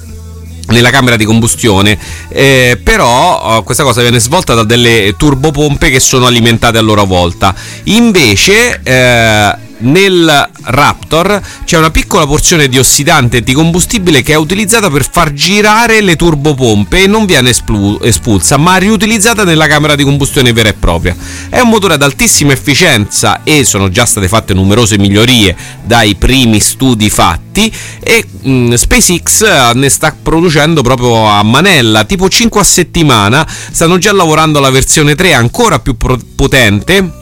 nella 0.70 0.90
camera 0.90 1.16
di 1.16 1.24
combustione, 1.24 1.98
eh, 2.28 2.78
però 2.82 3.58
uh, 3.58 3.64
questa 3.64 3.82
cosa 3.82 4.02
viene 4.02 4.20
svolta 4.20 4.54
da 4.54 4.64
delle 4.64 5.14
turbopompe 5.16 5.90
che 5.90 6.00
sono 6.00 6.26
alimentate 6.26 6.78
a 6.78 6.80
loro 6.80 7.04
volta. 7.04 7.54
Invece, 7.84 8.80
eh, 8.82 9.52
nel 9.80 10.48
Raptor 10.62 11.40
c'è 11.64 11.78
una 11.78 11.90
piccola 11.90 12.26
porzione 12.26 12.68
di 12.68 12.78
ossidante 12.78 13.38
anticombustibile 13.38 14.22
che 14.22 14.32
è 14.32 14.36
utilizzata 14.36 14.90
per 14.90 15.08
far 15.08 15.32
girare 15.32 16.00
le 16.00 16.16
turbopompe 16.16 17.02
e 17.02 17.06
non 17.06 17.26
viene 17.26 17.50
espulsa, 17.50 18.56
ma 18.56 18.76
riutilizzata 18.76 19.44
nella 19.44 19.66
camera 19.66 19.94
di 19.94 20.04
combustione 20.04 20.52
vera 20.52 20.68
e 20.68 20.74
propria. 20.74 21.16
È 21.48 21.60
un 21.60 21.68
motore 21.68 21.94
ad 21.94 22.02
altissima 22.02 22.52
efficienza 22.52 23.42
e 23.44 23.64
sono 23.64 23.88
già 23.88 24.04
state 24.04 24.28
fatte 24.28 24.54
numerose 24.54 24.98
migliorie 24.98 25.56
dai 25.84 26.14
primi 26.14 26.60
studi 26.60 27.10
fatti 27.10 27.72
e 28.00 28.24
mh, 28.42 28.74
SpaceX 28.74 29.72
ne 29.72 29.88
sta 29.88 30.14
producendo 30.20 30.82
proprio 30.82 31.26
a 31.26 31.42
manella, 31.42 32.04
tipo 32.04 32.28
5 32.28 32.60
a 32.60 32.64
settimana, 32.64 33.46
stanno 33.48 33.98
già 33.98 34.12
lavorando 34.12 34.58
alla 34.58 34.70
versione 34.70 35.14
3 35.14 35.34
ancora 35.34 35.78
più 35.78 35.96
pro- 35.96 36.18
potente 36.34 37.18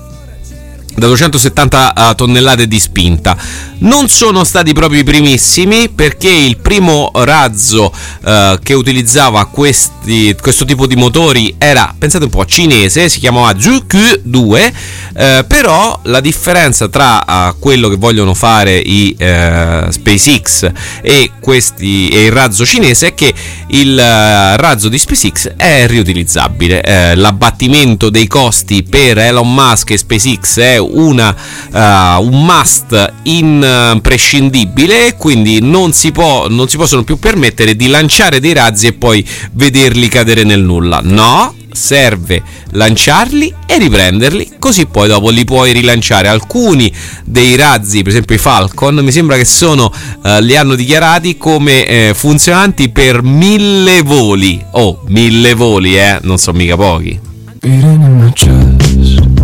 da 0.99 1.07
270 1.07 1.93
uh, 1.97 2.15
tonnellate 2.15 2.67
di 2.67 2.79
spinta. 2.79 3.37
Non 3.81 4.09
sono 4.09 4.43
stati 4.43 4.73
proprio 4.73 5.01
i 5.01 5.05
primissimi 5.05 5.89
perché 5.89 6.29
il 6.29 6.59
primo 6.59 7.11
razzo 7.15 7.93
uh, 7.93 8.59
che 8.61 8.75
utilizzava 8.75 9.47
questi, 9.47 10.35
questo 10.41 10.65
tipo 10.65 10.87
di 10.87 10.97
motori 10.97 11.55
era, 11.59 11.95
pensate 11.97 12.25
un 12.25 12.31
po', 12.31 12.45
cinese, 12.45 13.09
si 13.09 13.21
chiamava 13.21 13.53
ZQ2, 13.53 14.73
uh, 14.73 15.47
però 15.47 16.01
la 16.05 16.21
differenza 16.21 16.89
tra 16.89 17.55
quello 17.59 17.89
che 17.89 17.97
vogliono 17.97 18.35
fare 18.35 18.77
i 18.77 19.17
SpaceX 19.19 20.71
e, 21.03 21.31
questi, 21.41 22.09
e 22.09 22.25
il 22.25 22.33
razzo 22.33 22.65
cinese 22.65 23.09
è 23.09 23.15
che 23.15 23.33
il 23.69 23.99
razzo 23.99 24.89
di 24.89 24.99
SpaceX 24.99 25.55
è 25.57 25.87
riutilizzabile. 25.87 27.15
l'abbattimento 27.15 28.11
dei 28.11 28.27
costi 28.27 28.83
per 28.83 29.19
Elon 29.19 29.53
Musk 29.53 29.91
e 29.91 29.99
SpaceX 29.99 30.59
è 30.59 30.79
una, 30.93 31.35
uh, 31.73 32.23
un 32.23 32.45
must 32.45 33.13
imprescindibile 33.23 35.15
quindi 35.17 35.61
non 35.61 35.93
si, 35.93 36.13
può, 36.13 36.49
non 36.49 36.69
si 36.69 36.77
possono 36.77 37.05
più 37.05 37.19
permettere 37.19 37.77
di 37.77 37.89
lanciare 37.89 38.41
dei 38.41 38.53
razzi 38.53 38.87
e 38.87 38.93
poi 38.93 39.27
vederli 39.53 40.09
cadere 40.09 40.45
nel 40.45 40.61
nulla. 40.61 41.01
No, 41.03 41.55
serve 41.71 42.43
lanciarli 42.73 43.55
e 43.67 43.79
riprenderli, 43.79 44.53
così 44.59 44.87
poi 44.87 45.09
dopo 45.09 45.31
li 45.31 45.45
puoi 45.45 45.73
rilanciare. 45.73 46.29
Alcuni 46.29 46.93
dei 47.25 47.57
razzi, 47.57 48.03
per 48.03 48.13
esempio 48.13 48.35
i 48.35 48.39
Falcon, 48.39 48.97
mi 48.97 49.13
sembra 49.13 49.37
che 49.37 49.45
sono, 49.45 49.93
uh, 50.23 50.41
li 50.41 50.57
hanno 50.57 50.75
dichiarati 50.75 51.37
come 51.37 51.87
eh, 51.87 52.13
funzionanti 52.15 52.91
per 52.91 53.23
mille 53.23 54.03
voli. 54.03 54.63
Oh, 54.73 55.03
mille 55.07 55.55
voli, 55.55 55.97
eh, 55.97 56.19
non 56.23 56.39
sono 56.39 56.59
mica 56.59 56.77
pochi. 56.77 57.21
leads 57.61 59.38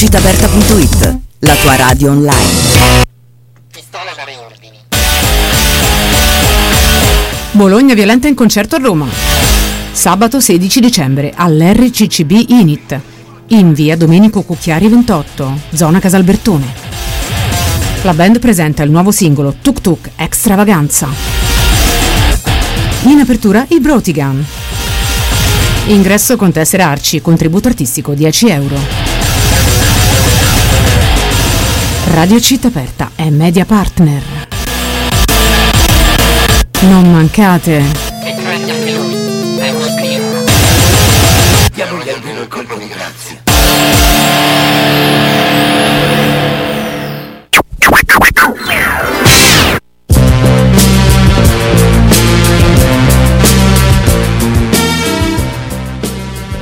Radiocittaaperta.it 0.00 1.18
La 1.40 1.54
tua 1.56 1.76
radio 1.76 2.12
online. 2.12 3.04
Bologna 7.50 7.92
violenta 7.92 8.26
in 8.26 8.34
concerto 8.34 8.76
a 8.76 8.78
Roma. 8.78 9.06
Sabato 9.92 10.40
16 10.40 10.80
dicembre 10.80 11.34
all'RCCB 11.36 12.48
Init, 12.48 12.98
in 13.48 13.74
via 13.74 13.94
Domenico 13.94 14.40
Cucchiari 14.40 14.88
28, 14.88 15.60
zona 15.74 15.98
Casalbertone. 15.98 16.64
La 18.00 18.14
band 18.14 18.38
presenta 18.38 18.82
il 18.82 18.90
nuovo 18.90 19.10
singolo 19.10 19.56
Tuk 19.60 19.82
Tuk 19.82 20.10
Extravaganza. 20.16 21.08
In 23.02 23.18
apertura 23.18 23.66
i 23.68 23.80
Brotigan. 23.80 24.46
Ingresso 25.88 26.36
con 26.36 26.52
tessera 26.52 26.86
Arci, 26.86 27.20
contributo 27.20 27.68
artistico 27.68 28.14
10 28.14 28.48
euro. 28.48 28.99
Radio 32.12 32.40
Città 32.40 32.66
Aperta 32.68 33.12
è 33.14 33.30
media 33.30 33.64
partner. 33.64 34.48
Non 36.80 37.10
mancate. 37.12 38.09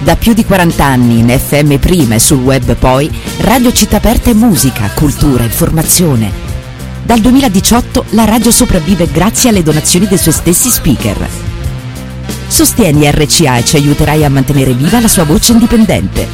Da 0.09 0.17
più 0.17 0.33
di 0.33 0.47
40 0.47 0.83
anni 0.83 1.19
in 1.19 1.29
FM 1.29 1.75
prima 1.75 2.15
e 2.15 2.19
sul 2.19 2.39
web 2.39 2.75
poi, 2.77 3.11
Radio 3.41 3.71
Città 3.71 3.99
Aperta 3.99 4.31
è 4.31 4.33
musica, 4.33 4.91
cultura, 4.95 5.45
informazione. 5.45 6.33
Dal 7.03 7.21
2018 7.21 8.07
la 8.13 8.25
radio 8.25 8.51
sopravvive 8.51 9.11
grazie 9.11 9.51
alle 9.51 9.63
donazioni 9.63 10.07
dei 10.07 10.17
suoi 10.17 10.33
stessi 10.33 10.71
speaker. 10.71 11.29
Sostieni 12.47 13.11
RCA 13.11 13.59
e 13.59 13.65
ci 13.67 13.77
aiuterai 13.77 14.25
a 14.25 14.31
mantenere 14.31 14.73
viva 14.73 14.99
la 14.99 15.09
sua 15.09 15.25
voce 15.25 15.53
indipendente. 15.53 16.27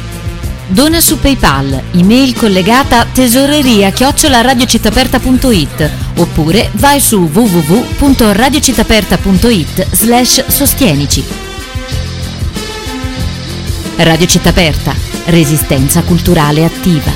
Dona 0.67 1.01
su 1.01 1.19
PayPal, 1.19 1.81
email 1.95 2.33
collegata 2.33 3.05
tesoreria 3.11 3.91
chiocciolaradiocittaperta.it 3.91 5.89
oppure 6.15 6.69
vai 6.75 7.01
su 7.01 7.29
www.radiocittaperta.it 7.29 9.87
slash 9.91 10.45
sostienici. 10.47 11.54
Radio 13.97 14.27
Città 14.27 14.49
Aperta, 14.49 14.93
resistenza 15.27 16.03
culturale 16.03 16.65
attiva. 16.65 17.11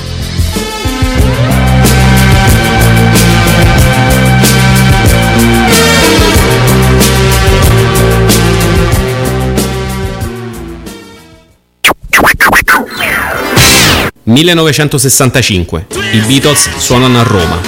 «1965. 14.23 15.85
I 16.13 16.19
Beatles 16.21 16.77
suonano 16.77 17.19
a 17.19 17.23
Roma. 17.23 17.59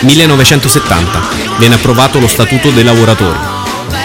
1970. 0.00 1.20
Viene 1.58 1.76
approvato 1.76 2.18
lo 2.18 2.26
Statuto 2.26 2.70
dei 2.70 2.82
lavoratori. 2.82 3.53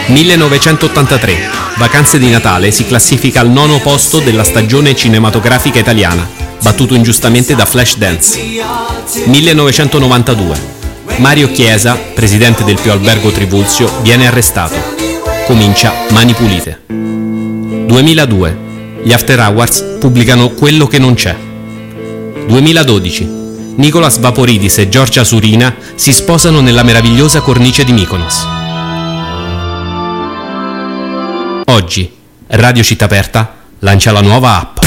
1983. 0.10 1.38
Vacanze 1.78 2.18
di 2.18 2.30
Natale 2.32 2.72
si 2.72 2.86
classifica 2.86 3.42
al 3.42 3.50
nono 3.50 3.80
posto 3.80 4.20
della 4.20 4.44
stagione 4.44 4.96
cinematografica 4.96 5.78
italiana, 5.78 6.28
battuto 6.62 6.96
ingiustamente 6.96 7.54
da 7.54 7.66
Flashdance. 7.66 8.40
1992. 9.26 10.78
Mario 11.18 11.52
Chiesa, 11.52 11.96
presidente 11.96 12.64
del 12.64 12.80
Pio 12.82 12.92
Albergo 12.92 13.30
Trivulzio, 13.30 14.00
viene 14.02 14.26
arrestato. 14.26 14.76
Comincia 15.46 15.94
Mani 16.10 16.34
Pulite. 16.34 16.82
2002. 16.88 18.58
Gli 19.04 19.14
After 19.14 19.40
Hours 19.40 19.98
pubblicano 20.00 20.50
Quello 20.50 20.88
che 20.88 20.98
non 20.98 21.14
c'è. 21.14 21.36
2012. 22.48 23.38
Nicolas 23.76 24.18
Vaporidis 24.18 24.80
e 24.80 24.90
Giorgia 24.90 25.24
Surina 25.24 25.74
si 25.94 26.12
sposano 26.12 26.62
nella 26.62 26.84
meravigliosa 26.84 27.42
cornice 27.42 27.84
di 27.84 27.94
Mykonos. 27.94 28.59
Oggi, 31.70 32.12
Radio 32.48 32.82
Città 32.82 33.06
Aperta 33.06 33.58
lancia 33.80 34.12
la 34.12 34.22
nuova 34.22 34.58
app. 34.58 34.78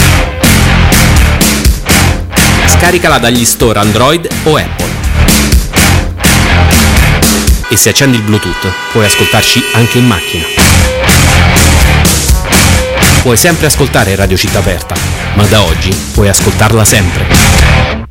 Scaricala 2.66 3.18
dagli 3.18 3.44
store 3.44 3.78
Android 3.78 4.28
o 4.42 4.56
Apple. 4.56 4.90
E 7.68 7.76
se 7.76 7.90
accendi 7.90 8.16
il 8.16 8.24
Bluetooth 8.24 8.68
puoi 8.90 9.04
ascoltarci 9.04 9.62
anche 9.74 9.98
in 9.98 10.06
macchina. 10.08 10.44
Puoi 13.22 13.36
sempre 13.36 13.66
ascoltare 13.66 14.16
Radio 14.16 14.36
Città 14.36 14.58
Aperta, 14.58 14.96
ma 15.34 15.44
da 15.44 15.62
oggi 15.62 15.94
puoi 16.12 16.28
ascoltarla 16.28 16.84
sempre. 16.84 18.01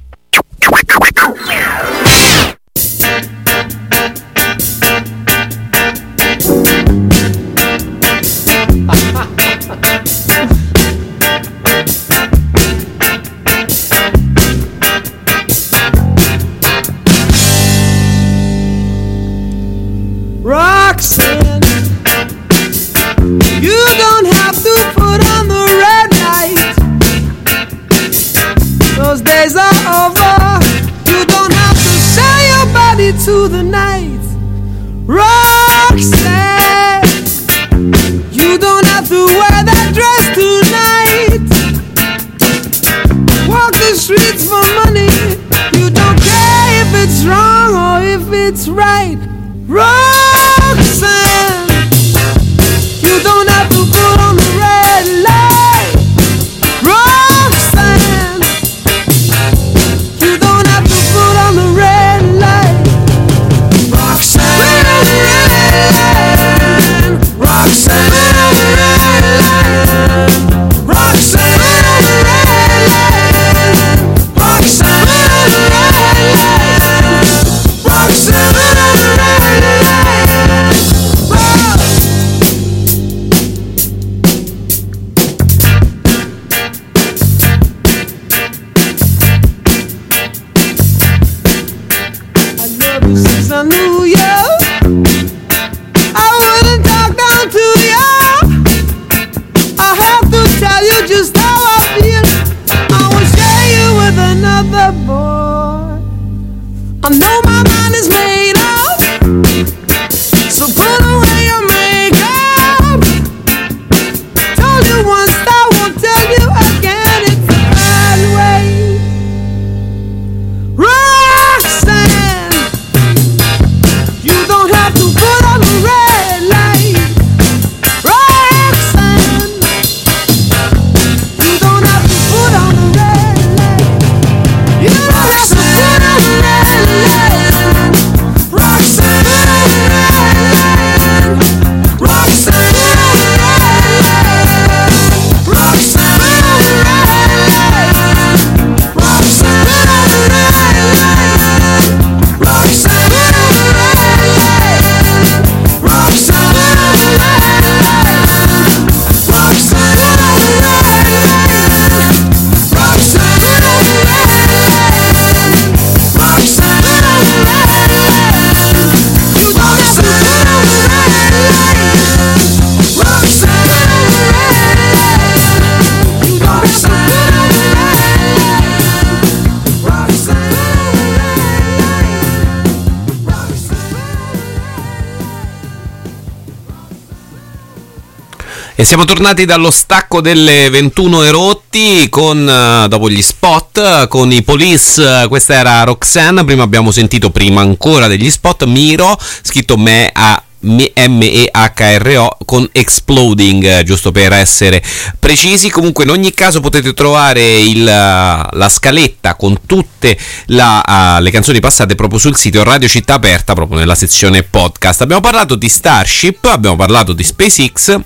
E 188.81 188.83
siamo 188.83 189.05
tornati 189.05 189.45
dallo 189.45 189.69
stacco 189.69 190.21
delle 190.21 190.67
21 190.71 191.21
erotti 191.21 192.07
con, 192.09 192.49
eh, 192.49 192.87
dopo 192.87 193.11
gli 193.11 193.21
spot 193.21 194.07
con 194.07 194.31
i 194.31 194.41
police. 194.41 195.27
Questa 195.27 195.53
era 195.53 195.83
Roxanne. 195.83 196.43
Prima 196.43 196.63
abbiamo 196.63 196.89
sentito, 196.89 197.29
prima 197.29 197.61
ancora 197.61 198.07
degli 198.07 198.31
spot, 198.31 198.65
Miro, 198.65 199.15
scritto 199.43 199.77
me 199.77 200.09
a 200.11 200.41
M-E-H-R-O 200.61 202.37
con 202.43 202.67
Exploding, 202.71 203.63
eh, 203.63 203.83
giusto 203.83 204.11
per 204.11 204.33
essere 204.33 204.81
precisi. 205.19 205.69
Comunque, 205.69 206.05
in 206.05 206.09
ogni 206.09 206.33
caso, 206.33 206.59
potete 206.59 206.91
trovare 206.95 207.59
il, 207.59 207.83
la 207.83 208.67
scaletta 208.67 209.35
con 209.35 209.59
tutte 209.67 210.17
la, 210.47 211.17
uh, 211.19 211.21
le 211.21 211.29
canzoni 211.29 211.59
passate 211.59 211.93
proprio 211.93 212.17
sul 212.17 212.35
sito 212.35 212.63
Radio 212.63 212.87
Città 212.87 213.13
Aperta, 213.13 213.53
proprio 213.53 213.77
nella 213.77 213.93
sezione 213.93 214.41
podcast. 214.41 215.01
Abbiamo 215.01 215.21
parlato 215.21 215.53
di 215.53 215.69
Starship, 215.69 216.45
abbiamo 216.45 216.75
parlato 216.75 217.13
di 217.13 217.23
SpaceX. 217.23 217.99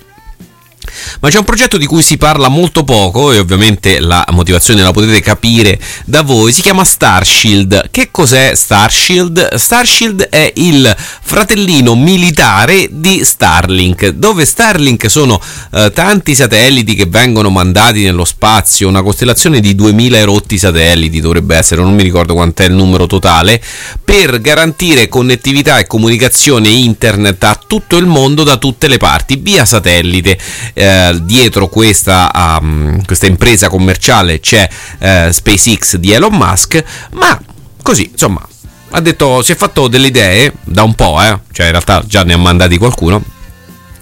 Ma 1.20 1.30
c'è 1.30 1.38
un 1.38 1.44
progetto 1.44 1.78
di 1.78 1.86
cui 1.86 2.02
si 2.02 2.18
parla 2.18 2.48
molto 2.48 2.84
poco 2.84 3.32
e 3.32 3.40
ovviamente 3.40 4.00
la 4.00 4.26
motivazione 4.32 4.82
la 4.82 4.92
potete 4.92 5.22
capire 5.22 5.80
da 6.06 6.22
voi, 6.22 6.52
si 6.52 6.62
chiama 6.62 6.84
Starshield. 6.84 7.90
Che 7.92 8.10
cos'è 8.12 8.54
Starshield? 8.56 9.56
Starshield 9.56 10.24
è 10.30 10.52
il 10.56 10.96
fratellino 10.98 11.96
militare 11.96 12.88
di 12.92 13.24
Starlink, 13.24 14.10
dove 14.10 14.46
Starlink 14.46 15.10
sono 15.10 15.42
eh, 15.72 15.92
tanti 15.94 16.36
satelliti 16.36 16.96
che 16.96 17.06
vengono 17.06 17.50
mandati 17.50 18.04
nello 18.04 18.26
spazio, 18.26 18.88
una 18.88 19.02
costellazione 19.02 19.60
di 19.60 19.76
2000 19.76 20.18
erotti 20.18 20.58
satelliti 20.58 21.20
dovrebbe 21.20 21.56
essere, 21.56 21.82
non 21.82 21.94
mi 21.94 22.04
ricordo 22.04 22.34
quant'è 22.34 22.66
il 22.66 22.74
numero 22.74 23.08
totale, 23.08 23.62
per 24.04 24.40
garantire 24.42 25.08
connettività 25.08 25.80
e 25.80 25.88
comunicazione 25.88 26.70
internet 26.70 27.44
a 27.44 27.60
tutto 27.68 27.98
il 27.98 28.06
mondo 28.06 28.44
da 28.44 28.58
tutte 28.58 28.88
le 28.88 28.98
parti 28.98 29.38
via 29.38 29.66
satellite 29.66 30.38
eh, 30.76 31.18
dietro 31.24 31.68
questa, 31.68 32.60
um, 32.62 33.04
questa, 33.06 33.26
impresa 33.26 33.70
commerciale 33.70 34.40
c'è 34.40 34.70
eh, 35.00 35.30
SpaceX 35.32 35.96
di 35.96 36.12
Elon 36.12 36.36
Musk, 36.36 36.84
ma 37.14 37.40
così, 37.82 38.10
insomma, 38.12 38.46
ha 38.92 39.00
detto, 39.00 39.42
si 39.42 39.54
è 39.54 39.56
fatto 39.56 39.88
delle 39.88 40.08
idee 40.08 40.54
da 40.64 40.84
un 40.84 40.94
po', 40.94 41.22
eh, 41.22 41.40
cioè 41.52 41.66
in 41.66 41.72
realtà 41.72 42.04
già 42.06 42.24
ne 42.24 42.34
ha 42.34 42.38
mandati 42.38 42.78
qualcuno 42.78 43.34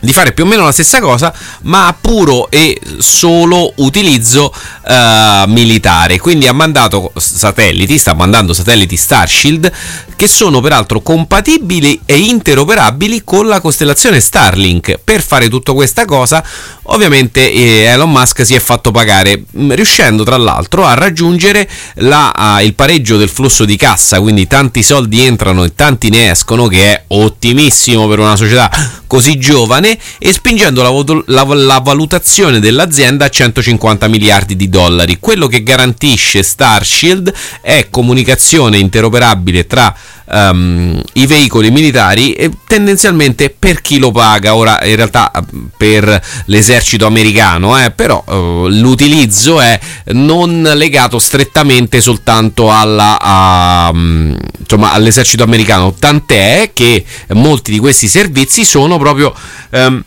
di 0.04 0.12
fare 0.12 0.34
più 0.34 0.44
o 0.44 0.48
meno 0.48 0.66
la 0.66 0.74
stessa 0.74 1.00
cosa, 1.00 1.34
ma 1.62 1.88
a 1.88 1.96
puro 2.00 2.52
e 2.52 2.78
solo 2.98 3.72
utilizzo 3.78 4.54
uh, 4.54 5.50
militare. 5.50 6.20
Quindi 6.20 6.46
ha 6.46 6.52
mandato 6.52 7.14
satelliti, 7.16 7.98
sta 7.98 8.14
mandando 8.14 8.54
satelliti 8.54 8.98
Starshield 8.98 9.72
che 10.18 10.28
sono 10.28 10.60
peraltro 10.60 11.02
compatibili 11.02 12.02
e 12.06 12.18
interoperabili 12.18 13.24
con 13.24 13.48
la 13.48 13.62
costellazione 13.62 14.20
Starlink. 14.20 15.00
Per 15.04 15.22
fare 15.22 15.48
tutta 15.48 15.72
questa 15.72 16.04
cosa, 16.04 16.44
ovviamente 16.84 17.52
eh, 17.52 17.84
Elon 17.84 18.12
Musk 18.12 18.46
si 18.46 18.56
è 18.56 18.60
fatto 18.60 18.92
pagare, 18.92 19.44
mm, 19.58 19.72
riuscendo 19.72 20.24
tra 20.24 20.38
l'altro 20.38 20.86
a 20.86 20.96
raggiungere 20.96 21.68
la, 21.96 22.58
uh, 22.58 22.64
il 22.64 22.74
pareggio 22.74 23.16
del 23.16 23.30
flusso 23.30 23.64
di 23.64 23.78
cassa, 23.78 24.20
quindi 24.20 24.48
tanti 24.48 24.84
soldi 24.84 25.24
entrano 25.24 25.64
e 25.64 25.74
tanti 25.74 26.10
ne 26.10 26.32
escono, 26.32 26.68
che 26.68 26.94
è 26.94 27.04
ottimissimo 27.08 28.08
per 28.08 28.20
una 28.20 28.36
società 28.36 28.70
così 29.08 29.38
giovane 29.38 29.93
e 30.18 30.34
spingendo 30.34 30.82
la, 30.82 31.24
la, 31.28 31.54
la, 31.54 31.80
valutazione 31.80 32.60
dell'azienda 32.60 33.26
a 33.26 33.30
150 33.30 34.08
miliardi 34.08 34.56
di 34.56 34.70
dollari. 34.70 35.18
Quello 35.20 35.48
che 35.48 35.64
garantisce 35.64 36.44
Starshield 36.44 37.34
è 37.62 37.88
comunicazione 37.90 38.78
interoperabile 38.78 39.66
tra 39.66 39.96
um, 40.26 41.02
i 41.14 41.26
veicoli 41.26 41.72
militari 41.72 42.34
e 42.34 42.52
tendenzialmente 42.68 43.50
per 43.58 43.82
chi 43.82 44.00
lo 44.00 44.12
paga. 44.12 44.56
Ora, 44.56 44.84
in 44.86 44.96
realtà, 44.96 45.32
per 45.76 46.22
l'esercito 46.46 47.06
americano, 47.06 47.80
eh, 47.80 47.92
però 47.92 48.24
uh, 48.26 48.68
l'utilizzo 48.68 49.60
è 49.60 49.80
non 50.08 50.62
legato 50.76 51.20
strettamente 51.20 52.02
soltanto 52.02 52.72
alla, 52.72 53.20
a, 53.20 53.90
um, 53.92 54.38
insomma, 54.60 54.92
all'esercito 54.92 55.44
americano, 55.44 55.94
tant'è 55.98 56.72
che 56.74 57.04
molti 57.30 57.72
di 57.72 57.80
questi 57.80 58.08
servizi 58.08 58.64
sono 58.64 58.98
proprio. 58.98 59.34
Um, 59.72 60.04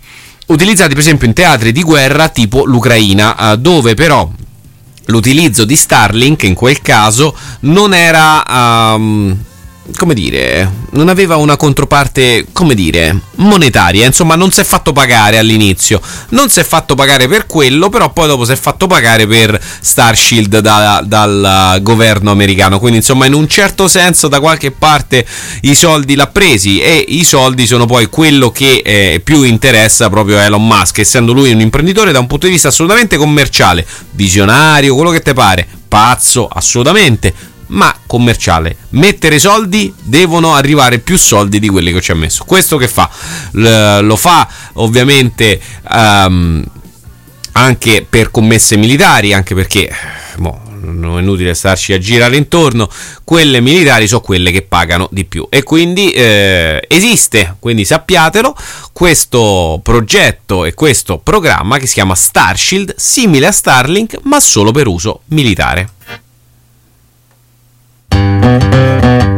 utilizzati 0.47 0.91
per 0.91 1.01
esempio 1.01 1.27
in 1.27 1.33
teatri 1.33 1.73
di 1.73 1.83
guerra 1.83 2.29
tipo 2.29 2.65
l'Ucraina, 2.65 3.53
uh, 3.53 3.57
dove 3.57 3.95
però 3.95 4.31
l'utilizzo 5.07 5.65
di 5.65 5.77
Starlink 5.77 6.45
in 6.45 6.55
quel 6.55 6.81
caso 6.83 7.37
non 7.61 7.95
era 7.95 8.95
um, 8.95 9.37
come 9.97 10.15
dire, 10.15 10.71
non 10.91 11.09
aveva 11.09 11.37
una 11.37 11.57
controparte, 11.57 12.47
come 12.53 12.75
dire, 12.75 13.19
monetaria, 13.37 14.07
insomma 14.07 14.35
non 14.35 14.51
si 14.51 14.61
è 14.61 14.65
fatto 14.65 14.93
pagare 14.93 15.39
all'inizio, 15.39 16.01
non 16.31 16.49
si 16.49 16.61
è 16.61 16.65
fatto 16.65 16.95
pagare 16.95 17.29
per 17.29 17.47
quello, 17.47 17.89
però 17.89 18.13
poi 18.13 18.27
dopo 18.27 18.45
si 18.45 18.53
è 18.53 18.57
fatto 18.57 18.87
pagare 18.87 19.27
per 19.27 19.59
Starshield 19.81 20.59
da, 20.59 21.03
dal 21.05 21.79
governo 21.83 22.31
americano, 22.31 22.79
quindi 22.79 22.99
insomma 22.99 23.27
in 23.27 23.35
un 23.35 23.49
certo 23.49 23.89
senso 23.89 24.29
da 24.29 24.41
qualche 24.41 24.71
parte 24.71 25.27
i 25.63 25.75
soldi 25.75 26.15
l'ha 26.15 26.27
presi 26.27 26.81
e 26.81 27.05
i 27.09 27.25
soldi 27.25 27.67
sono 27.67 27.87
poi 27.87 28.07
quello 28.07 28.51
che 28.51 28.83
eh, 28.85 29.21
più 29.23 29.43
interessa 29.43 30.09
proprio 30.11 30.39
a 30.39 30.43
Elon 30.43 30.67
Musk, 30.67 30.99
essendo 30.99 31.33
lui 31.33 31.53
un 31.53 31.61
imprenditore 31.61 32.13
da 32.13 32.19
un 32.19 32.27
punto 32.27 32.47
di 32.47 32.53
vista 32.53 32.69
assolutamente 32.69 33.17
commerciale, 33.17 33.87
visionario, 34.13 34.95
quello 34.95 35.11
che 35.11 35.21
te 35.21 35.33
pare, 35.33 35.67
pazzo, 35.89 36.49
assolutamente 36.49 37.55
ma 37.69 37.95
commerciale. 38.07 38.77
Mettere 38.91 39.39
soldi 39.39 39.93
devono 40.03 40.55
arrivare 40.55 40.99
più 40.99 41.17
soldi 41.19 41.59
di 41.59 41.69
quelli 41.69 41.93
che 41.93 42.01
ci 42.01 42.13
ha 42.13 42.15
messo. 42.15 42.45
Questo 42.45 42.77
che 42.77 42.89
fa? 42.89 43.11
Lo 43.53 44.17
fa 44.17 44.49
ovviamente 44.75 45.61
um, 45.91 46.65
anche 47.53 48.07
per 48.09 48.31
commesse 48.31 48.77
militari, 48.77 49.33
anche 49.33 49.55
perché 49.55 49.91
boh, 50.37 50.61
non 50.83 51.19
è 51.19 51.23
inutile 51.23 51.55
starci 51.55 51.93
a 51.93 51.99
girare 51.99 52.37
intorno. 52.37 52.89
Quelle 53.25 53.61
militari 53.61 54.07
sono 54.07 54.21
quelle 54.21 54.51
che 54.51 54.63
pagano 54.63 55.09
di 55.11 55.25
più 55.25 55.47
e 55.51 55.63
quindi 55.63 56.11
eh, 56.13 56.85
esiste, 56.87 57.57
quindi 57.59 57.85
sappiatelo, 57.85 58.55
questo 58.93 59.81
progetto 59.83 60.65
e 60.65 60.75
questo 60.75 61.19
programma 61.19 61.79
che 61.79 61.87
si 61.87 61.95
chiama 61.95 62.15
Starshield, 62.15 62.95
simile 62.97 63.47
a 63.47 63.53
Starlink, 63.53 64.19
ma 64.25 64.39
solo 64.41 64.71
per 64.71 64.87
uso 64.87 65.23
militare. 65.27 65.91
I 68.29 69.36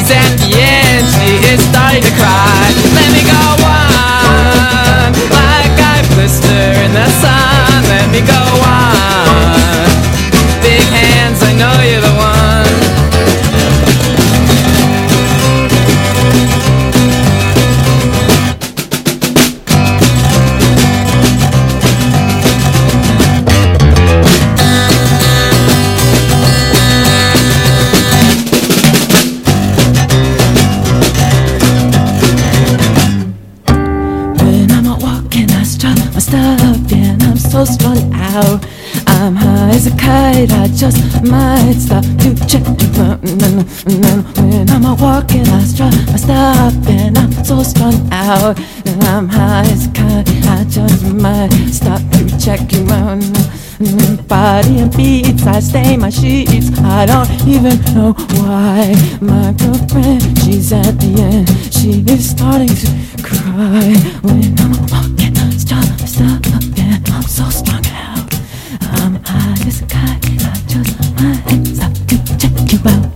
she's 0.00 0.10
at 0.10 0.32
the 0.40 0.56
end, 0.56 1.04
she 1.12 1.36
is 1.52 1.60
starting 1.68 2.02
to 2.02 2.12
cry. 2.16 2.72
Let 2.96 3.12
me 3.12 3.22
go 3.28 3.44
on. 3.68 5.12
Like 5.28 5.76
I 5.76 6.00
blister 6.14 6.64
in 6.84 6.92
the 6.92 7.08
sun. 7.20 7.84
Let 7.88 8.10
me 8.10 8.20
go 8.20 8.59
so 47.64 47.70
strung 47.70 48.12
out. 48.12 48.58
And 48.86 49.02
I'm 49.04 49.28
high 49.28 49.66
as 49.70 49.88
kite. 49.88 50.28
I 50.46 50.64
just 50.68 51.04
might 51.14 51.50
stop 51.70 52.00
to 52.12 52.38
check 52.38 52.72
you 52.72 52.82
out. 52.90 53.20
Mm, 53.80 54.28
Body 54.28 54.80
and 54.80 54.94
beats, 54.96 55.46
I 55.46 55.60
stain 55.60 56.00
my 56.00 56.10
sheets. 56.10 56.70
I 56.80 57.06
don't 57.06 57.30
even 57.46 57.78
know 57.94 58.12
why. 58.38 58.94
My 59.20 59.52
girlfriend, 59.52 60.22
she's 60.40 60.72
at 60.72 60.98
the 61.00 61.12
end. 61.20 61.48
She 61.72 62.04
is 62.12 62.30
starting 62.30 62.68
to 62.68 62.88
cry 63.22 63.94
when 64.22 64.54
I'm 64.60 64.76
walking. 64.92 65.34
Stop, 65.58 65.84
stop, 66.06 66.42
yeah, 66.76 66.98
I'm 67.14 67.22
so 67.22 67.48
strung 67.50 67.86
out. 67.86 68.34
I'm 68.98 69.14
high 69.24 69.66
as 69.66 69.82
a 69.82 69.86
kite. 69.86 70.24
I 70.44 70.56
just 70.66 70.92
might 71.16 71.66
stop 71.66 71.92
to 72.08 72.16
check 72.38 72.72
you 72.72 72.80
out. 72.90 73.10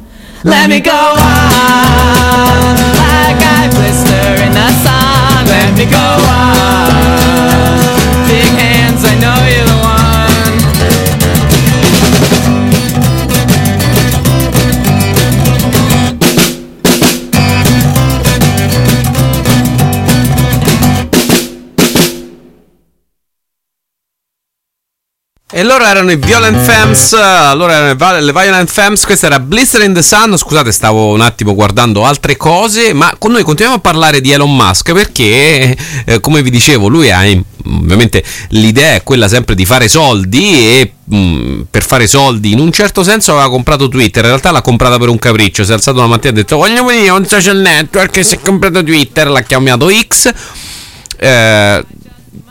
Let 0.44 0.68
me 0.68 0.80
go 0.80 0.92
on 0.92 2.63
go 5.86 5.98
on. 5.98 6.43
Loro 25.64 25.84
erano 25.84 26.10
i 26.10 26.16
Violent 26.16 26.58
Femmes, 26.58 27.12
loro 27.12 27.72
erano 27.72 28.20
le 28.20 28.32
Violent 28.32 28.70
Femmes, 28.70 29.04
questa 29.04 29.26
era 29.26 29.40
Blister 29.40 29.82
in 29.82 29.92
the 29.92 30.02
Sun, 30.02 30.36
scusate 30.36 30.70
stavo 30.72 31.12
un 31.12 31.20
attimo 31.20 31.54
guardando 31.54 32.04
altre 32.04 32.36
cose, 32.36 32.92
ma 32.92 33.14
con 33.18 33.32
noi 33.32 33.42
continuiamo 33.42 33.78
a 33.78 33.82
parlare 33.82 34.20
di 34.20 34.30
Elon 34.30 34.54
Musk 34.54 34.92
perché, 34.92 35.76
eh, 36.04 36.20
come 36.20 36.42
vi 36.42 36.50
dicevo, 36.50 36.88
lui 36.88 37.10
ha 37.10 37.22
ovviamente 37.66 38.22
l'idea 38.50 38.94
è 38.94 39.02
quella 39.02 39.26
sempre 39.26 39.54
di 39.54 39.64
fare 39.64 39.88
soldi 39.88 40.52
e 40.52 40.92
mh, 41.04 41.62
per 41.70 41.82
fare 41.82 42.06
soldi 42.06 42.52
in 42.52 42.58
un 42.58 42.70
certo 42.70 43.02
senso 43.02 43.32
aveva 43.32 43.48
comprato 43.48 43.88
Twitter, 43.88 44.22
in 44.22 44.28
realtà 44.28 44.50
l'ha 44.50 44.62
comprata 44.62 44.98
per 44.98 45.08
un 45.08 45.18
capriccio, 45.18 45.64
si 45.64 45.70
è 45.70 45.74
alzato 45.74 45.98
una 45.98 46.08
mattina 46.08 46.28
e 46.28 46.32
ha 46.32 46.36
detto 46.42 46.56
voglio 46.56 46.84
venire 46.84 47.08
a 47.08 47.14
un 47.14 47.26
social 47.26 47.56
network 47.56 48.16
e 48.16 48.22
si 48.22 48.34
è 48.34 48.40
comprato 48.40 48.84
Twitter, 48.84 49.28
l'ha 49.28 49.42
chiamato 49.42 49.88
X. 49.88 50.32
Eh, 51.16 51.84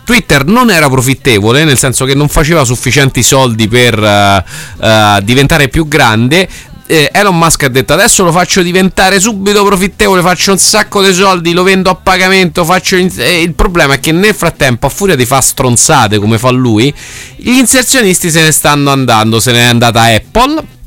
Twitter 0.04 0.46
non 0.46 0.70
era 0.70 0.90
profittevole, 0.90 1.64
nel 1.64 1.78
senso 1.78 2.06
che 2.06 2.14
non 2.14 2.28
faceva 2.28 2.64
sufficienti 2.64 3.24
soldi 3.24 3.68
per 3.68 3.98
uh, 3.98 4.86
uh, 4.86 5.22
diventare 5.22 5.70
più 5.70 5.88
grande. 5.88 6.48
Eh, 6.86 7.10
Elon 7.14 7.38
Musk 7.38 7.64
ha 7.64 7.70
detto 7.70 7.94
adesso 7.94 8.24
lo 8.26 8.32
faccio 8.34 8.62
diventare 8.62 9.18
subito 9.20 9.64
profittevole, 9.64 10.22
faccio 10.22 10.52
un 10.52 10.58
sacco 10.58 11.02
di 11.02 11.14
soldi, 11.14 11.54
lo 11.54 11.64
vendo 11.64 11.90
a 11.90 11.96
pagamento. 11.96 12.66
Faccio 12.66 12.98
il 12.98 13.54
problema 13.56 13.94
è 13.94 14.00
che 14.00 14.12
nel 14.12 14.36
frattempo, 14.36 14.88
a 14.88 14.90
furia 14.90 15.16
di 15.16 15.26
fare 15.26 15.42
stronzate 15.42 16.20
come 16.20 16.38
fa 16.38 16.50
lui, 16.50 16.94
gli 17.38 17.58
inserzionisti 17.58 18.30
se 18.30 18.42
ne 18.42 18.52
stanno 18.52 18.92
andando. 18.92 19.40
Se 19.40 19.52
ne 19.54 19.60
è 19.60 19.64
andata 19.64 20.02
Apple 20.02 20.82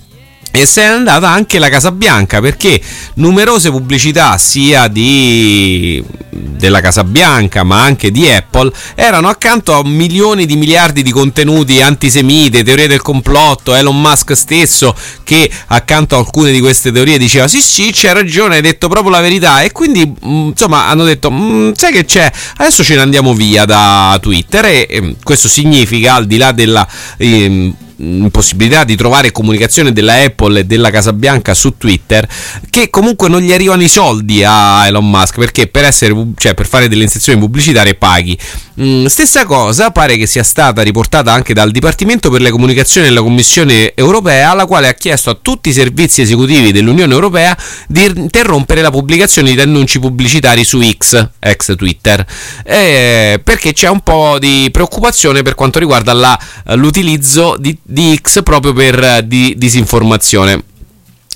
e 0.61 0.67
se 0.67 0.83
n'è 0.83 0.89
andata 0.89 1.31
anche 1.31 1.59
la 1.59 1.69
Casa 1.69 1.93
Bianca 1.93 2.41
perché 2.41 2.81
numerose 3.15 3.71
pubblicità 3.71 4.37
sia 4.39 4.89
di 4.89 6.03
della 6.31 6.81
Casa 6.81 7.05
Bianca 7.05 7.63
ma 7.63 7.83
anche 7.83 8.11
di 8.11 8.29
Apple 8.29 8.71
erano 8.95 9.29
accanto 9.29 9.73
a 9.73 9.83
milioni 9.85 10.47
di 10.47 10.57
miliardi 10.57 11.03
di 11.03 11.11
contenuti 11.11 11.81
antisemite, 11.81 12.63
teorie 12.63 12.89
del 12.89 13.03
complotto, 13.03 13.75
Elon 13.75 14.01
Musk 14.01 14.35
stesso 14.37 14.95
che 15.25 15.51
accanto 15.67 16.15
a 16.15 16.19
alcune 16.19 16.53
di 16.53 16.61
queste 16.61 16.93
teorie 16.93 17.19
diceva 17.19 17.49
sì 17.49 17.61
sì 17.61 17.93
c'è 17.93 18.13
ragione, 18.13 18.57
hai 18.57 18.63
detto 18.63 18.89
proprio 18.89 19.11
la 19.11 19.21
verità. 19.21 19.63
E 19.63 19.73
quindi 19.73 20.07
mh, 20.07 20.29
insomma 20.49 20.89
hanno 20.89 21.05
detto 21.05 21.31
mh, 21.31 21.73
sai 21.75 21.93
che 21.93 22.05
c'è, 22.05 22.31
adesso 22.57 22.83
ce 22.85 22.95
ne 22.95 23.01
andiamo 23.01 23.35
via 23.35 23.65
da 23.65 24.19
Twitter. 24.21 24.65
E, 24.67 24.87
e 24.89 25.17
questo 25.23 25.49
significa 25.49 26.15
al 26.15 26.27
di 26.27 26.37
là 26.37 26.53
della... 26.53 26.87
ehm, 27.17 27.75
impossibilità 27.97 28.85
di 28.85 28.97
trovare 28.97 29.33
comunicazione 29.33 29.93
della 29.93 30.15
Apple 30.15 30.61
e 30.61 30.65
della 30.65 30.91
Casa 30.91 31.13
Bianca 31.13 31.55
su 31.55 31.77
Twitter 31.77 32.29
che 32.71 32.91
comunque 32.91 33.29
non 33.29 33.41
gli 33.41 33.53
arrivano 33.53 33.83
i 33.83 33.89
soldi 33.89 34.43
a 34.45 34.87
Elon 34.87 35.09
Musk 35.09 35.39
perché 35.39 35.67
per, 35.67 35.85
essere, 35.85 36.15
cioè 36.37 36.55
per 36.55 36.67
fare 36.67 36.89
delle 36.89 37.05
inserzioni 37.05 37.39
pubblicitarie 37.39 37.95
paghi. 37.95 38.37
Mm, 38.79 39.07
stessa 39.07 39.47
cosa 39.47 39.91
pare 39.91 40.19
che 40.19 40.27
sia 40.27 40.43
stata 40.43 40.83
riportata 40.83 41.33
anche 41.33 41.55
dal 41.55 41.71
Dipartimento 41.71 42.29
per 42.29 42.43
le 42.43 42.51
comunicazioni 42.51 43.07
della 43.07 43.23
Commissione 43.23 43.95
europea 43.95 44.53
la 44.53 44.67
quale 44.67 44.89
ha 44.89 44.93
chiesto 44.93 45.31
a 45.31 45.39
tutti 45.41 45.71
i 45.71 45.73
servizi 45.73 46.21
esecutivi 46.21 46.73
dell'Unione 46.73 47.13
Europea 47.13 47.57
di 47.89 48.05
interrompere 48.05 48.83
la 48.83 48.91
pubblicazione 48.91 49.55
di 49.55 49.61
annunci 49.61 49.99
pubblicitari 49.99 50.65
su 50.65 50.83
X 50.83 51.29
ex 51.39 51.75
Twitter. 51.77 52.25
Eh, 52.65 53.41
perché 53.43 53.73
c'è 53.73 53.89
un 53.89 54.01
po' 54.01 54.39
di 54.39 54.69
preoccupazione 54.71 55.43
per 55.43 55.55
quanto 55.55 55.79
riguarda 55.79 56.13
la, 56.13 56.39
l'utilizzo 56.75 57.57
di 57.59 57.77
di 57.89 58.19
X 58.21 58.43
proprio 58.43 58.73
per 58.73 59.03
eh, 59.03 59.27
di, 59.27 59.55
disinformazione. 59.57 60.63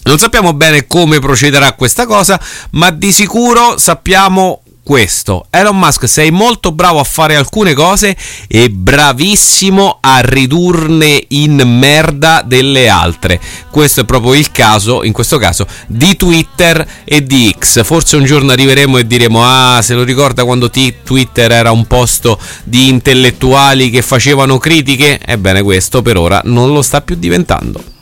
Non 0.02 0.18
sappiamo 0.18 0.54
bene 0.54 0.86
come 0.86 1.20
procederà 1.20 1.72
questa 1.72 2.06
cosa, 2.06 2.40
ma 2.70 2.90
di 2.90 3.12
sicuro 3.12 3.76
sappiamo 3.76 4.59
questo. 4.82 5.46
Elon 5.50 5.78
Musk 5.78 6.08
sei 6.08 6.30
molto 6.30 6.72
bravo 6.72 7.00
a 7.00 7.04
fare 7.04 7.36
alcune 7.36 7.74
cose 7.74 8.16
e 8.48 8.70
bravissimo 8.70 9.98
a 10.00 10.20
ridurne 10.20 11.24
in 11.28 11.62
merda 11.78 12.42
delle 12.44 12.88
altre. 12.88 13.40
Questo 13.70 14.00
è 14.00 14.04
proprio 14.04 14.34
il 14.34 14.50
caso, 14.50 15.04
in 15.04 15.12
questo 15.12 15.38
caso, 15.38 15.66
di 15.86 16.16
Twitter 16.16 16.86
e 17.04 17.22
di 17.22 17.54
X. 17.56 17.84
Forse 17.84 18.16
un 18.16 18.24
giorno 18.24 18.52
arriveremo 18.52 18.98
e 18.98 19.06
diremo 19.06 19.42
"Ah, 19.44 19.80
se 19.82 19.94
lo 19.94 20.02
ricorda 20.02 20.44
quando 20.44 20.70
t- 20.70 21.02
Twitter 21.04 21.52
era 21.52 21.70
un 21.70 21.86
posto 21.86 22.38
di 22.64 22.88
intellettuali 22.88 23.90
che 23.90 24.02
facevano 24.02 24.58
critiche?" 24.58 25.20
Ebbene, 25.24 25.62
questo 25.62 26.02
per 26.02 26.16
ora 26.16 26.40
non 26.44 26.72
lo 26.72 26.82
sta 26.82 27.00
più 27.00 27.16
diventando. 27.16 27.98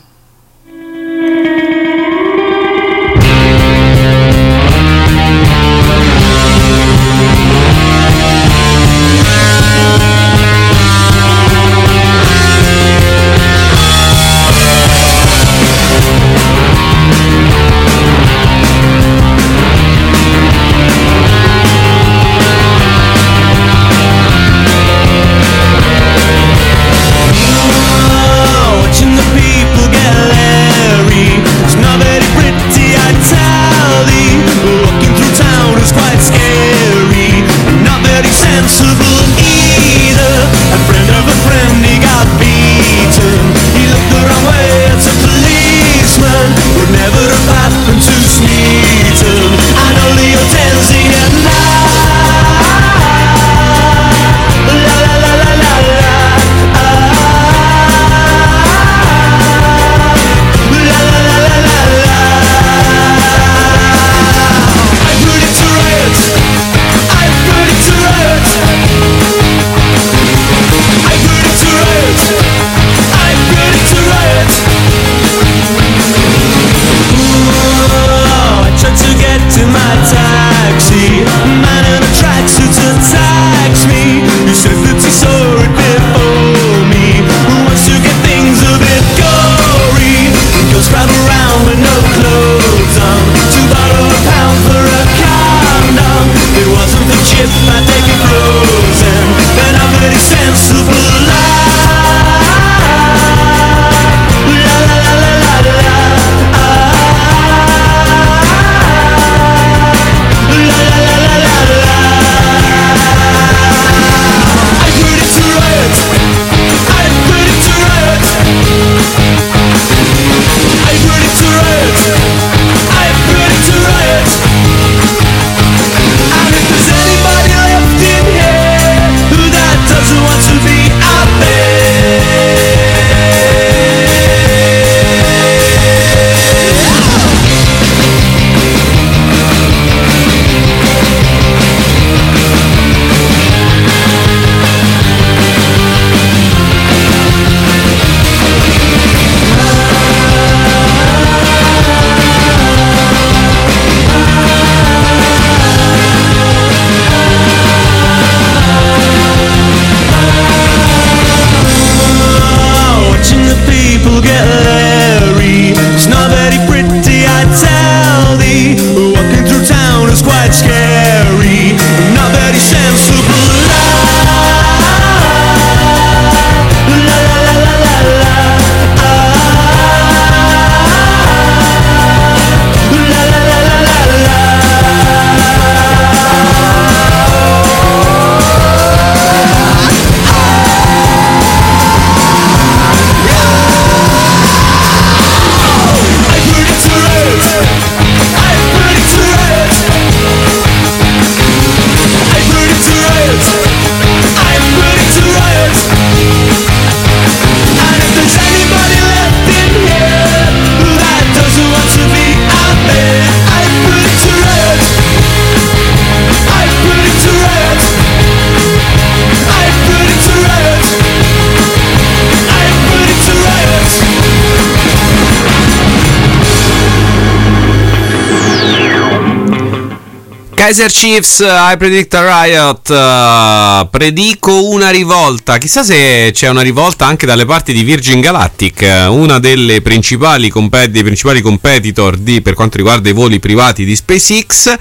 Kaiser 230.69 230.91
Chiefs, 230.91 231.39
I 231.41 231.79
predict 231.79 232.13
a 232.13 232.45
riot. 232.45 232.91
uh, 232.91 233.89
predico 233.89 234.69
una 234.69 234.91
rivolta. 234.91 235.57
Chissà 235.57 235.83
se 235.83 236.29
c'è 236.35 236.49
una 236.51 236.61
rivolta 236.61 237.07
anche 237.07 237.25
dalle 237.25 237.47
parti 237.47 237.73
di 237.73 237.83
Virgin 237.85 238.21
Galactic, 238.21 238.83
eh, 238.83 239.07
una 239.07 239.39
delle 239.39 239.81
principali, 239.81 240.51
compet- 240.51 240.91
dei 240.91 241.03
principali 241.05 241.41
competitor 241.41 242.19
di- 242.19 242.43
per 242.43 242.53
quanto 242.53 242.77
riguarda 242.77 243.09
i 243.09 243.15
voli 243.15 243.39
privati 243.39 243.87
di 243.87 243.97
SpaceX. 243.97 244.75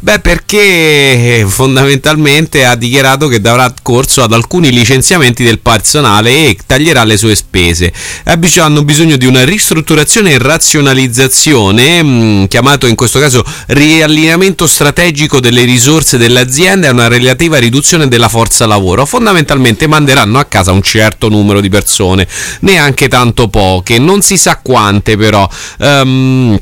Beh, 0.00 0.20
perché 0.20 0.60
eh, 1.40 1.44
fondamentalmente 1.46 2.64
ha 2.64 2.74
dichiarato 2.74 3.28
che 3.28 3.42
darà 3.42 3.70
corso 3.82 4.22
ad 4.22 4.32
alcuni 4.32 4.70
licenziamenti 4.72 5.44
del 5.44 5.58
personale 5.58 6.30
e 6.30 6.56
taglierà 6.64 7.04
le 7.04 7.18
sue 7.18 7.34
spese. 7.34 7.92
Bis- 8.38 8.56
Hanno 8.56 8.82
bisogno 8.82 9.16
di 9.16 9.26
una 9.26 9.44
ristrutturazione 9.44 10.30
e 10.32 10.38
razionalizzazione, 10.38 12.02
mh, 12.02 12.48
chiamato 12.48 12.86
in 12.86 12.94
questo 12.94 13.18
caso 13.18 13.44
riallineamento 13.66 14.66
strategico 14.66 15.32
delle 15.40 15.64
risorse 15.64 16.18
dell'azienda 16.18 16.86
e 16.86 16.90
una 16.90 17.08
relativa 17.08 17.58
riduzione 17.58 18.08
della 18.08 18.28
forza 18.28 18.66
lavoro. 18.66 19.06
Fondamentalmente 19.06 19.86
manderanno 19.86 20.38
a 20.38 20.44
casa 20.44 20.72
un 20.72 20.82
certo 20.82 21.28
numero 21.28 21.60
di 21.60 21.68
persone, 21.68 22.26
neanche 22.60 23.08
tanto 23.08 23.48
poche, 23.48 23.98
non 23.98 24.22
si 24.22 24.36
sa 24.36 24.58
quante 24.62 25.16
però. 25.16 25.48
Ehm, 25.78 26.60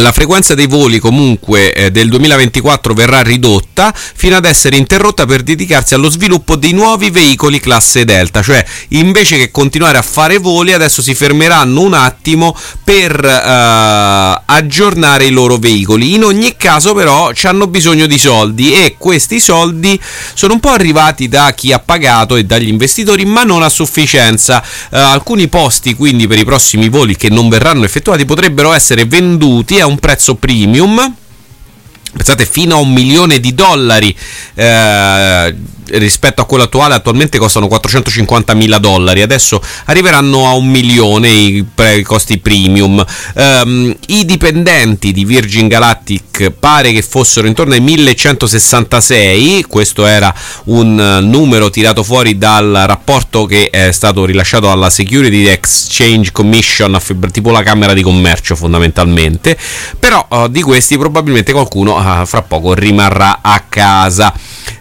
la 0.00 0.12
frequenza 0.12 0.54
dei 0.54 0.66
voli 0.66 0.98
comunque 0.98 1.72
eh, 1.72 1.90
del 1.90 2.08
2024 2.08 2.94
verrà 2.94 3.22
ridotta 3.22 3.92
fino 3.94 4.36
ad 4.36 4.44
essere 4.44 4.76
interrotta 4.76 5.26
per 5.26 5.42
dedicarsi 5.42 5.94
allo 5.94 6.10
sviluppo 6.10 6.56
di 6.56 6.72
nuovi 6.72 7.10
veicoli 7.10 7.60
classe 7.60 8.04
Delta, 8.04 8.42
cioè 8.42 8.64
invece 8.88 9.38
che 9.38 9.50
continuare 9.50 9.98
a 9.98 10.02
fare 10.02 10.38
voli 10.38 10.72
adesso 10.72 11.02
si 11.02 11.14
fermeranno 11.14 11.80
un 11.80 11.94
attimo 11.94 12.56
per 12.84 13.24
eh, 13.24 14.42
aggiornare 14.46 15.24
i 15.26 15.30
loro 15.30 15.56
veicoli. 15.56 16.14
In 16.14 16.24
ogni 16.24 16.56
caso 16.56 16.94
però 16.94 17.30
hanno 17.42 17.66
bisogno 17.66 18.06
di 18.06 18.18
soldi 18.18 18.72
e 18.74 18.94
questi 18.98 19.40
soldi 19.40 20.00
sono 20.34 20.54
un 20.54 20.60
po' 20.60 20.70
arrivati 20.70 21.28
da 21.28 21.52
chi 21.54 21.72
ha 21.72 21.78
pagato 21.78 22.36
e 22.36 22.44
dagli 22.44 22.68
investitori 22.68 23.24
ma 23.24 23.42
non 23.42 23.62
a 23.62 23.68
sufficienza. 23.68 24.62
Eh, 24.90 24.98
alcuni 24.98 25.48
posti 25.48 25.94
quindi 25.94 26.26
per 26.26 26.38
i 26.38 26.44
prossimi 26.44 26.88
voli 26.88 27.16
che 27.16 27.28
non 27.28 27.48
verranno 27.48 27.84
effettuati 27.84 28.24
potrebbero 28.24 28.72
essere 28.72 29.04
venduti 29.04 29.80
a 29.80 29.86
un 29.88 29.98
prezzo 29.98 30.36
premium. 30.36 31.14
Pensate 32.12 32.46
fino 32.46 32.76
a 32.76 32.78
un 32.78 32.92
milione 32.92 33.38
di 33.38 33.54
dollari 33.54 34.16
eh, 34.54 35.56
rispetto 35.90 36.42
a 36.42 36.44
quello 36.44 36.64
attuale, 36.64 36.94
attualmente 36.94 37.38
costano 37.38 37.66
450 37.66 38.54
mila 38.54 38.78
dollari, 38.78 39.22
adesso 39.22 39.60
arriveranno 39.86 40.46
a 40.46 40.54
un 40.54 40.66
milione 40.66 41.28
i, 41.28 41.66
i 41.96 42.02
costi 42.02 42.38
premium. 42.38 43.04
Ehm, 43.34 43.96
I 44.08 44.24
dipendenti 44.24 45.12
di 45.12 45.24
Virgin 45.24 45.68
Galactic 45.68 46.50
pare 46.50 46.92
che 46.92 47.02
fossero 47.02 47.46
intorno 47.46 47.74
ai 47.74 47.80
1166, 47.80 49.64
questo 49.64 50.06
era 50.06 50.34
un 50.64 50.98
eh, 50.98 51.20
numero 51.20 51.70
tirato 51.70 52.02
fuori 52.02 52.38
dal 52.38 52.84
rapporto 52.86 53.46
che 53.46 53.70
è 53.70 53.92
stato 53.92 54.24
rilasciato 54.24 54.70
alla 54.70 54.90
Security 54.90 55.46
Exchange 55.46 56.32
Commission, 56.32 56.98
tipo 57.30 57.50
la 57.50 57.62
Camera 57.62 57.92
di 57.92 58.02
Commercio 58.02 58.56
fondamentalmente, 58.56 59.56
però 59.98 60.26
eh, 60.30 60.46
di 60.50 60.62
questi 60.62 60.98
probabilmente 60.98 61.52
qualcuno 61.52 61.98
eh, 61.98 62.26
fra 62.26 62.42
poco 62.42 62.74
rimarrà 62.74 63.38
a 63.42 63.64
casa. 63.68 64.32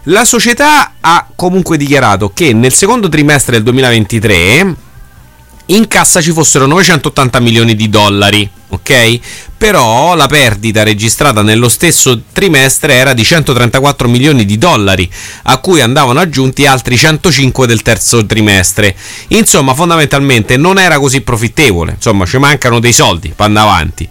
La 0.03 0.23
società 0.23 0.93
ha 1.01 1.27
comunque 1.35 1.77
dichiarato 1.77 2.31
che 2.33 2.53
nel 2.53 2.73
secondo 2.73 3.09
trimestre 3.09 3.53
del 3.53 3.63
2023 3.63 4.75
in 5.67 5.87
cassa 5.87 6.21
ci 6.21 6.31
fossero 6.31 6.65
980 6.65 7.39
milioni 7.41 7.75
di 7.75 7.89
dollari, 7.89 8.49
ok? 8.69 9.19
Però 9.57 10.15
la 10.15 10.27
perdita 10.27 10.83
registrata 10.83 11.41
nello 11.41 11.67
stesso 11.67 12.21
trimestre 12.31 12.93
era 12.93 13.13
di 13.13 13.23
134 13.23 14.07
milioni 14.07 14.45
di 14.45 14.57
dollari, 14.57 15.09
a 15.43 15.57
cui 15.57 15.81
andavano 15.81 16.21
aggiunti 16.21 16.65
altri 16.65 16.95
105 16.95 17.67
del 17.67 17.81
terzo 17.81 18.25
trimestre. 18.25 18.95
Insomma, 19.29 19.73
fondamentalmente 19.73 20.55
non 20.55 20.79
era 20.79 20.99
così 20.99 21.19
profittevole, 21.19 21.93
insomma, 21.95 22.25
ci 22.25 22.37
mancano 22.37 22.79
dei 22.79 22.93
soldi, 22.93 23.33
panda 23.35 23.63
avanti 23.63 24.07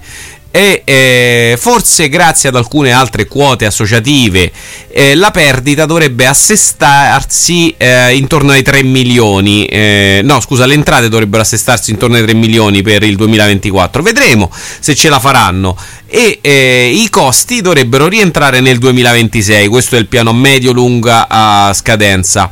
e 0.56 0.80
eh, 0.86 1.56
forse 1.60 2.08
grazie 2.08 2.48
ad 2.48 2.56
alcune 2.56 2.90
altre 2.90 3.26
quote 3.26 3.66
associative 3.66 4.50
eh, 4.88 5.14
la 5.14 5.30
perdita 5.30 5.84
dovrebbe 5.84 6.26
assestarsi 6.26 7.74
eh, 7.76 8.16
intorno 8.16 8.52
ai 8.52 8.62
3 8.62 8.82
milioni. 8.82 9.66
Eh, 9.66 10.22
no 10.24 10.40
scusa 10.40 10.64
le 10.64 10.72
entrate 10.72 11.10
dovrebbero 11.10 11.42
assestarsi 11.42 11.90
intorno 11.90 12.16
ai 12.16 12.22
3 12.22 12.32
milioni 12.32 12.80
per 12.80 13.02
il 13.02 13.16
2024 13.16 14.02
vedremo 14.02 14.50
se 14.80 14.94
ce 14.94 15.10
la 15.10 15.20
faranno. 15.20 15.76
E 16.06 16.38
eh, 16.40 16.90
i 16.90 17.10
costi 17.10 17.60
dovrebbero 17.60 18.08
rientrare 18.08 18.60
nel 18.60 18.78
2026 18.78 19.68
questo 19.68 19.96
è 19.96 19.98
il 19.98 20.06
piano 20.06 20.32
medio 20.32 20.72
lunga 20.72 21.26
a 21.28 21.74
scadenza 21.74 22.50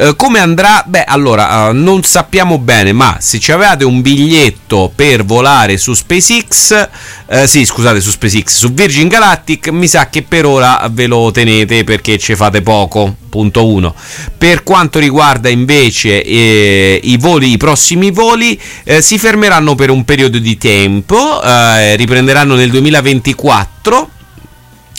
eh, 0.00 0.14
come 0.14 0.38
andrà? 0.38 0.84
Beh, 0.86 1.02
allora, 1.02 1.66
uh, 1.66 1.72
non 1.74 2.04
sappiamo 2.04 2.58
bene, 2.58 2.92
ma 2.92 3.16
se 3.18 3.40
ci 3.40 3.50
avevate 3.50 3.84
un 3.84 4.00
biglietto 4.00 4.92
per 4.94 5.24
volare 5.24 5.76
su 5.76 5.92
SpaceX, 5.92 6.88
uh, 7.26 7.46
sì, 7.46 7.64
scusate, 7.64 8.00
su 8.00 8.10
SpaceX, 8.10 8.58
su 8.58 8.72
Virgin 8.72 9.08
Galactic, 9.08 9.70
mi 9.70 9.88
sa 9.88 10.08
che 10.08 10.22
per 10.22 10.46
ora 10.46 10.88
ve 10.88 11.08
lo 11.08 11.32
tenete 11.32 11.82
perché 11.82 12.16
ci 12.16 12.36
fate 12.36 12.62
poco. 12.62 13.16
Punto 13.28 13.66
1. 13.66 13.94
Per 14.38 14.62
quanto 14.62 14.98
riguarda 14.98 15.50
invece 15.50 16.22
eh, 16.22 16.98
i 17.02 17.18
voli, 17.18 17.52
i 17.52 17.56
prossimi 17.56 18.10
voli, 18.10 18.58
eh, 18.84 19.02
si 19.02 19.18
fermeranno 19.18 19.74
per 19.74 19.90
un 19.90 20.04
periodo 20.04 20.38
di 20.38 20.56
tempo, 20.56 21.42
eh, 21.42 21.94
riprenderanno 21.96 22.54
nel 22.54 22.70
2024 22.70 24.10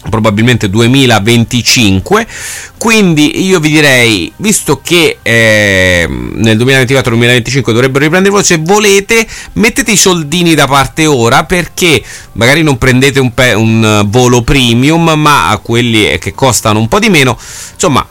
probabilmente 0.09 0.69
2025 0.69 2.27
quindi 2.77 3.45
io 3.45 3.59
vi 3.59 3.69
direi 3.69 4.31
visto 4.37 4.79
che 4.81 5.17
eh, 5.21 6.07
nel 6.07 6.57
2024-2025 6.57 7.61
dovrebbero 7.65 8.05
riprendere 8.05 8.33
voi 8.33 8.43
se 8.43 8.57
volete 8.61 9.27
mettete 9.53 9.91
i 9.91 9.97
soldini 9.97 10.55
da 10.55 10.67
parte 10.67 11.05
ora 11.05 11.43
perché 11.43 12.01
magari 12.33 12.63
non 12.63 12.77
prendete 12.77 13.19
un, 13.19 13.33
pe- 13.33 13.53
un 13.53 14.05
volo 14.07 14.41
premium 14.41 15.11
ma 15.15 15.49
a 15.49 15.57
quelli 15.57 16.17
che 16.19 16.33
costano 16.33 16.79
un 16.79 16.87
po' 16.87 16.99
di 16.99 17.09
meno. 17.09 17.37
Insomma 17.73 18.05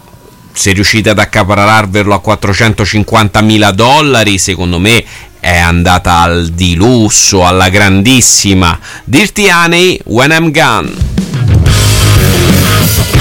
se 0.52 0.72
riuscite 0.72 1.10
ad 1.10 1.18
accapararvelo 1.18 2.12
a 2.12 2.20
450 2.20 3.40
mila 3.42 3.70
dollari 3.70 4.38
secondo 4.38 4.78
me 4.78 5.04
è 5.40 5.56
andata 5.56 6.18
al 6.18 6.48
di 6.48 6.74
lusso 6.74 7.46
alla 7.46 7.68
grandissima. 7.68 8.78
Dirty 9.04 9.48
Honey 9.50 9.98
When 10.04 10.30
I'm 10.30 10.50
Gone 10.50 11.37
Yes. 12.88 13.17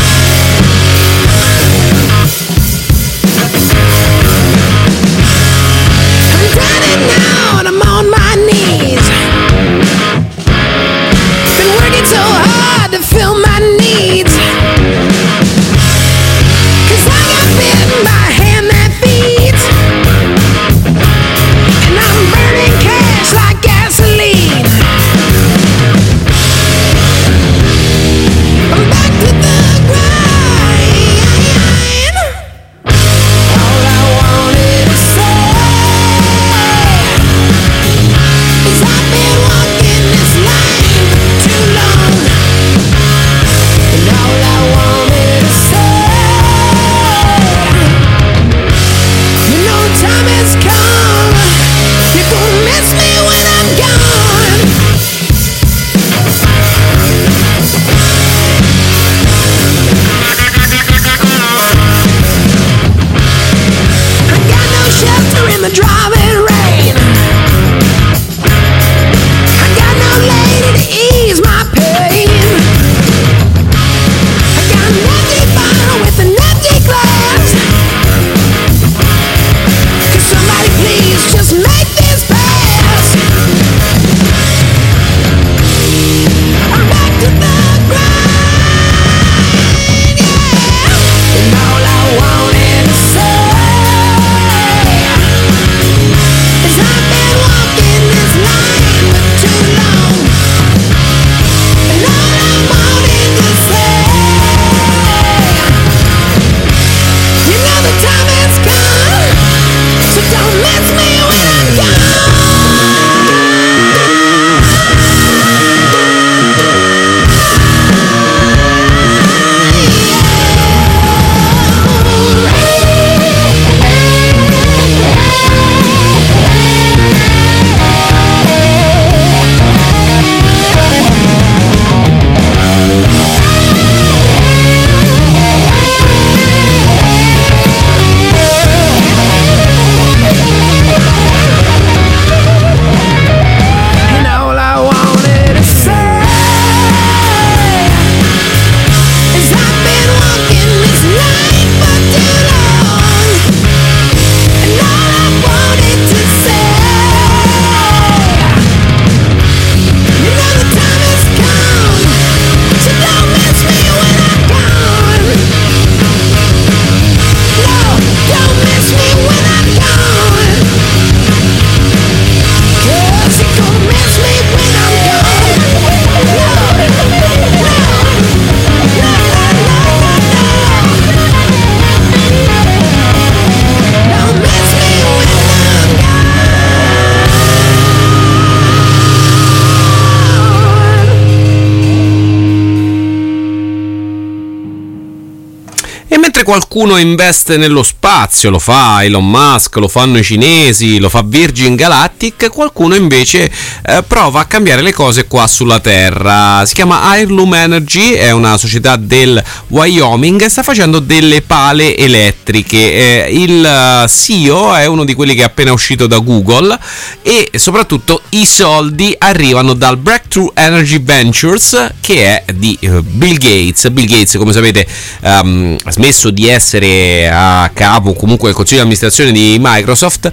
Qualcuno 196.47 196.95
investe 196.95 197.57
nello 197.57 197.83
spazio, 198.18 198.49
lo 198.49 198.57
fa 198.57 199.03
Elon 199.03 199.30
Musk, 199.30 199.76
lo 199.76 199.88
fanno 199.88 200.18
i 200.18 200.23
cinesi, 200.23 200.98
lo 200.98 201.07
fa 201.07 201.22
Virgin 201.23 201.76
Galactic, 201.76 202.49
qualcuno 202.49 202.95
invece 202.95 203.52
eh, 203.85 204.03
prova 204.07 204.39
a 204.39 204.45
cambiare 204.45 204.81
le 204.81 204.91
cose 204.91 205.27
qua 205.27 205.45
sulla 205.45 205.80
Terra. 205.80 206.64
Si 206.65 206.73
chiama 206.73 207.15
Heirloom 207.15 207.53
Energy, 207.53 208.14
è 208.14 208.31
una 208.31 208.57
società 208.57 208.95
del 208.95 209.41
Wyoming 209.68 210.44
sta 210.45 210.64
facendo 210.64 210.98
delle 210.98 211.44
pale 211.44 211.95
elettriche. 211.95 213.26
Eh, 213.27 213.34
il 213.34 213.64
eh, 213.64 214.07
CEO 214.10 214.73
è 214.73 214.88
uno 214.88 215.03
di 215.06 215.14
quelli 215.14 215.35
che 215.35 215.41
è 215.41 215.45
appena 215.45 215.72
uscito 215.72 216.07
da 216.07 216.18
Google 216.18 216.76
e 217.22 217.52
soprattutto 217.53 218.23
i 218.30 218.48
soldi 218.48 219.14
arrivano 219.15 219.73
dal 219.73 219.98
Breakthrough 219.98 220.57
Energy 220.57 220.99
Ventures 221.03 221.91
che 222.02 222.44
è 222.44 222.52
di 222.53 222.76
eh, 222.81 223.03
Bill 223.03 223.38
Gates. 223.38 223.88
Bill 223.89 224.07
Gates, 224.07 224.38
come 224.38 224.53
sapete, 224.53 224.88
um, 225.22 225.76
ha 225.84 225.91
smesso 225.91 226.31
di 226.31 226.48
essere 226.48 227.30
a 227.30 227.69
capo 227.72 228.06
comunque 228.13 228.47
del 228.47 228.55
consiglio 228.55 228.81
di 228.81 228.85
amministrazione 228.85 229.31
di 229.31 229.57
Microsoft 229.59 230.31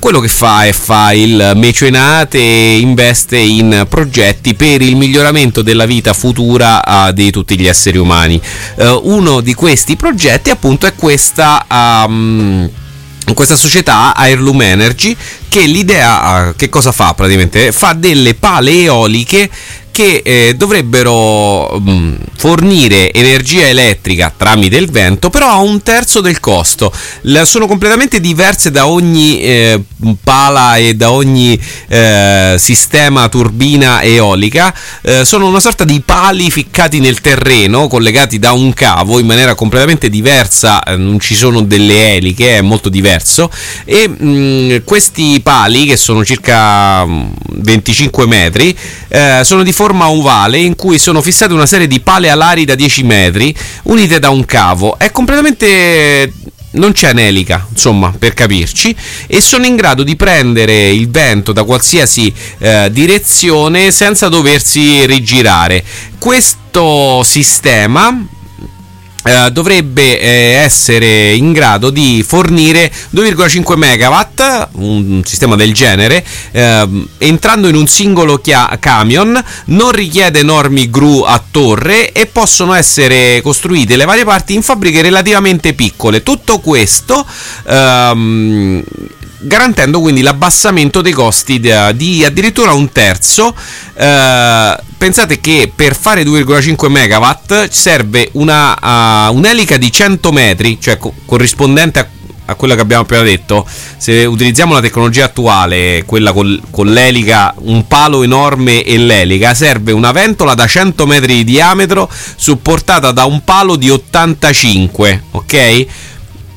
quello 0.00 0.18
che 0.18 0.28
fa 0.28 0.64
è 0.64 0.72
fa 0.72 1.12
il 1.12 1.52
mecenate 1.54 2.38
e 2.38 2.78
investe 2.78 3.36
in 3.36 3.86
progetti 3.88 4.54
per 4.54 4.80
il 4.80 4.96
miglioramento 4.96 5.62
della 5.62 5.84
vita 5.84 6.14
futura 6.14 6.82
uh, 6.82 7.12
di 7.12 7.30
tutti 7.30 7.56
gli 7.58 7.66
esseri 7.66 7.98
umani. 7.98 8.40
Uh, 8.76 9.00
uno 9.04 9.40
di 9.42 9.54
questi 9.54 9.94
progetti 9.94 10.50
appunto 10.50 10.86
è 10.86 10.94
questa... 10.96 11.64
Um, 11.68 12.70
questa 13.32 13.54
società 13.54 14.12
Airloom 14.16 14.60
Energy 14.60 15.16
che 15.48 15.60
l'idea 15.60 16.52
che 16.56 16.68
cosa 16.68 16.90
fa 16.90 17.14
praticamente? 17.14 17.70
Fa 17.70 17.92
delle 17.92 18.34
pale 18.34 18.72
eoliche 18.72 19.48
che 20.00 20.22
eh, 20.24 20.54
dovrebbero 20.56 21.78
mh, 21.78 21.90
mm, 21.90 22.14
fornire 22.38 23.12
energia 23.12 23.68
elettrica 23.68 24.32
tramite 24.34 24.78
il 24.78 24.90
vento, 24.90 25.28
però 25.28 25.50
a 25.50 25.58
un 25.58 25.82
terzo 25.82 26.22
del 26.22 26.40
costo. 26.40 26.90
Le, 27.22 27.44
sono 27.44 27.66
completamente 27.66 28.18
diverse 28.18 28.70
da 28.70 28.86
ogni 28.86 29.42
eh, 29.42 29.78
pala 30.24 30.76
e 30.76 30.94
da 30.94 31.10
ogni 31.12 31.60
eh, 31.88 32.54
sistema 32.58 33.28
turbina 33.28 34.00
eolica. 34.00 34.74
Eh, 35.02 35.26
sono 35.26 35.46
una 35.46 35.60
sorta 35.60 35.84
di 35.84 36.00
pali 36.00 36.50
ficcati 36.50 36.98
nel 36.98 37.20
terreno, 37.20 37.86
collegati 37.86 38.38
da 38.38 38.52
un 38.52 38.72
cavo 38.72 39.18
in 39.18 39.26
maniera 39.26 39.54
completamente 39.54 40.08
diversa. 40.08 40.82
Eh, 40.82 40.96
non 40.96 41.20
ci 41.20 41.34
sono 41.34 41.60
delle 41.60 42.14
eliche, 42.14 42.56
è 42.56 42.60
molto 42.62 42.88
diverso. 42.88 43.50
E 43.84 44.08
mh, 44.08 44.24
mm, 44.24 44.76
questi 44.84 45.40
pali, 45.42 45.84
che 45.84 45.98
sono 45.98 46.24
circa 46.24 47.04
25 47.04 48.24
mm, 48.24 48.28
metri, 48.30 48.74
eh, 49.08 49.42
sono 49.44 49.62
di 49.62 49.72
forma 49.72 49.88
ovale 49.98 50.58
in 50.58 50.76
cui 50.76 50.98
sono 50.98 51.20
fissate 51.22 51.52
una 51.52 51.66
serie 51.66 51.86
di 51.86 52.00
pale 52.00 52.30
alari 52.30 52.64
da 52.64 52.74
10 52.74 53.02
metri 53.02 53.54
unite 53.84 54.18
da 54.18 54.30
un 54.30 54.44
cavo. 54.44 54.98
È 54.98 55.10
completamente 55.10 56.32
non 56.72 56.92
c'è 56.92 57.08
anelica, 57.08 57.66
insomma, 57.68 58.14
per 58.16 58.34
capirci, 58.34 58.94
e 59.26 59.40
sono 59.40 59.66
in 59.66 59.74
grado 59.74 60.02
di 60.02 60.14
prendere 60.14 60.90
il 60.90 61.10
vento 61.10 61.52
da 61.52 61.64
qualsiasi 61.64 62.32
eh, 62.58 62.88
direzione 62.92 63.90
senza 63.90 64.28
doversi 64.28 65.04
rigirare. 65.06 65.82
Questo 66.18 67.22
sistema 67.24 68.24
Uh, 69.22 69.50
dovrebbe 69.50 70.18
eh, 70.18 70.52
essere 70.64 71.34
in 71.34 71.52
grado 71.52 71.90
di 71.90 72.24
fornire 72.26 72.90
2,5 73.14 73.76
megawatt, 73.76 74.68
un 74.72 75.22
sistema 75.26 75.56
del 75.56 75.74
genere, 75.74 76.24
eh, 76.52 76.88
entrando 77.18 77.68
in 77.68 77.74
un 77.74 77.86
singolo 77.86 78.38
chia- 78.38 78.78
camion, 78.80 79.44
non 79.66 79.92
richiede 79.92 80.38
enormi 80.38 80.88
gru 80.88 81.20
a 81.20 81.42
torre 81.50 82.12
e 82.12 82.26
possono 82.26 82.72
essere 82.72 83.42
costruite 83.42 83.96
le 83.96 84.06
varie 84.06 84.24
parti 84.24 84.54
in 84.54 84.62
fabbriche 84.62 85.02
relativamente 85.02 85.74
piccole. 85.74 86.22
Tutto 86.22 86.58
questo 86.60 87.26
ehm, 87.66 88.82
garantendo 89.40 90.00
quindi 90.00 90.22
l'abbassamento 90.22 91.02
dei 91.02 91.12
costi 91.12 91.60
di, 91.60 91.72
di 91.94 92.24
addirittura 92.24 92.72
un 92.72 92.90
terzo. 92.90 93.54
Eh, 93.94 94.88
pensate 95.00 95.40
che 95.40 95.72
per 95.74 95.96
fare 95.96 96.24
2,5 96.24 96.90
megawatt 96.90 97.68
serve 97.70 98.28
una, 98.32 99.30
uh, 99.30 99.34
un'elica 99.34 99.78
di 99.78 99.90
100 99.90 100.30
metri, 100.30 100.78
cioè 100.78 100.98
co- 100.98 101.14
corrispondente 101.24 102.00
a 102.00 102.08
a 102.50 102.56
quello 102.56 102.74
che 102.74 102.80
abbiamo 102.80 103.02
appena 103.02 103.22
detto, 103.22 103.64
se 103.96 104.24
utilizziamo 104.24 104.74
la 104.74 104.80
tecnologia 104.80 105.26
attuale, 105.26 106.02
quella 106.04 106.32
col, 106.32 106.60
con 106.70 106.88
l'elica, 106.88 107.54
un 107.58 107.86
palo 107.86 108.24
enorme 108.24 108.82
e 108.82 108.98
l'elica, 108.98 109.54
serve 109.54 109.92
una 109.92 110.10
ventola 110.10 110.54
da 110.54 110.66
100 110.66 111.06
metri 111.06 111.34
di 111.36 111.44
diametro 111.44 112.10
supportata 112.34 113.12
da 113.12 113.24
un 113.24 113.44
palo 113.44 113.76
di 113.76 113.88
85, 113.88 115.22
ok? 115.30 115.86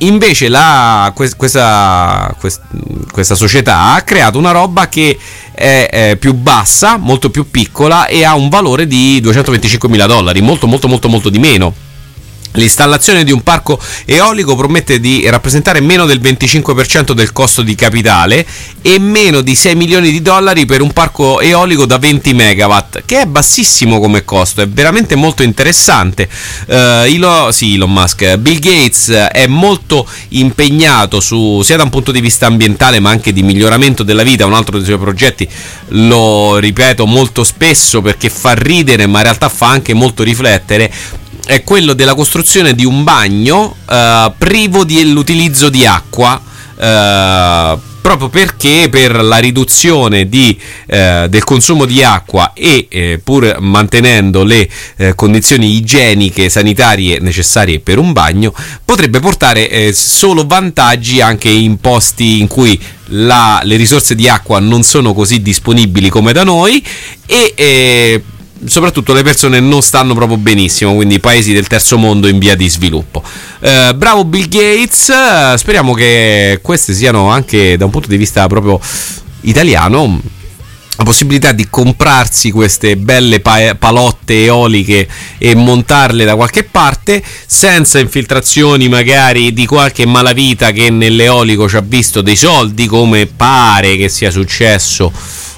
Invece 0.04 0.50
la, 0.50 1.14
questa, 1.16 2.36
questa, 3.12 3.36
società 3.36 3.94
ha 3.94 4.02
creato 4.02 4.38
una 4.38 4.52
roba 4.52 4.90
che 4.90 5.18
è, 5.54 6.18
più 6.20 6.34
bassa, 6.34 6.98
molto 6.98 7.30
più 7.30 7.50
piccola 7.50 8.08
e 8.08 8.26
ha 8.26 8.36
un 8.36 8.50
valore 8.50 8.86
di 8.86 9.22
225 9.22 9.88
mila 9.88 10.06
dollari, 10.06 10.42
molto 10.42 10.68
molto 10.68 10.88
molto 10.88 11.08
molto 11.08 11.30
di 11.30 11.40
meno. 11.40 11.74
L'installazione 12.54 13.24
di 13.24 13.32
un 13.32 13.42
parco 13.42 13.80
eolico 14.06 14.56
promette 14.56 15.00
di 15.00 15.28
rappresentare 15.30 15.82
meno 15.82 16.06
del 16.06 16.20
25% 16.20 17.14
del 17.14 17.32
costo 17.32 17.64
di 17.64 17.74
capitale 17.76 18.46
e 18.82 19.00
meno 19.00 19.42
di 19.42 19.56
6 19.56 19.76
milioni 19.76 20.12
di 20.12 20.22
dollari 20.22 20.66
per 20.66 20.82
un 20.82 20.92
parco 20.92 21.40
eolico 21.40 21.86
da 21.86 21.98
20 21.98 22.34
megawatt, 22.34 23.04
che 23.06 23.22
è 23.22 23.26
bassissimo 23.26 24.00
come 24.00 24.24
costo, 24.24 24.62
è 24.62 24.68
veramente 24.68 25.16
molto 25.16 25.42
interessante. 25.42 26.30
Uh, 26.68 26.74
Elon, 27.06 27.52
sì, 27.52 27.74
Elon 27.74 27.92
Musk, 27.92 28.36
Bill 28.38 28.60
Gates 28.60 29.10
è 29.10 29.48
molto 29.48 30.08
impegnato 30.30 31.20
su, 31.20 31.62
sia 31.64 31.78
da 31.78 31.84
un 31.84 31.90
punto 31.90 32.12
di 32.12 32.22
vista 32.22 32.46
ambientale 32.46 33.00
ma 33.00 33.10
anche 33.10 33.34
di 33.34 33.42
miglioramento 33.42 34.04
della 34.04 34.24
vita, 34.24 34.46
un 34.46 34.54
altro 34.54 34.78
dei 34.78 34.86
suoi 34.86 35.00
progetti 35.00 35.48
lo 35.88 36.58
ripeto 36.58 37.06
molto 37.06 37.44
spesso 37.44 38.02
perché 38.02 38.30
fa 38.30 38.54
ridere 38.54 39.06
ma 39.08 39.20
in 39.20 39.24
realtà 39.26 39.50
fa 39.50 39.68
anche 39.68 39.94
molto 39.94 40.24
riflettere 40.24 40.92
è 41.46 41.64
quello 41.64 41.94
della 41.94 42.16
costruzione 42.16 42.74
di 42.74 42.86
un 42.86 43.04
bagno 43.04 43.76
eh, 43.90 44.32
privo 44.38 44.84
dell'utilizzo 44.84 45.70
di 45.70 45.86
acqua. 45.86 46.42
Eh, 46.78 47.92
proprio 48.04 48.28
perché 48.28 48.90
per 48.92 49.16
la 49.24 49.38
riduzione 49.38 50.28
di, 50.28 50.60
eh, 50.88 51.28
del 51.30 51.44
consumo 51.46 51.86
di 51.86 52.04
acqua 52.04 52.52
e 52.54 52.88
eh, 52.90 53.22
pur 53.24 53.60
mantenendo 53.62 54.44
le 54.44 54.70
eh, 54.98 55.16
condizioni 55.16 55.78
igieniche 55.78 56.50
sanitarie 56.50 57.20
necessarie 57.20 57.80
per 57.80 58.00
un 58.00 58.12
bagno 58.12 58.54
potrebbe 58.84 59.22
portare 59.22 59.70
eh, 59.70 59.94
solo 59.94 60.46
vantaggi 60.46 61.22
anche 61.22 61.48
in 61.48 61.78
posti 61.78 62.42
in 62.42 62.48
cui 62.48 62.78
la, 63.08 63.62
le 63.64 63.78
risorse 63.78 64.16
di 64.16 64.28
acqua 64.28 64.60
non 64.60 64.84
sono 64.84 65.14
così 65.14 65.42
disponibili 65.42 66.10
come 66.10 66.34
da 66.34 66.44
noi 66.44 66.86
e 67.26 67.54
eh, 67.56 68.24
soprattutto 68.66 69.14
le 69.14 69.24
persone 69.24 69.60
non 69.60 69.82
stanno 69.82 70.14
proprio 70.14 70.38
benissimo, 70.38 70.96
quindi 70.96 71.20
paesi 71.20 71.54
del 71.54 71.68
terzo 71.68 71.98
mondo 71.98 72.28
in 72.28 72.40
via 72.40 72.56
di 72.56 72.70
sviluppo. 72.70 73.24
Eh, 73.60 73.94
bravo 73.96 74.26
Bill 74.26 74.48
Gates, 74.48 75.10
eh, 75.10 75.58
speriamo 75.58 75.94
che 75.94 76.60
queste 76.62 76.94
siano 76.94 77.30
anche 77.30 77.78
da 77.78 77.86
un 77.86 77.92
punto 77.92 78.08
di 78.08 78.18
vista 78.18 78.48
proprio 78.48 78.80
italiano 79.42 80.22
la 80.96 81.04
possibilità 81.04 81.52
di 81.54 81.68
comprarsi 81.70 82.52
queste 82.52 82.98
belle 82.98 83.40
pa- 83.40 83.76
palotte 83.76 84.44
eoliche 84.44 85.08
e 85.40 85.56
montarle 85.56 86.24
da 86.24 86.36
qualche 86.36 86.64
parte 86.64 87.24
senza 87.48 87.98
infiltrazioni 87.98 88.88
magari 88.90 89.54
di 89.54 89.66
qualche 89.66 90.06
malavita 90.06 90.72
che 90.72 90.92
nell'eolico 90.92 91.68
ci 91.68 91.78
ha 91.78 91.84
visto 91.86 92.22
dei 92.22 92.36
soldi 92.36 92.86
come 92.86 93.26
pare 93.26 93.98
che 93.98 94.08
sia 94.08 94.30
successo 94.30 95.12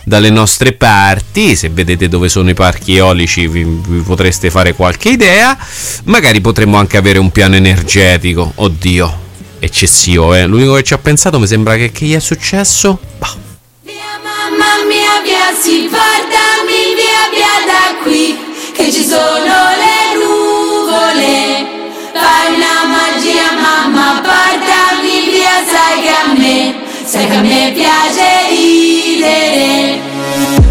dalle 0.06 0.30
nostre 0.30 0.72
parti. 0.72 1.56
Se 1.56 1.70
vedete 1.70 2.08
dove 2.08 2.30
sono 2.30 2.50
i 2.50 2.54
parchi 2.54 2.96
eolici, 2.96 3.48
vi, 3.48 3.64
vi 3.64 4.00
potreste 4.02 4.50
fare 4.50 4.74
qualche 4.74 5.10
idea. 5.10 5.58
Magari 6.06 6.40
potremmo 6.40 6.78
anche 6.78 6.96
avere 6.96 7.20
un 7.20 7.32
piano 7.32 7.56
energetico. 7.56 8.54
Oddio, 8.56 9.20
eccessivo, 9.60 10.34
eh. 10.34 10.46
L'unico 10.46 10.76
che 10.76 10.84
ci 10.84 10.94
ha 10.94 10.98
pensato 11.00 11.40
mi 11.40 11.48
sembra 11.48 11.76
che, 11.76 11.92
che 11.92 12.06
gli 12.06 12.16
è 12.16 12.20
successo. 12.20 13.00
Bah. 13.18 13.36
Via 13.84 13.94
mamma 14.24 14.86
mia, 14.88 15.22
via, 15.24 15.54
si 15.60 15.90
portami 15.90 16.94
via, 16.96 17.28
via 17.34 17.56
da 17.66 18.04
qui, 18.04 18.38
che 18.74 18.92
ci 18.94 19.04
sono 19.04 19.74
le 19.82 20.16
nuvole. 20.16 21.74
Fai 22.14 22.54
una 22.54 22.86
magia, 22.88 23.52
mamma, 23.60 24.22
portami 24.22 25.30
via, 25.32 25.66
sai 25.68 26.02
che 26.02 26.10
a 26.10 26.34
me, 26.38 26.85
sai 27.06 27.28
che 27.28 27.36
a 27.36 27.42
me 27.42 27.72
piace 27.72 28.24
ridere. 28.50 30.00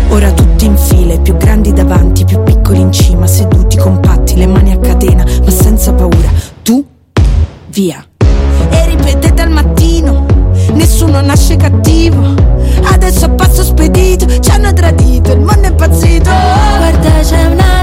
Ora 0.09 0.33
tutti 0.33 0.65
in 0.65 0.77
file, 0.77 1.21
più 1.21 1.37
grandi 1.37 1.73
davanti, 1.73 2.25
più 2.25 2.43
piccoli 2.43 2.81
in 2.81 2.93
cima, 2.93 3.27
seduti 3.27 3.77
compatti, 3.77 4.37
le 4.37 4.47
mani 4.47 4.73
a 4.73 4.79
catena, 4.79 5.25
ma 5.25 5.51
senza 5.51 5.93
paura. 5.93 6.29
Tu, 6.63 6.85
via. 7.69 8.05
E 8.71 8.87
ripetete 8.87 9.43
al 9.43 9.51
mattino, 9.51 10.27
nessuno 10.73 11.21
nasce 11.21 11.57
cattivo. 11.57 12.35
Adesso 12.83 13.27
a 13.27 13.31
passo 13.31 13.63
spedito, 13.63 14.27
ci 14.41 14.51
hanno 14.51 14.73
tradito, 14.73 15.33
il 15.33 15.41
mondo 15.41 15.63
è 15.63 15.69
impazzito. 15.69 16.31
Guarda 16.31 17.11
c'è 17.23 17.45
un'altalena 17.45 17.74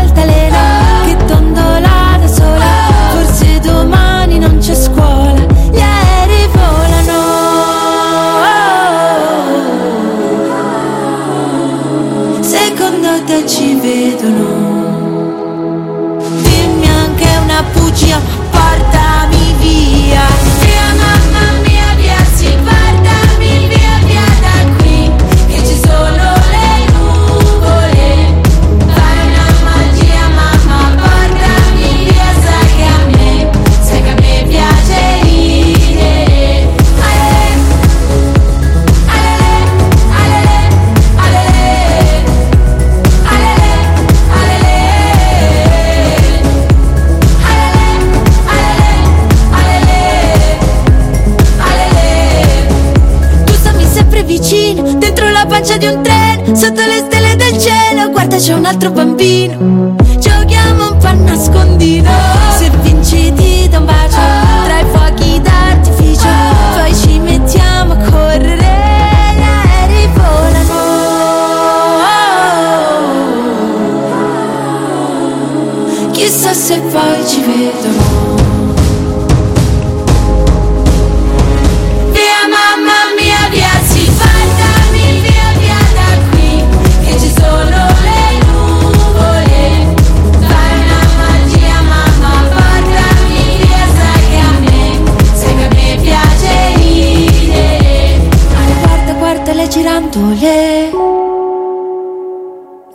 sotto 56.61 56.81
le 56.85 56.97
stelle 57.07 57.35
del 57.37 57.57
cielo, 57.57 58.11
guarda 58.11 58.37
c'è 58.37 58.53
un 58.53 58.65
altro 58.65 58.91
bambino. 58.91 59.95
Giochiamo 60.19 60.91
un 60.91 60.97
po' 60.99 61.07
a 61.07 61.13
nascondino. 61.13 62.07
Se 62.55 62.69
vinci 62.83 63.33
ti 63.33 63.67
do 63.67 63.79
un 63.79 63.85
bacio, 63.85 64.19
tra 64.65 64.79
i 64.79 64.85
fuochi 64.91 65.41
d'artificio, 65.41 66.27
poi 66.75 66.95
ci 66.95 67.17
mettiamo 67.17 67.93
a 67.93 67.97
correre, 67.97 68.75
gli 69.37 69.41
aerei 69.41 70.07
volano. 70.13 70.79
Chissà 76.11 76.53
se 76.53 76.79
poi 76.79 77.27
ci 77.27 77.40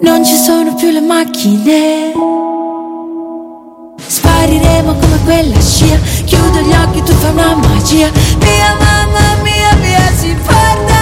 non 0.01 0.25
ci 0.25 0.37
sono 0.37 0.75
più 0.75 0.91
le 0.91 1.01
macchine. 1.01 2.13
Spariremo 4.07 4.95
come 4.95 5.19
quella 5.25 5.61
scia. 5.61 5.99
Chiudo 6.25 6.61
gli 6.61 6.73
occhi, 6.73 7.03
tu 7.03 7.13
fai 7.13 7.31
una 7.33 7.55
magia. 7.55 8.11
Via 8.39 8.77
mamma 8.79 9.43
mia, 9.43 9.75
via 9.81 10.11
si 10.17 10.35
portami 10.45 10.96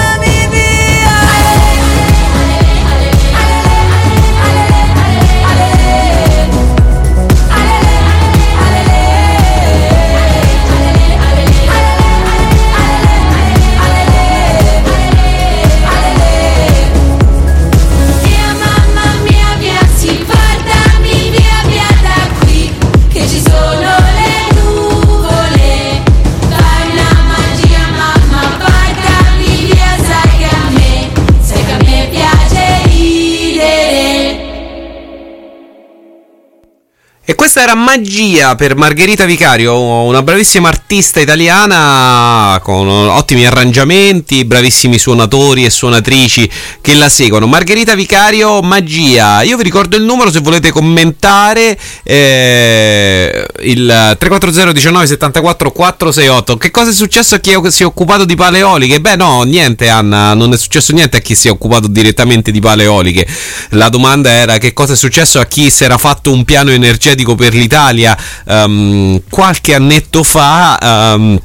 E 37.27 37.35
questa 37.35 37.63
era 37.63 37.75
Magia 37.75 38.55
per 38.55 38.77
Margherita 38.77 39.25
Vicario, 39.25 39.75
una 39.75 40.23
bravissima 40.23 40.69
artista 40.69 41.21
italiana 41.21 42.61
con 42.63 42.87
ottimi 42.87 43.47
arrangiamenti, 43.47 44.45
bravissimi 44.45 44.99
suonatori 44.99 45.65
e 45.65 45.71
suonatrici 45.71 46.47
che 46.83 46.93
la 46.93 47.09
seguono. 47.09 47.47
Margherita 47.47 47.95
Vicario, 47.95 48.61
Magia. 48.61 49.41
Io 49.41 49.57
vi 49.57 49.63
ricordo 49.63 49.97
il 49.97 50.03
numero 50.03 50.31
se 50.31 50.41
volete 50.41 50.71
commentare 50.71 51.79
eh, 52.03 53.47
il 53.63 54.17
340 54.19 54.73
19 54.73 55.07
74 55.07 55.73
468. 55.73 56.57
Che 56.59 56.71
cosa 56.71 56.91
è 56.91 56.95
successo 56.95 57.37
a 57.37 57.39
chi 57.39 57.55
si 57.71 57.85
è 57.85 57.87
occupato 57.87 58.27
di 58.27 58.35
paleoliche? 58.35 59.01
Beh, 59.01 59.17
no, 59.17 59.45
niente, 59.45 59.89
Anna, 59.89 60.35
non 60.35 60.53
è 60.53 60.59
successo 60.59 60.93
niente 60.93 61.17
a 61.17 61.21
chi 61.21 61.35
si 61.35 61.49
è 61.49 61.51
occupato 61.51 61.89
direttamente 61.89 62.51
di 62.51 62.61
paleoliche. 62.61 63.27
La 63.71 63.89
domanda 63.89 64.31
era 64.31 64.59
che 64.59 64.75
cosa 64.75 64.93
è 64.93 64.97
successo 64.97 65.41
a 65.41 65.47
chi 65.47 65.71
si 65.71 65.85
era 65.85 65.97
fatto 65.97 66.31
un 66.31 66.45
piano 66.45 66.71
energetico 66.71 67.13
per 67.37 67.55
l'Italia 67.55 68.17
ehm, 68.47 69.23
qualche 69.31 69.75
annetto 69.75 70.23
fa. 70.23 70.79
ehm, 71.15 71.41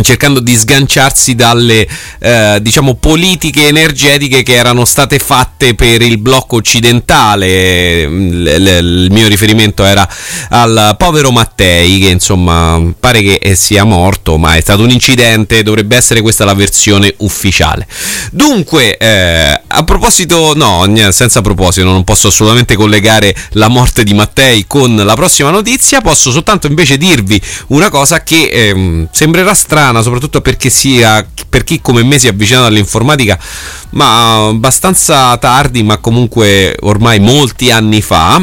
cercando 0.00 0.40
di 0.40 0.56
sganciarsi 0.56 1.34
dalle 1.34 1.86
eh, 2.18 2.58
diciamo 2.62 2.94
politiche 2.94 3.68
energetiche 3.68 4.42
che 4.42 4.54
erano 4.54 4.86
state 4.86 5.18
fatte 5.18 5.74
per 5.74 6.00
il 6.00 6.16
blocco 6.18 6.56
occidentale 6.56 8.06
l- 8.06 8.42
l- 8.42 9.02
il 9.04 9.08
mio 9.10 9.28
riferimento 9.28 9.84
era 9.84 10.08
al 10.48 10.94
povero 10.96 11.30
Mattei 11.30 11.98
che 11.98 12.08
insomma 12.08 12.80
pare 12.98 13.20
che 13.20 13.34
eh, 13.34 13.54
sia 13.54 13.84
morto 13.84 14.38
ma 14.38 14.54
è 14.56 14.60
stato 14.60 14.82
un 14.82 14.90
incidente 14.90 15.62
dovrebbe 15.62 15.94
essere 15.94 16.22
questa 16.22 16.46
la 16.46 16.54
versione 16.54 17.14
ufficiale 17.18 17.86
dunque 18.30 18.96
eh, 18.96 19.60
a 19.74 19.84
proposito 19.84 20.52
no 20.54 20.84
senza 21.10 21.40
proposito 21.40 21.86
non 21.86 22.04
posso 22.04 22.28
assolutamente 22.28 22.76
collegare 22.76 23.34
la 23.52 23.68
morte 23.68 24.04
di 24.04 24.14
Mattei 24.14 24.66
con 24.66 24.94
la 24.94 25.14
prossima 25.14 25.50
notizia. 25.50 26.00
Posso 26.00 26.30
soltanto 26.30 26.66
invece 26.66 26.98
dirvi 26.98 27.40
una 27.68 27.88
cosa 27.88 28.22
che 28.22 28.48
ehm, 28.48 29.08
sembrerà 29.10 29.54
strana 29.54 30.02
soprattutto 30.02 30.40
perché 30.40 30.70
sia 30.70 31.26
per 31.48 31.64
chi 31.64 31.80
come 31.80 32.02
me 32.02 32.18
si 32.18 32.26
è 32.26 32.30
avvicinato 32.30 32.66
all'informatica 32.66 33.38
ma 33.90 34.46
abbastanza 34.46 35.36
tardi 35.38 35.82
ma 35.82 35.98
comunque 35.98 36.76
ormai 36.80 37.20
molti 37.20 37.70
anni 37.70 38.00
fa 38.00 38.42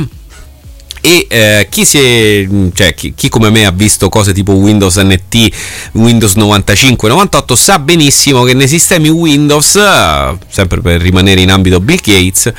e 1.02 1.26
eh, 1.30 1.68
chi, 1.70 1.82
è, 1.84 2.48
cioè, 2.74 2.94
chi, 2.94 3.14
chi, 3.16 3.30
come 3.30 3.50
me 3.50 3.66
ha 3.66 3.72
visto 3.72 4.10
cose 4.10 4.34
tipo 4.34 4.54
Windows 4.54 4.98
NT, 4.98 5.50
Windows 5.94 6.36
95, 6.36 7.10
98 7.10 7.56
sa 7.56 7.80
benissimo 7.80 8.44
che 8.44 8.54
nei 8.54 8.68
sistemi 8.68 9.10
Windows, 9.10 9.76
eh, 9.76 10.38
sempre 10.50 10.82
per 10.82 11.02
rimanere 11.02 11.42
in 11.42 11.52
ambito 11.52 11.80
Bill 11.80 12.00
Gates, 12.02 12.52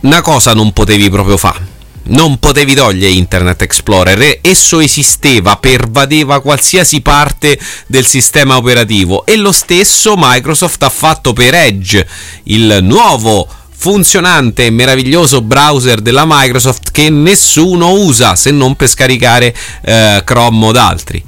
una 0.00 0.20
cosa 0.20 0.54
non 0.54 0.72
potevi 0.72 1.10
proprio 1.10 1.36
fare. 1.36 1.78
Non 2.02 2.38
potevi 2.38 2.74
togliere 2.74 3.12
Internet 3.12 3.62
Explorer, 3.62 4.38
esso 4.40 4.80
esisteva, 4.80 5.56
pervadeva 5.56 6.40
qualsiasi 6.40 7.02
parte 7.02 7.58
del 7.86 8.06
sistema 8.06 8.56
operativo 8.56 9.24
e 9.26 9.36
lo 9.36 9.52
stesso 9.52 10.14
Microsoft 10.16 10.82
ha 10.82 10.88
fatto 10.88 11.32
per 11.32 11.54
Edge, 11.54 12.04
il 12.44 12.78
nuovo 12.80 13.46
funzionante 13.80 14.66
e 14.66 14.70
meraviglioso 14.70 15.40
browser 15.40 16.02
della 16.02 16.24
Microsoft 16.26 16.90
che 16.90 17.08
nessuno 17.08 17.92
usa 17.92 18.36
se 18.36 18.50
non 18.50 18.76
per 18.76 18.88
scaricare 18.88 19.56
eh, 19.80 20.20
Chrome 20.22 20.66
od 20.66 20.76
altri. 20.76 21.24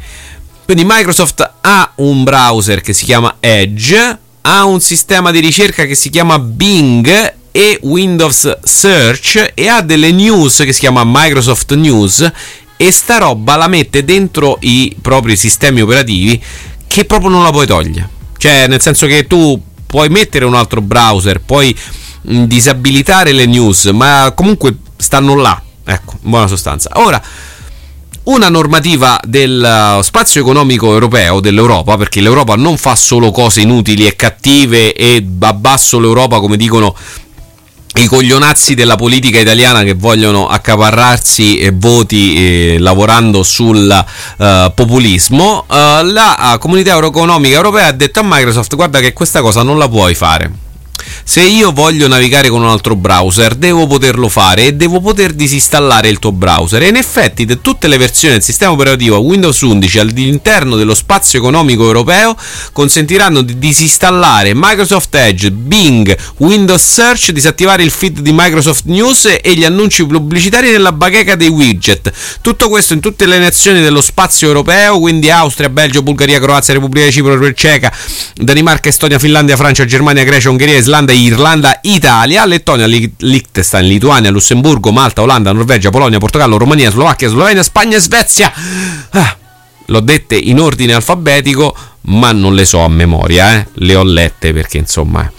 Quindi 0.67 0.85
Microsoft 0.87 1.51
ha 1.63 1.93
un 1.97 2.25
browser 2.25 2.83
che 2.83 2.93
si 2.93 3.07
chiama 3.07 3.37
Edge, 3.41 4.19
ha 4.43 4.65
un 4.67 4.83
sistema 4.83 5.31
di 5.31 5.41
ricerca 5.41 5.87
che 5.87 5.95
si 5.95 6.11
chiama 6.11 6.39
Bing 6.39 7.35
e 7.51 7.79
Windows 7.85 8.59
Search 8.63 9.53
e 9.55 9.69
ha 9.69 9.81
delle 9.81 10.13
news 10.13 10.57
che 10.59 10.75
si 10.75 10.81
chiama 10.81 11.05
Microsoft 11.07 11.73
News 11.73 12.31
e 12.77 12.91
sta 12.91 13.17
roba 13.17 13.57
la 13.57 13.69
mette 13.69 14.05
dentro 14.05 14.59
i 14.61 14.95
propri 15.01 15.37
sistemi 15.37 15.81
operativi 15.81 16.43
che 16.87 17.07
proprio 17.07 17.31
non 17.31 17.45
la 17.45 17.51
puoi 17.51 17.67
togliere. 17.67 18.09
Cioè, 18.37 18.67
nel 18.67 18.83
senso 18.83 19.07
che 19.07 19.27
tu 19.27 19.59
puoi 19.87 20.11
mettere 20.11 20.45
un 20.45 20.55
altro 20.55 20.83
browser, 20.83 21.41
puoi 21.41 21.75
disabilitare 22.23 23.33
le 23.33 23.47
news, 23.47 23.87
ma 23.87 24.33
comunque 24.35 24.77
stanno 24.97 25.35
là. 25.35 25.61
Ecco, 25.85 26.15
in 26.23 26.31
buona 26.31 26.47
sostanza. 26.47 26.91
Ora, 26.95 27.21
una 28.25 28.49
normativa 28.49 29.21
del 29.25 29.99
spazio 30.03 30.41
economico 30.41 30.93
europeo, 30.93 31.41
dell'Europa, 31.41 31.97
perché 31.97 32.21
l'Europa 32.21 32.55
non 32.55 32.77
fa 32.77 32.95
solo 32.95 33.33
cose 33.33 33.63
inutili 33.63 34.07
e 34.07 34.15
cattive 34.15 34.93
e 34.95 35.27
abbasso 35.41 35.99
l'Europa, 35.99 36.39
come 36.39 36.57
dicono 36.57 36.95
i 37.95 38.07
coglionazzi 38.07 38.75
della 38.75 38.97
politica 38.97 39.39
italiana 39.39 39.83
che 39.83 39.95
vogliono 39.95 40.47
accaparrarsi 40.47 41.59
eh, 41.59 41.73
voti 41.75 42.37
eh, 42.37 42.79
lavorando 42.79 43.43
sul 43.43 43.91
eh, 44.39 44.73
populismo, 44.75 45.67
la 45.69 46.57
comunità 46.59 46.97
economica 46.97 47.55
europea 47.55 47.89
ha 47.89 47.93
detto 47.93 48.21
a 48.21 48.23
Microsoft 48.25 48.75
guarda 48.77 49.01
che 49.01 49.13
questa 49.13 49.43
cosa 49.43 49.63
non 49.63 49.77
la 49.77 49.89
puoi 49.91 50.15
fare 50.15 50.62
se 51.25 51.43
io 51.43 51.73
voglio 51.73 52.09
navigare 52.09 52.49
con 52.49 52.63
un 52.63 52.69
altro 52.69 52.97
browser 52.97 53.55
devo 53.55 53.87
poterlo 53.87 54.29
fare 54.29 54.67
e 54.67 54.75
devo 54.75 55.01
poter 55.01 55.33
disinstallare 55.33 56.09
il 56.09 56.19
tuo 56.19 56.33
browser 56.33 56.83
e 56.83 56.89
in 56.89 56.97
effetti 56.97 57.45
de- 57.45 57.61
tutte 57.61 57.89
le 57.89 57.97
versioni 57.97 58.35
del 58.35 58.43
sistema 58.43 58.73
operativo 58.73 59.19
Windows 59.19 59.61
11 59.61 59.99
all'interno 59.99 60.77
dello 60.77 60.95
spazio 60.95 61.39
economico 61.39 61.85
europeo 61.85 62.37
consentiranno 62.73 63.43
di 63.43 63.59
disinstallare 63.59 64.53
Microsoft 64.55 65.15
Edge, 65.15 65.51
Bing, 65.51 66.17
Windows 66.39 66.83
Search, 66.83 67.33
disattivare 67.33 67.83
il 67.83 67.91
feed 67.91 68.21
di 68.21 68.31
Microsoft 68.33 68.85
News 68.85 69.25
e 69.43 69.55
gli 69.55 69.65
annunci 69.65 70.07
pubblicitari 70.07 70.71
nella 70.71 70.93
bacheca 70.93 71.35
dei 71.35 71.49
widget. 71.49 72.13
Tutto 72.41 72.69
questo 72.69 72.93
in 72.95 73.01
tutte 73.01 73.27
le 73.27 73.39
nazioni 73.39 73.81
dello 73.81 74.01
spazio 74.01 74.47
europeo, 74.47 75.01
quindi 75.01 75.31
Austria, 75.31 75.69
Belgio, 75.69 76.03
Bulgaria, 76.03 76.39
Croazia, 76.39 76.75
Repubblica 76.75 77.07
di 77.07 77.13
Cipro, 77.13 77.53
Ceca, 77.53 77.93
Danimarca, 78.35 78.89
Estonia, 78.89 79.19
Finlandia, 79.19 79.57
Francia, 79.57 79.85
Germania, 79.85 80.23
Grecia, 80.23 80.51
Ungheria, 80.51 80.77
Islanda, 80.77 81.02
Irlanda, 81.11 81.81
Italia, 81.83 82.45
Lettonia, 82.47 82.87
Li- 82.87 83.13
Liechtenstein, 83.19 83.87
Lituania, 83.87 84.31
Lussemburgo, 84.31 84.93
Malta, 84.93 85.23
Olanda, 85.23 85.53
Norvegia, 85.53 85.91
Polonia, 85.91 86.19
Portogallo, 86.19 86.59
Romania, 86.59 86.91
Slovacchia, 86.91 87.29
Slovenia, 87.29 87.63
Spagna 87.63 87.97
e 87.97 88.01
Svezia. 88.01 88.53
Ah, 89.11 89.37
l'ho 89.87 90.01
dette 90.01 90.37
in 90.37 90.61
ordine 90.61 90.93
alfabetico, 90.93 91.75
ma 92.03 92.33
non 92.33 92.55
le 92.55 92.65
so 92.65 92.81
a 92.81 92.89
memoria, 92.89 93.55
eh. 93.55 93.67
le 93.75 93.95
ho 93.97 94.03
lette 94.03 94.53
perché 94.53 94.79
insomma... 94.79 95.31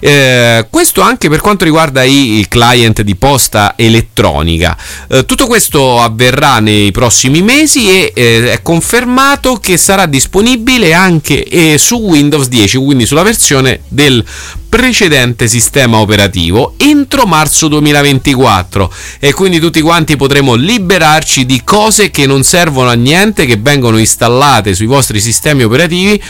Eh, 0.00 0.66
questo 0.70 1.00
anche 1.00 1.28
per 1.28 1.40
quanto 1.40 1.64
riguarda 1.64 2.02
i, 2.02 2.38
i 2.38 2.48
client 2.48 3.02
di 3.02 3.16
posta 3.16 3.74
elettronica. 3.76 4.76
Eh, 5.08 5.24
tutto 5.24 5.46
questo 5.46 6.00
avverrà 6.00 6.60
nei 6.60 6.90
prossimi 6.90 7.42
mesi 7.42 7.88
e 7.88 8.12
eh, 8.14 8.52
è 8.52 8.62
confermato 8.62 9.56
che 9.56 9.76
sarà 9.76 10.06
disponibile 10.06 10.92
anche 10.92 11.44
eh, 11.44 11.78
su 11.78 11.96
Windows 11.96 12.48
10, 12.48 12.78
quindi 12.78 13.06
sulla 13.06 13.22
versione 13.22 13.80
del 13.88 14.24
precedente 14.74 15.46
sistema 15.46 15.98
operativo 15.98 16.74
entro 16.78 17.26
marzo 17.26 17.68
2024 17.68 18.92
e 19.20 19.32
quindi 19.32 19.60
tutti 19.60 19.80
quanti 19.80 20.16
potremo 20.16 20.54
liberarci 20.54 21.46
di 21.46 21.62
cose 21.62 22.10
che 22.10 22.26
non 22.26 22.42
servono 22.42 22.88
a 22.88 22.94
niente 22.94 23.46
che 23.46 23.56
vengono 23.56 23.98
installate 23.98 24.74
sui 24.74 24.86
vostri 24.86 25.20
sistemi 25.20 25.62
operativi 25.62 26.20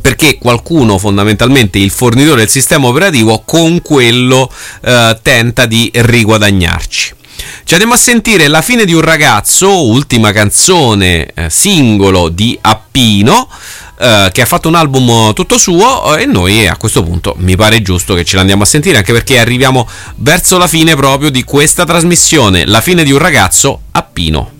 perché 0.00 0.38
qualcuno 0.38 0.98
fondamentalmente 0.98 1.78
il 1.78 1.90
fornitore 1.90 2.40
del 2.40 2.48
sistema 2.48 2.86
operativo 2.86 3.42
con 3.44 3.82
quello 3.82 4.50
eh, 4.82 5.18
tenta 5.22 5.66
di 5.66 5.90
riguadagnarci 5.92 7.18
ci 7.64 7.74
andiamo 7.74 7.94
a 7.94 7.98
sentire 7.98 8.48
La 8.48 8.62
fine 8.62 8.84
di 8.84 8.92
un 8.92 9.00
ragazzo, 9.00 9.86
ultima 9.86 10.32
canzone 10.32 11.26
eh, 11.32 11.50
singolo 11.50 12.28
di 12.28 12.58
Appino, 12.60 13.48
eh, 13.98 14.30
che 14.32 14.42
ha 14.42 14.46
fatto 14.46 14.68
un 14.68 14.74
album 14.74 15.32
tutto 15.34 15.58
suo 15.58 16.16
eh, 16.16 16.22
e 16.22 16.26
noi 16.26 16.66
a 16.66 16.76
questo 16.76 17.02
punto 17.02 17.34
mi 17.38 17.56
pare 17.56 17.82
giusto 17.82 18.14
che 18.14 18.24
ce 18.24 18.36
l'andiamo 18.36 18.62
a 18.62 18.66
sentire, 18.66 18.96
anche 18.96 19.12
perché 19.12 19.38
arriviamo 19.38 19.88
verso 20.16 20.58
la 20.58 20.66
fine 20.66 20.94
proprio 20.96 21.30
di 21.30 21.44
questa 21.44 21.84
trasmissione, 21.84 22.66
La 22.66 22.80
fine 22.80 23.04
di 23.04 23.12
un 23.12 23.18
ragazzo, 23.18 23.82
Appino. 23.92 24.50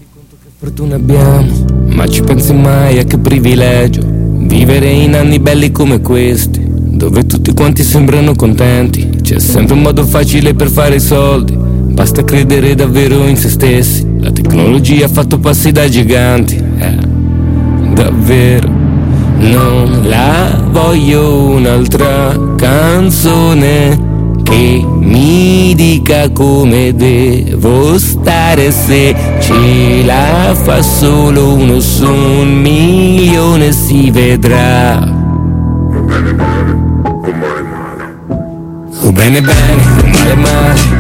fortuna 0.58 0.96
abbiamo, 0.96 1.64
ma 1.88 2.06
ci 2.06 2.22
pensi 2.22 2.52
mai 2.52 2.98
a 2.98 3.04
che 3.04 3.18
privilegio 3.18 4.19
vivere 4.50 4.90
in 4.90 5.14
anni 5.14 5.38
belli 5.38 5.70
come 5.70 6.00
questi, 6.00 6.60
dove 6.66 7.24
tutti 7.24 7.54
quanti 7.54 7.84
sembrano 7.84 8.34
contenti, 8.34 9.08
c'è 9.22 9.38
sempre 9.38 9.74
un 9.74 9.82
modo 9.82 10.04
facile 10.04 10.54
per 10.54 10.68
fare 10.68 10.96
i 10.96 11.00
soldi, 11.00 11.56
basta 11.56 12.24
credere 12.24 12.74
davvero 12.74 13.28
in 13.28 13.36
se 13.36 13.48
stessi, 13.48 14.04
la 14.18 14.32
tecnologia 14.32 15.04
ha 15.04 15.08
fatto 15.08 15.38
passi 15.38 15.70
da 15.70 15.88
giganti, 15.88 16.56
eh, 16.56 16.98
davvero. 17.94 18.68
Non 19.38 20.02
la 20.06 20.66
voglio 20.68 21.44
un'altra 21.44 22.36
canzone 22.56 24.09
che 24.50 24.84
mi 24.84 25.74
dica 25.76 26.30
come 26.30 26.92
devo 26.94 27.96
stare 27.98 28.72
se 28.72 29.14
ce 29.40 30.02
la 30.04 30.54
fa 30.54 30.82
solo 30.82 31.54
uno 31.54 31.78
su 31.78 32.04
un 32.04 32.60
milione 32.60 33.72
si 33.72 34.10
vedrà. 34.10 34.98
O 39.02 39.12
bene 39.12 39.40
bene, 39.40 39.82
o 40.02 40.06
male 40.06 40.34
male 40.34 40.80
Hai 40.82 40.99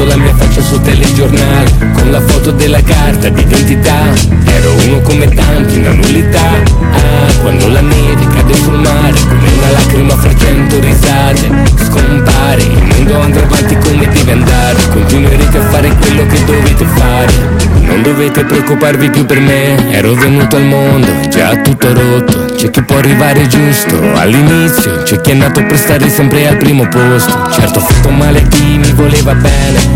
visto 0.00 0.04
la 0.04 0.16
mia 0.16 0.34
faccia 0.34 0.62
sul 0.62 0.80
telegiornale 0.80 1.92
Con 1.92 2.10
la 2.10 2.20
foto 2.20 2.50
della 2.52 2.82
carta 2.82 3.28
d'identità. 3.28 3.98
Ero 4.44 4.74
uno 4.86 5.00
come 5.00 5.28
tanti, 5.28 5.78
una 5.78 5.92
nullità. 5.92 6.62
Ah, 6.92 7.32
quando 7.40 7.68
la 7.68 7.80
neve 7.80 8.26
cade 8.34 8.54
sul 8.54 8.78
mare 8.78 9.18
Come 9.28 9.48
una 9.56 9.70
lacrima 9.72 10.16
fra 10.16 10.34
cento 10.36 10.80
risate 10.80 11.50
Scompare, 11.76 12.62
il 12.62 12.82
mondo 12.82 13.20
andrà 13.20 13.42
avanti 13.42 13.76
come 13.78 14.08
deve 14.08 14.32
andare. 14.32 14.78
Continuerete 14.90 15.58
a 15.58 15.62
fare 15.62 15.88
quello 15.96 16.26
che 16.26 16.44
dovete 16.44 16.84
fare. 16.84 17.58
Non 17.90 18.02
dovete 18.02 18.44
preoccuparvi 18.44 19.10
più 19.10 19.26
per 19.26 19.40
me, 19.40 19.90
ero 19.92 20.14
venuto 20.14 20.56
al 20.56 20.64
mondo, 20.64 21.08
già 21.28 21.56
tutto 21.56 21.92
rotto. 21.92 22.44
C'è 22.54 22.70
chi 22.70 22.82
può 22.82 22.96
arrivare 22.96 23.48
giusto. 23.48 23.98
All'inizio, 24.14 25.02
c'è 25.02 25.20
chi 25.20 25.32
è 25.32 25.34
nato 25.34 25.64
per 25.66 25.76
stare 25.76 26.08
sempre 26.08 26.46
al 26.46 26.56
primo 26.56 26.86
posto. 26.86 27.32
Certo 27.50 27.80
ho 27.80 27.82
fatto 27.82 28.10
male 28.10 28.42
a 28.42 28.42
chi 28.42 28.78
mi 28.78 28.92
voleva 28.92 29.34
bene, 29.34 29.89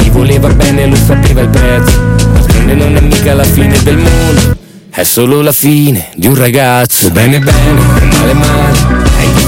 mi 0.00 0.10
voleva 0.10 0.48
bene 0.48 0.86
lo 0.86 0.96
sapeva 0.96 1.40
il 1.40 1.48
prezzo. 1.48 1.98
D'altronde 2.32 2.74
non 2.74 2.96
è 2.96 3.00
mica 3.00 3.34
la 3.34 3.44
fine 3.44 3.82
del 3.82 3.96
mondo, 3.96 4.56
è 4.90 5.02
solo 5.02 5.40
la 5.42 5.52
fine 5.52 6.08
di 6.14 6.26
un 6.26 6.34
ragazzo. 6.34 7.10
Bene 7.10 7.38
bene, 7.38 7.80
male 8.18 8.32
male. 8.34 8.99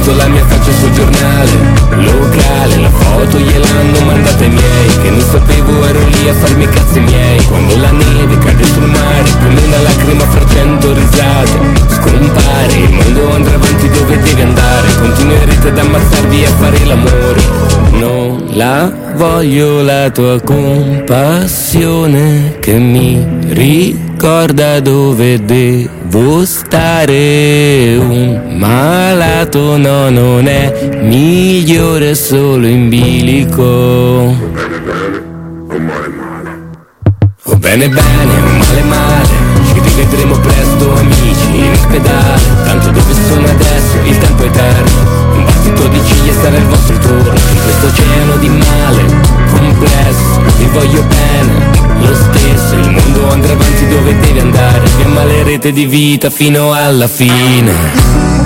Visto 0.02 0.18
la 0.18 0.26
mia 0.26 0.44
faccia 0.46 0.72
sul 0.72 0.90
giornale 0.90 1.52
locale, 1.90 2.80
la 2.80 2.90
foto 2.90 3.38
gliel'hanno 3.38 4.00
mandata 4.04 4.42
ai 4.42 4.50
miei, 4.50 4.88
che 5.00 5.10
non 5.10 5.20
sapevo 5.20 5.86
ero 5.86 6.00
lì 6.00 6.28
a 6.28 6.34
farmi 6.34 6.64
i 6.64 6.68
cazzi 6.68 6.98
miei. 6.98 7.40
Quando 7.44 7.76
la 7.76 7.92
neve 7.92 8.36
cade 8.38 8.64
sul 8.64 8.82
mare, 8.82 9.30
come 9.44 9.60
una 9.64 9.80
lacrima 9.82 10.26
fra 10.26 10.44
cento 10.48 10.92
risate, 10.92 11.56
scompare, 11.86 12.72
il 12.72 12.90
mondo 12.90 13.32
andrà 13.32 13.54
avanti 13.54 13.88
dove 13.90 14.18
deve 14.18 14.42
andare, 14.42 14.88
continuerete 14.98 15.68
ad 15.68 15.78
ammazzarvi 15.78 16.44
a 16.46 16.50
fare 16.50 16.84
l'amore. 16.84 17.42
Non 17.92 18.42
la 18.54 18.92
voglio 19.14 19.82
la 19.82 20.10
tua 20.10 20.40
compassione 20.40 22.56
che 22.58 22.76
mi 22.76 23.24
ricorda 23.50 24.10
dove 24.80 25.44
devo 25.44 26.44
stare. 26.44 27.96
Un 27.96 28.56
malato 28.56 29.76
no, 29.76 30.10
non 30.10 30.46
è 30.46 31.00
migliore 31.02 32.14
solo 32.14 32.68
in 32.68 32.88
bilico. 32.88 33.62
O 37.44 37.56
bene 37.56 37.88
bene, 37.88 38.32
o 38.32 38.56
male 38.58 38.82
male, 38.82 39.28
ci 39.66 39.80
rivedremo 39.80 40.38
presto 40.38 40.94
amici 40.94 41.56
in 41.56 41.72
ospedale, 41.72 42.42
tanto 42.64 42.90
dove 42.90 43.14
sono 43.26 43.44
adesso 43.48 43.96
il 44.04 44.18
tempo 44.18 44.44
è 44.44 44.46
eterno. 44.46 45.00
Un 45.34 45.44
battito 45.44 45.88
di 45.88 46.00
ciglia 46.04 46.32
sarà 46.40 46.56
il 46.56 46.66
vostro 46.66 46.96
turno, 46.98 47.32
in 47.32 47.60
questo 47.64 47.86
oceano 47.86 48.36
di 48.36 48.48
male, 48.48 49.41
complesso, 49.52 50.40
vi 50.58 50.66
voglio 50.66 51.02
bene, 51.04 52.06
lo 52.06 52.14
stesso, 52.14 52.74
il 52.74 52.90
mondo 52.90 53.30
andrà 53.30 53.52
avanti 53.52 53.86
dove 53.88 54.18
deve 54.18 54.40
andare, 54.40 54.88
vi 54.96 55.02
ammalerete 55.02 55.72
di 55.72 55.86
vita 55.86 56.30
fino 56.30 56.72
alla 56.72 57.08
fine. 57.08 58.41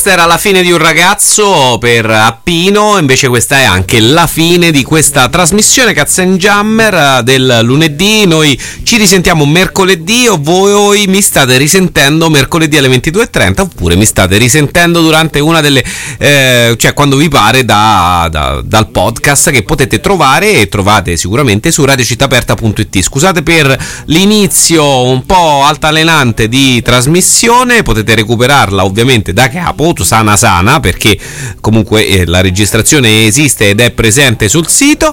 Questa 0.00 0.18
era 0.18 0.26
la 0.26 0.38
fine 0.38 0.62
di 0.62 0.72
un 0.72 0.78
ragazzo 0.78 1.76
per 1.78 2.06
Appino, 2.08 2.96
invece 2.96 3.28
questa 3.28 3.58
è 3.58 3.64
anche 3.64 4.00
la 4.00 4.26
fine 4.26 4.70
di 4.70 4.82
questa 4.82 5.28
trasmissione 5.28 5.92
Cazzen 5.92 6.38
Jammer 6.38 7.18
eh, 7.18 7.22
del 7.22 7.60
lunedì. 7.64 8.24
Noi 8.24 8.58
ci 8.82 8.96
risentiamo 8.96 9.44
mercoledì 9.44 10.26
o 10.26 10.38
voi 10.40 11.06
mi 11.06 11.20
state 11.20 11.58
risentendo 11.58 12.30
mercoledì 12.30 12.78
alle 12.78 12.88
22.30 12.88 13.60
oppure 13.60 13.94
mi 13.94 14.06
state 14.06 14.38
risentendo 14.38 15.02
durante 15.02 15.38
una 15.38 15.60
delle... 15.60 15.84
Eh, 16.16 16.74
cioè 16.78 16.94
quando 16.94 17.16
vi 17.16 17.28
pare 17.28 17.66
da, 17.66 18.26
da, 18.30 18.62
dal 18.64 18.88
podcast 18.88 19.50
che 19.50 19.64
potete 19.64 20.00
trovare 20.00 20.62
e 20.62 20.68
trovate 20.70 21.18
sicuramente 21.18 21.70
su 21.70 21.84
radiocittaperta.it. 21.84 23.02
Scusate 23.02 23.42
per 23.42 23.76
l'inizio 24.06 25.02
un 25.02 25.26
po' 25.26 25.62
altalenante 25.62 26.48
di 26.48 26.80
trasmissione, 26.80 27.82
potete 27.82 28.14
recuperarla 28.14 28.82
ovviamente 28.82 29.34
da 29.34 29.50
capo 29.50 29.88
appunto 29.90 30.04
sana 30.04 30.36
sana 30.36 30.80
perché 30.80 31.18
comunque 31.60 32.06
eh, 32.06 32.26
la 32.26 32.40
registrazione 32.40 33.26
esiste 33.26 33.70
ed 33.70 33.80
è 33.80 33.90
presente 33.90 34.48
sul 34.48 34.68
sito. 34.68 35.12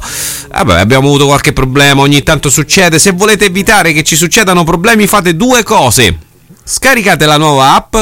Vabbè, 0.52 0.80
abbiamo 0.80 1.08
avuto 1.08 1.26
qualche 1.26 1.54
problema, 1.54 2.02
ogni 2.02 2.24
tanto 2.24 2.50
succede. 2.50 3.00
Se 3.00 3.12
volete 3.12 3.46
evitare 3.46 3.92
che 3.92 4.04
ci 4.04 4.16
succedano 4.16 4.64
problemi 4.64 5.08
fate 5.08 5.36
due 5.36 5.64
cose. 5.64 6.18
Scaricate 6.64 7.26
la 7.26 7.38
nuova 7.38 7.76
app 7.76 7.96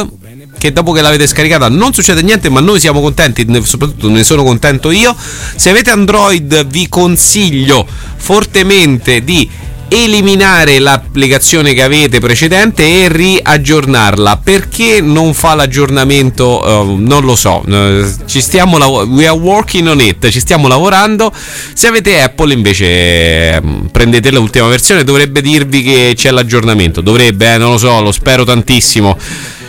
che 0.58 0.72
dopo 0.72 0.92
che 0.92 1.02
l'avete 1.02 1.28
scaricata 1.28 1.70
non 1.70 1.94
succede 1.94 2.24
niente, 2.24 2.50
ma 2.50 2.62
noi 2.62 2.80
siamo 2.80 3.00
contenti, 3.02 3.46
soprattutto 3.64 4.10
ne 4.10 4.24
sono 4.24 4.44
contento 4.44 4.90
io. 4.92 5.16
Se 5.56 5.70
avete 5.70 5.92
Android 5.92 6.66
vi 6.68 6.90
consiglio 6.90 7.86
fortemente 8.18 9.24
di 9.24 9.48
eliminare 9.88 10.80
l'applicazione 10.80 11.74
che 11.74 11.84
avete 11.84 12.20
precedente 12.20 12.84
e 12.84 13.08
riaggiornarla. 13.10 14.42
Perché 14.44 15.02
non 15.02 15.34
fa 15.34 15.56
l'aggiornamento 15.56 16.62
uh, 16.64 16.96
non 17.00 17.24
lo 17.24 17.36
so 17.36 17.64
uh, 17.66 18.06
ci 18.26 18.42
stiamo 18.42 18.78
lav- 18.78 19.08
we 19.08 19.28
are 19.28 19.38
working 19.38 19.88
on 19.88 20.02
it 20.02 20.30
ci 20.30 20.40
stiamo 20.40 20.68
lavorando. 20.68 21.32
Se 21.74 21.88
avete 21.88 22.22
Apple 22.22 22.54
invece 22.54 23.60
um, 23.62 23.90
prendete 23.92 24.32
l'ultima 24.32 24.68
versione 24.68 25.04
dovrebbe 25.04 25.42
dirvi 25.42 25.84
che 25.84 26.14
c'è 26.16 26.32
l'aggiornamento. 26.32 27.02
Dovrebbe 27.02 27.54
eh, 27.54 27.58
non 27.58 27.72
lo 27.72 27.78
so 27.78 28.02
lo 28.02 28.12
spero 28.12 28.44
tantissimo. 28.44 29.18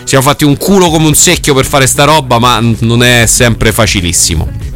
Siamo 0.05 0.25
fatti 0.25 0.45
un 0.45 0.57
culo 0.57 0.89
come 0.89 1.07
un 1.07 1.15
secchio 1.15 1.53
per 1.53 1.65
fare 1.65 1.87
sta 1.87 2.05
roba 2.05 2.39
ma 2.39 2.61
non 2.81 3.03
è 3.03 3.27
sempre 3.27 3.73
facilissimo 3.73 4.76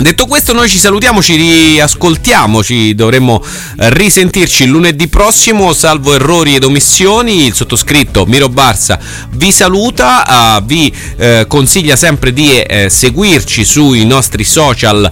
Detto 0.00 0.26
questo, 0.26 0.52
noi 0.52 0.68
ci 0.68 0.78
salutiamo, 0.78 1.20
ci 1.20 1.34
riascoltiamo, 1.34 2.62
ci 2.62 2.94
dovremmo 2.94 3.42
eh, 3.80 3.90
risentirci 3.90 4.64
lunedì 4.66 5.08
prossimo, 5.08 5.72
salvo 5.72 6.14
errori 6.14 6.54
ed 6.54 6.62
omissioni. 6.62 7.46
Il 7.46 7.54
sottoscritto 7.54 8.24
Miro 8.24 8.48
Barsa 8.48 8.96
vi 9.30 9.50
saluta, 9.50 10.58
uh, 10.58 10.64
vi 10.64 10.94
uh, 11.16 11.46
consiglia 11.48 11.96
sempre 11.96 12.32
di 12.32 12.46
seguirci 12.88 13.64
sui 13.64 14.04
nostri 14.04 14.44
social 14.44 15.10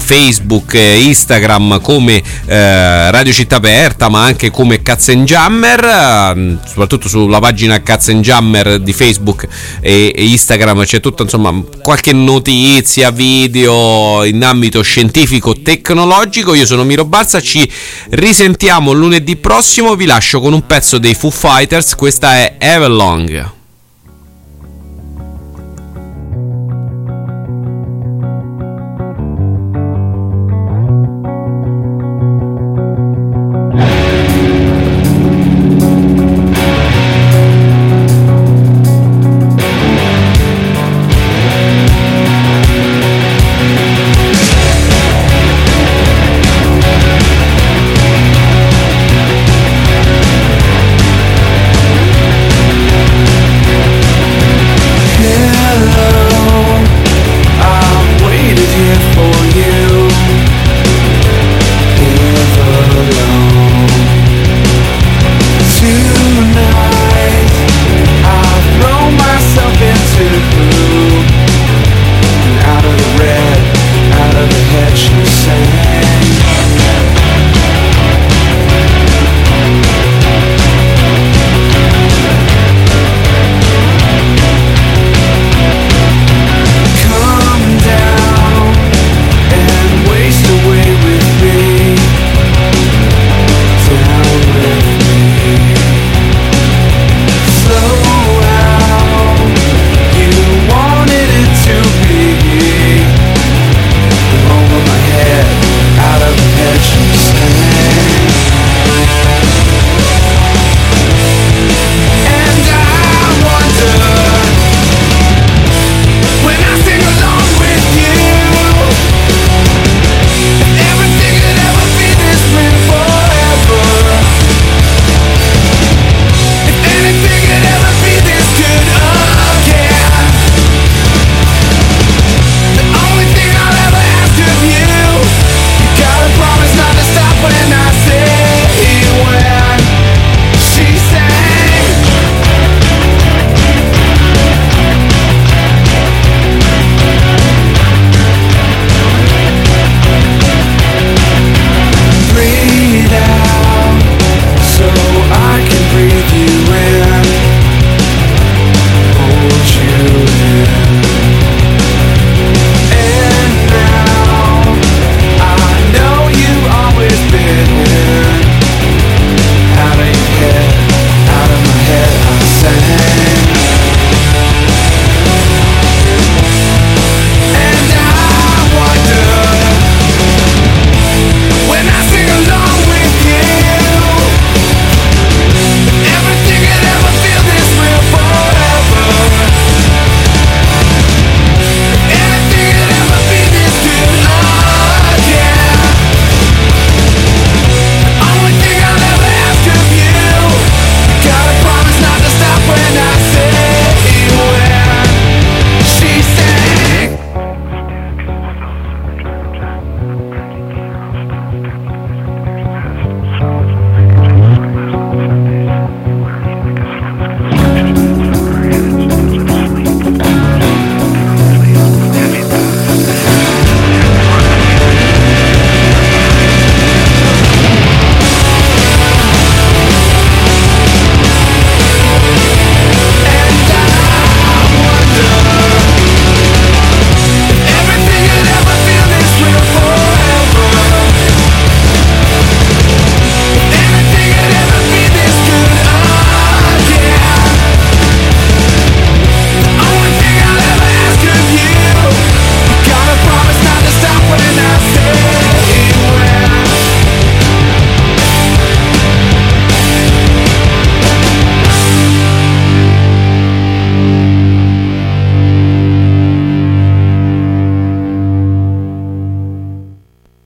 Facebook 0.00 0.74
e 0.74 1.02
Instagram 1.02 1.80
come 1.80 2.22
Radio 2.46 3.32
Città 3.32 3.56
Aperta, 3.56 4.08
ma 4.08 4.24
anche 4.24 4.50
come 4.50 4.82
Katzenjammer, 4.82 6.60
soprattutto 6.66 7.08
sulla 7.08 7.38
pagina 7.38 7.82
Katzenjammer 7.82 8.78
di 8.80 8.92
Facebook 8.92 9.46
e, 9.80 10.12
e 10.14 10.24
Instagram 10.24 10.84
c'è 10.84 11.00
tutta 11.00 11.22
insomma 11.22 11.52
qualche 11.80 12.12
notizia, 12.12 13.10
video 13.10 14.23
in 14.24 14.42
ambito 14.42 14.82
scientifico 14.82 15.60
tecnologico. 15.60 16.54
Io 16.54 16.66
sono 16.66 16.84
Miro 16.84 17.04
Barza, 17.04 17.40
ci 17.40 17.70
risentiamo 18.10 18.92
lunedì 18.92 19.36
prossimo. 19.36 19.94
Vi 19.94 20.06
lascio 20.06 20.40
con 20.40 20.52
un 20.52 20.66
pezzo 20.66 20.98
dei 20.98 21.14
Foo 21.14 21.30
Fighters. 21.30 21.94
Questa 21.94 22.34
è 22.34 22.56
Everlong. 22.58 23.53